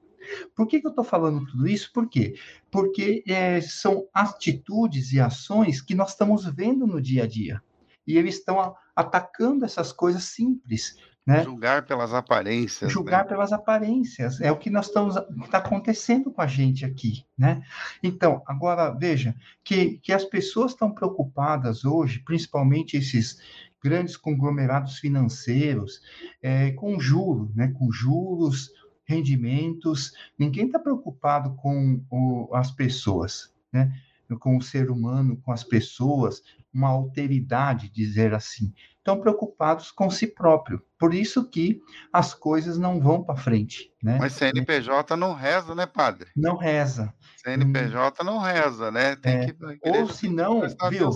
Por 0.55 0.67
que, 0.67 0.81
que 0.81 0.87
eu 0.87 0.91
estou 0.91 1.05
falando 1.05 1.47
tudo 1.47 1.69
isso? 1.69 1.93
Por 1.93 2.09
quê? 2.09 2.35
Porque 2.71 3.23
é, 3.29 3.61
são 3.61 4.09
atitudes 4.13 5.13
e 5.13 5.21
ações 5.21 5.81
que 5.81 5.95
nós 5.95 6.11
estamos 6.11 6.45
vendo 6.47 6.87
no 6.87 7.01
dia 7.01 7.25
a 7.25 7.27
dia. 7.27 7.63
E 8.07 8.17
eles 8.17 8.37
estão 8.37 8.75
atacando 8.95 9.65
essas 9.65 9.93
coisas 9.93 10.25
simples, 10.25 10.97
né? 11.27 11.43
Julgar 11.43 11.85
pelas 11.85 12.15
aparências. 12.15 12.93
Julgar 12.93 13.25
né? 13.25 13.29
pelas 13.29 13.53
aparências. 13.53 14.41
É 14.41 14.53
o 14.53 14.57
que 14.57 14.71
nós 14.71 14.87
estamos 14.87 15.17
está 15.45 15.59
acontecendo 15.59 16.31
com 16.31 16.41
a 16.41 16.47
gente 16.47 16.85
aqui, 16.85 17.27
né? 17.37 17.63
Então, 18.01 18.43
agora 18.47 18.91
veja 18.91 19.35
que, 19.65 19.99
que 19.99 20.13
as 20.13 20.25
pessoas 20.25 20.71
estão 20.71 20.93
preocupadas 20.93 21.85
hoje, 21.85 22.21
principalmente 22.21 22.97
esses 22.97 23.41
grandes 23.83 24.17
conglomerados 24.17 24.99
financeiros, 24.99 26.01
é, 26.41 26.71
com 26.73 27.01
juros, 27.01 27.53
né? 27.57 27.75
Com 27.77 27.91
juros, 27.91 28.71
rendimentos. 29.05 30.13
Ninguém 30.39 30.67
está 30.67 30.79
preocupado 30.79 31.57
com 31.57 32.01
o, 32.09 32.55
as 32.55 32.71
pessoas, 32.71 33.53
né? 33.73 33.93
Com 34.39 34.57
o 34.57 34.63
ser 34.63 34.93
humano, 34.93 35.37
com 35.39 35.51
as 35.51 35.65
pessoas, 35.65 36.41
uma 36.73 36.89
alteridade, 36.89 37.91
dizer 37.91 38.33
assim 38.33 38.73
estão 39.07 39.21
preocupados 39.21 39.93
com 39.93 40.11
si 40.11 40.27
próprio. 40.27 40.83
Por 40.99 41.15
isso 41.15 41.49
que 41.49 41.81
as 42.13 42.35
coisas 42.35 42.77
não 42.77 43.01
vão 43.01 43.23
para 43.23 43.37
frente. 43.37 43.93
Né? 44.03 44.19
Mas 44.19 44.33
CNPJ 44.33 45.17
não 45.17 45.33
reza, 45.33 45.77
né, 45.77 45.87
padre? 45.87 46.29
Não 46.37 46.57
reza. 46.57 47.15
CNPJ 47.37 48.25
não 48.25 48.39
reza, 48.41 48.91
né? 48.91 49.15
Tem 49.15 49.37
é. 49.37 49.47
que, 49.47 49.57
Ou 49.83 50.09
se 50.09 50.29
não, 50.29 50.63
viu, 50.91 51.11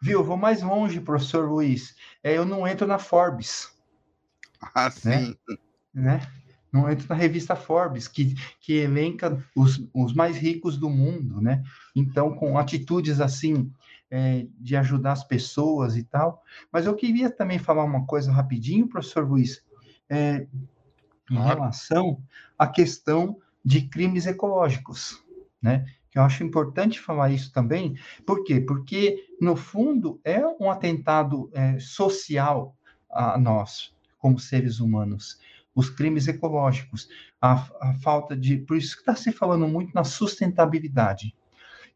viu, 0.00 0.24
vou 0.24 0.36
mais 0.36 0.62
longe, 0.62 1.00
professor 1.00 1.48
Luiz. 1.50 1.96
É, 2.22 2.36
eu 2.36 2.44
não 2.44 2.66
entro 2.66 2.86
na 2.86 2.98
Forbes. 2.98 3.76
Ah, 4.72 4.84
né? 5.04 5.24
sim. 5.24 5.36
Né? 5.48 5.56
né? 5.92 6.20
Não 6.72 6.90
entro 6.90 7.06
na 7.08 7.14
revista 7.14 7.56
Forbes, 7.56 8.06
que, 8.06 8.34
que 8.60 8.74
elenca 8.74 9.42
os, 9.56 9.82
os 9.94 10.12
mais 10.12 10.36
ricos 10.36 10.76
do 10.76 10.90
mundo, 10.90 11.40
né? 11.40 11.62
Então, 11.94 12.34
com 12.34 12.58
atitudes 12.58 13.20
assim, 13.20 13.72
é, 14.10 14.46
de 14.58 14.76
ajudar 14.76 15.12
as 15.12 15.24
pessoas 15.24 15.96
e 15.96 16.04
tal. 16.04 16.42
Mas 16.72 16.86
eu 16.86 16.94
queria 16.94 17.30
também 17.30 17.58
falar 17.58 17.84
uma 17.84 18.06
coisa 18.06 18.32
rapidinho, 18.32 18.88
professor 18.88 19.28
Luiz, 19.28 19.62
é, 20.08 20.46
em 21.30 21.38
relação 21.38 22.22
à 22.58 22.66
questão 22.66 23.38
de 23.64 23.82
crimes 23.82 24.26
ecológicos, 24.26 25.22
né? 25.60 25.84
Eu 26.14 26.22
acho 26.22 26.42
importante 26.42 26.98
falar 26.98 27.30
isso 27.30 27.52
também, 27.52 27.94
por 28.24 28.42
quê? 28.42 28.58
Porque, 28.58 29.26
no 29.38 29.54
fundo, 29.54 30.18
é 30.24 30.40
um 30.58 30.70
atentado 30.70 31.50
é, 31.52 31.78
social 31.78 32.74
a 33.10 33.36
nós, 33.36 33.94
como 34.16 34.38
seres 34.38 34.80
humanos. 34.80 35.38
Os 35.74 35.90
crimes 35.90 36.26
ecológicos, 36.26 37.06
a, 37.38 37.52
a 37.82 37.94
falta 38.00 38.34
de. 38.34 38.56
Por 38.56 38.78
isso 38.78 38.94
que 38.94 39.02
está 39.02 39.14
se 39.14 39.30
falando 39.30 39.68
muito 39.68 39.92
na 39.94 40.04
sustentabilidade. 40.04 41.34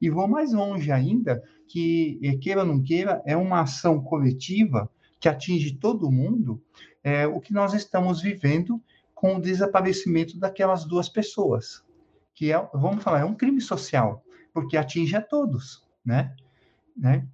E 0.00 0.08
vou 0.08 0.26
mais 0.26 0.52
longe 0.52 0.90
ainda, 0.90 1.42
que, 1.68 2.18
eh, 2.22 2.36
queira 2.36 2.60
ou 2.60 2.66
não 2.66 2.82
queira, 2.82 3.22
é 3.26 3.36
uma 3.36 3.60
ação 3.60 4.00
coletiva 4.02 4.90
que 5.20 5.28
atinge 5.28 5.76
todo 5.76 6.10
mundo, 6.10 6.62
é, 7.04 7.26
o 7.26 7.40
que 7.40 7.52
nós 7.52 7.74
estamos 7.74 8.22
vivendo 8.22 8.82
com 9.14 9.36
o 9.36 9.40
desaparecimento 9.40 10.38
daquelas 10.38 10.84
duas 10.86 11.08
pessoas, 11.08 11.84
que 12.34 12.50
é, 12.50 12.68
vamos 12.72 13.04
falar, 13.04 13.20
é 13.20 13.24
um 13.24 13.34
crime 13.34 13.60
social, 13.60 14.24
porque 14.52 14.76
atinge 14.76 15.14
a 15.14 15.20
todos, 15.20 15.86
né? 16.04 16.34
né? 16.96 17.26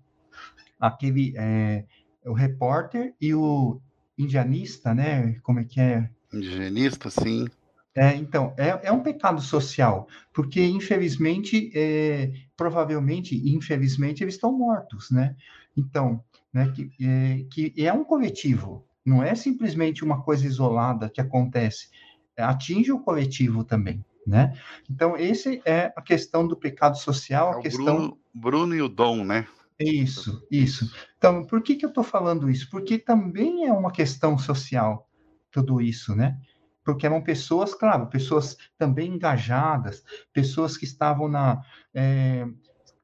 Aquele, 0.81 1.33
é, 1.37 1.85
o 2.25 2.33
repórter 2.33 3.14
e 3.21 3.33
o 3.33 3.81
indianista, 4.19 4.93
né? 4.93 5.35
Como 5.43 5.61
é 5.61 5.64
que 5.64 5.81
é? 5.81 6.11
Indigenista, 6.33 7.09
sim. 7.09 7.47
É, 7.95 8.14
então, 8.14 8.53
é, 8.59 8.89
é 8.89 8.93
um 8.93 9.03
pecado 9.03 9.41
social, 9.41 10.07
porque, 10.33 10.62
infelizmente, 10.62 11.71
é, 11.75 12.31
provavelmente, 12.57 13.37
infelizmente, 13.49 14.25
eles 14.25 14.35
estão 14.35 14.57
mortos, 14.57 15.11
né? 15.11 15.37
Então, 15.77 16.23
né, 16.53 16.73
que, 16.75 16.91
é, 17.01 17.45
que 17.51 17.75
é 17.77 17.93
um 17.93 18.05
coletivo, 18.05 18.87
não 19.05 19.23
é 19.23 19.35
simplesmente 19.35 20.03
uma 20.03 20.23
coisa 20.23 20.47
isolada 20.47 21.11
que 21.11 21.21
acontece, 21.21 21.91
atinge 22.37 22.91
o 22.91 23.01
coletivo 23.01 23.63
também, 23.63 24.05
né? 24.27 24.59
Então, 24.91 25.17
esse 25.17 25.61
é 25.65 25.93
a 25.95 26.03
questão 26.03 26.47
do 26.47 26.57
pecado 26.57 26.99
social, 26.99 27.55
é 27.55 27.59
a 27.59 27.61
questão... 27.61 27.85
Bruno, 27.85 28.19
Bruno 28.35 28.75
e 28.75 28.83
o 28.83 28.89
Dom, 28.89 29.25
né? 29.25 29.47
Isso, 29.79 30.47
isso. 30.51 30.91
Então, 31.19 31.45
por 31.45 31.63
que, 31.63 31.77
que 31.77 31.85
eu 31.85 31.91
estou 31.91 32.05
falando 32.05 32.49
isso? 32.49 32.71
Porque 32.71 32.99
também 32.99 33.67
é 33.67 33.73
uma 33.73 33.93
questão 33.93 34.39
social, 34.39 35.07
tudo 35.51 35.81
isso, 35.83 36.15
né? 36.15 36.39
Porque 36.87 37.05
eram 37.05 37.20
pessoas, 37.20 37.74
claro, 37.74 38.07
pessoas 38.07 38.57
também 38.78 39.12
engajadas, 39.12 40.05
pessoas 40.32 40.76
que 40.76 40.84
estavam 40.84 41.26
na 41.26 41.61
é, 41.93 42.47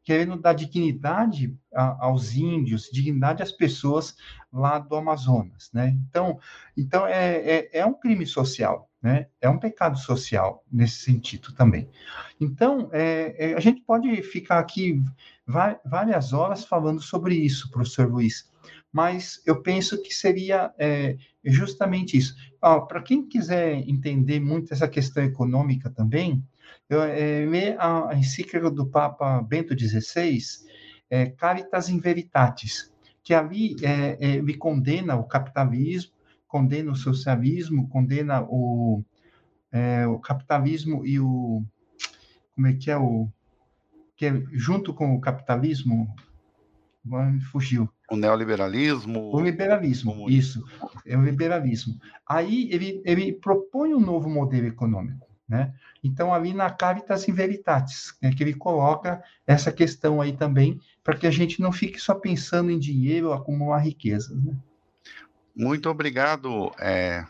querendo 0.05 0.37
dar 0.37 0.53
dignidade 0.53 1.53
a, 1.75 2.07
aos 2.07 2.33
índios, 2.37 2.89
dignidade 2.93 3.43
às 3.43 3.51
pessoas 3.51 4.17
lá 4.53 4.79
do 4.79 4.95
Amazonas, 4.95 5.69
né? 5.73 5.89
Então, 6.09 6.39
então 6.77 7.05
é, 7.09 7.39
é, 7.39 7.79
é, 7.81 7.85
um 7.85 7.93
crime 7.93 8.25
social, 8.25 8.89
né? 9.03 9.27
É 9.41 9.51
um 9.51 9.59
pecado 9.59 9.99
social 9.99 10.65
nesse 10.73 11.01
sentido 11.01 11.53
também. 11.53 11.89
Então, 12.41 12.89
é, 12.93 13.51
é 13.51 13.55
a 13.55 13.61
gente 13.61 13.81
pode 13.81 14.23
ficar 14.23 14.61
aqui 14.61 15.03
várias 15.85 16.33
horas 16.33 16.65
falando 16.65 17.01
sobre 17.01 17.35
isso, 17.35 17.69
professor 17.69 18.09
Luiz, 18.09 18.49
mas 18.93 19.41
eu 19.47 19.63
penso 19.63 20.03
que 20.03 20.13
seria 20.13 20.73
é, 20.79 21.17
justamente 21.43 22.17
isso. 22.17 22.37
Para 22.61 23.03
quem 23.03 23.27
quiser 23.27 23.77
entender 23.89 24.39
muito 24.39 24.73
essa 24.73 24.87
questão 24.87 25.25
econômica 25.25 25.89
também, 25.89 26.45
eu, 26.89 27.03
é, 27.03 27.47
lê 27.47 27.75
a, 27.79 28.11
a 28.11 28.15
encíclica 28.15 28.71
do 28.71 28.87
Papa 28.87 29.41
Bento 29.41 29.77
XVI, 29.79 30.39
é, 31.09 31.27
Caritas 31.27 31.89
in 31.89 31.99
Veritatis, 31.99 32.93
que 33.25 33.33
ali 33.33 33.77
é, 33.83 34.19
é, 34.21 34.37
ele 34.37 34.55
condena 34.55 35.17
o 35.17 35.25
capitalismo, 35.25 36.13
condena 36.47 36.93
o 36.93 36.97
socialismo, 36.97 37.89
condena 37.89 38.43
o, 38.43 39.03
é, 39.73 40.07
o 40.07 40.19
capitalismo 40.19 41.07
e 41.07 41.19
o 41.19 41.65
como 42.55 42.67
é 42.67 42.75
que 42.75 42.91
é 42.91 42.97
o 42.99 43.29
que 44.17 44.27
é, 44.27 44.43
junto 44.53 44.93
com 44.93 45.15
o 45.15 45.21
capitalismo 45.21 46.15
fugiu. 47.51 47.89
O 48.11 48.17
neoliberalismo. 48.17 49.35
O 49.35 49.41
liberalismo, 49.41 50.31
isso. 50.31 50.65
É 51.07 51.17
o 51.17 51.23
liberalismo. 51.23 51.99
Aí 52.27 52.69
ele, 52.71 53.03
ele 53.05 53.33
propõe 53.33 53.95
um 53.95 54.01
novo 54.01 54.29
modelo 54.29 54.67
econômico. 54.67 55.27
Né? 55.49 55.75
Então, 56.03 56.33
ali 56.33 56.55
na 56.55 56.71
Caritas 56.71 57.29
in 57.29 57.33
Veritatis, 57.33 58.15
né, 58.23 58.33
que 58.33 58.43
ele 58.43 58.55
coloca 58.55 59.23
essa 59.47 59.71
questão 59.71 60.21
aí 60.21 60.33
também, 60.33 60.81
para 61.05 61.17
que 61.17 61.27
a 61.27 61.31
gente 61.31 61.61
não 61.61 61.73
fique 61.73 61.99
só 61.99 62.15
pensando 62.15 62.71
em 62.71 62.79
dinheiro, 62.79 63.33
acumular 63.33 63.79
riquezas. 63.79 64.43
Né? 64.43 64.55
Muito 65.55 65.91
obrigado, 65.91 66.73
é, 66.79 67.27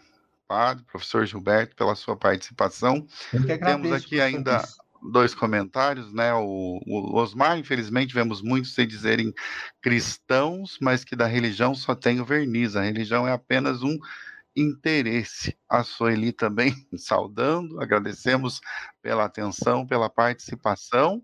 padre, 0.46 0.84
professor 0.84 1.26
Gilberto, 1.26 1.74
pela 1.74 1.96
sua 1.96 2.16
participação. 2.16 3.06
Temos 3.30 3.90
aqui 3.90 4.20
ainda 4.20 4.62
dois 5.02 5.34
comentários, 5.34 6.12
né? 6.12 6.32
O, 6.34 6.80
o, 6.86 7.16
Osmar, 7.16 7.58
infelizmente, 7.58 8.14
vemos 8.14 8.40
muitos 8.42 8.74
se 8.74 8.86
dizerem 8.86 9.32
cristãos, 9.80 10.78
mas 10.80 11.04
que 11.04 11.16
da 11.16 11.26
religião 11.26 11.74
só 11.74 11.94
tem 11.94 12.20
o 12.20 12.24
verniz. 12.24 12.76
A 12.76 12.82
religião 12.82 13.26
é 13.26 13.32
apenas 13.32 13.82
um 13.82 13.98
interesse. 14.54 15.56
A 15.68 15.82
Sueli 15.82 16.32
também 16.32 16.74
saudando, 16.96 17.80
agradecemos 17.80 18.60
pela 19.00 19.24
atenção, 19.24 19.86
pela 19.86 20.08
participação. 20.08 21.22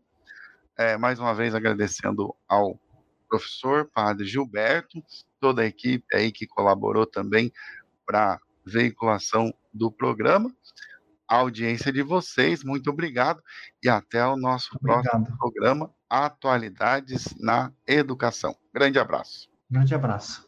É, 0.76 0.96
mais 0.96 1.18
uma 1.18 1.34
vez 1.34 1.54
agradecendo 1.54 2.34
ao 2.48 2.80
professor, 3.28 3.84
padre 3.92 4.26
Gilberto, 4.26 5.02
toda 5.38 5.62
a 5.62 5.66
equipe 5.66 6.16
aí 6.16 6.32
que 6.32 6.46
colaborou 6.46 7.04
também 7.04 7.52
para 8.06 8.40
veiculação 8.64 9.52
do 9.72 9.90
programa. 9.90 10.54
A 11.28 11.36
audiência 11.36 11.92
de 11.92 12.02
vocês, 12.02 12.64
muito 12.64 12.88
obrigado 12.90 13.42
e 13.82 13.88
até 13.88 14.26
o 14.26 14.36
nosso 14.36 14.70
obrigado. 14.76 15.02
próximo 15.02 15.38
programa 15.38 15.90
Atualidades 16.08 17.34
na 17.38 17.70
Educação. 17.86 18.56
Grande 18.72 18.98
abraço. 18.98 19.50
Grande 19.70 19.94
abraço. 19.94 20.47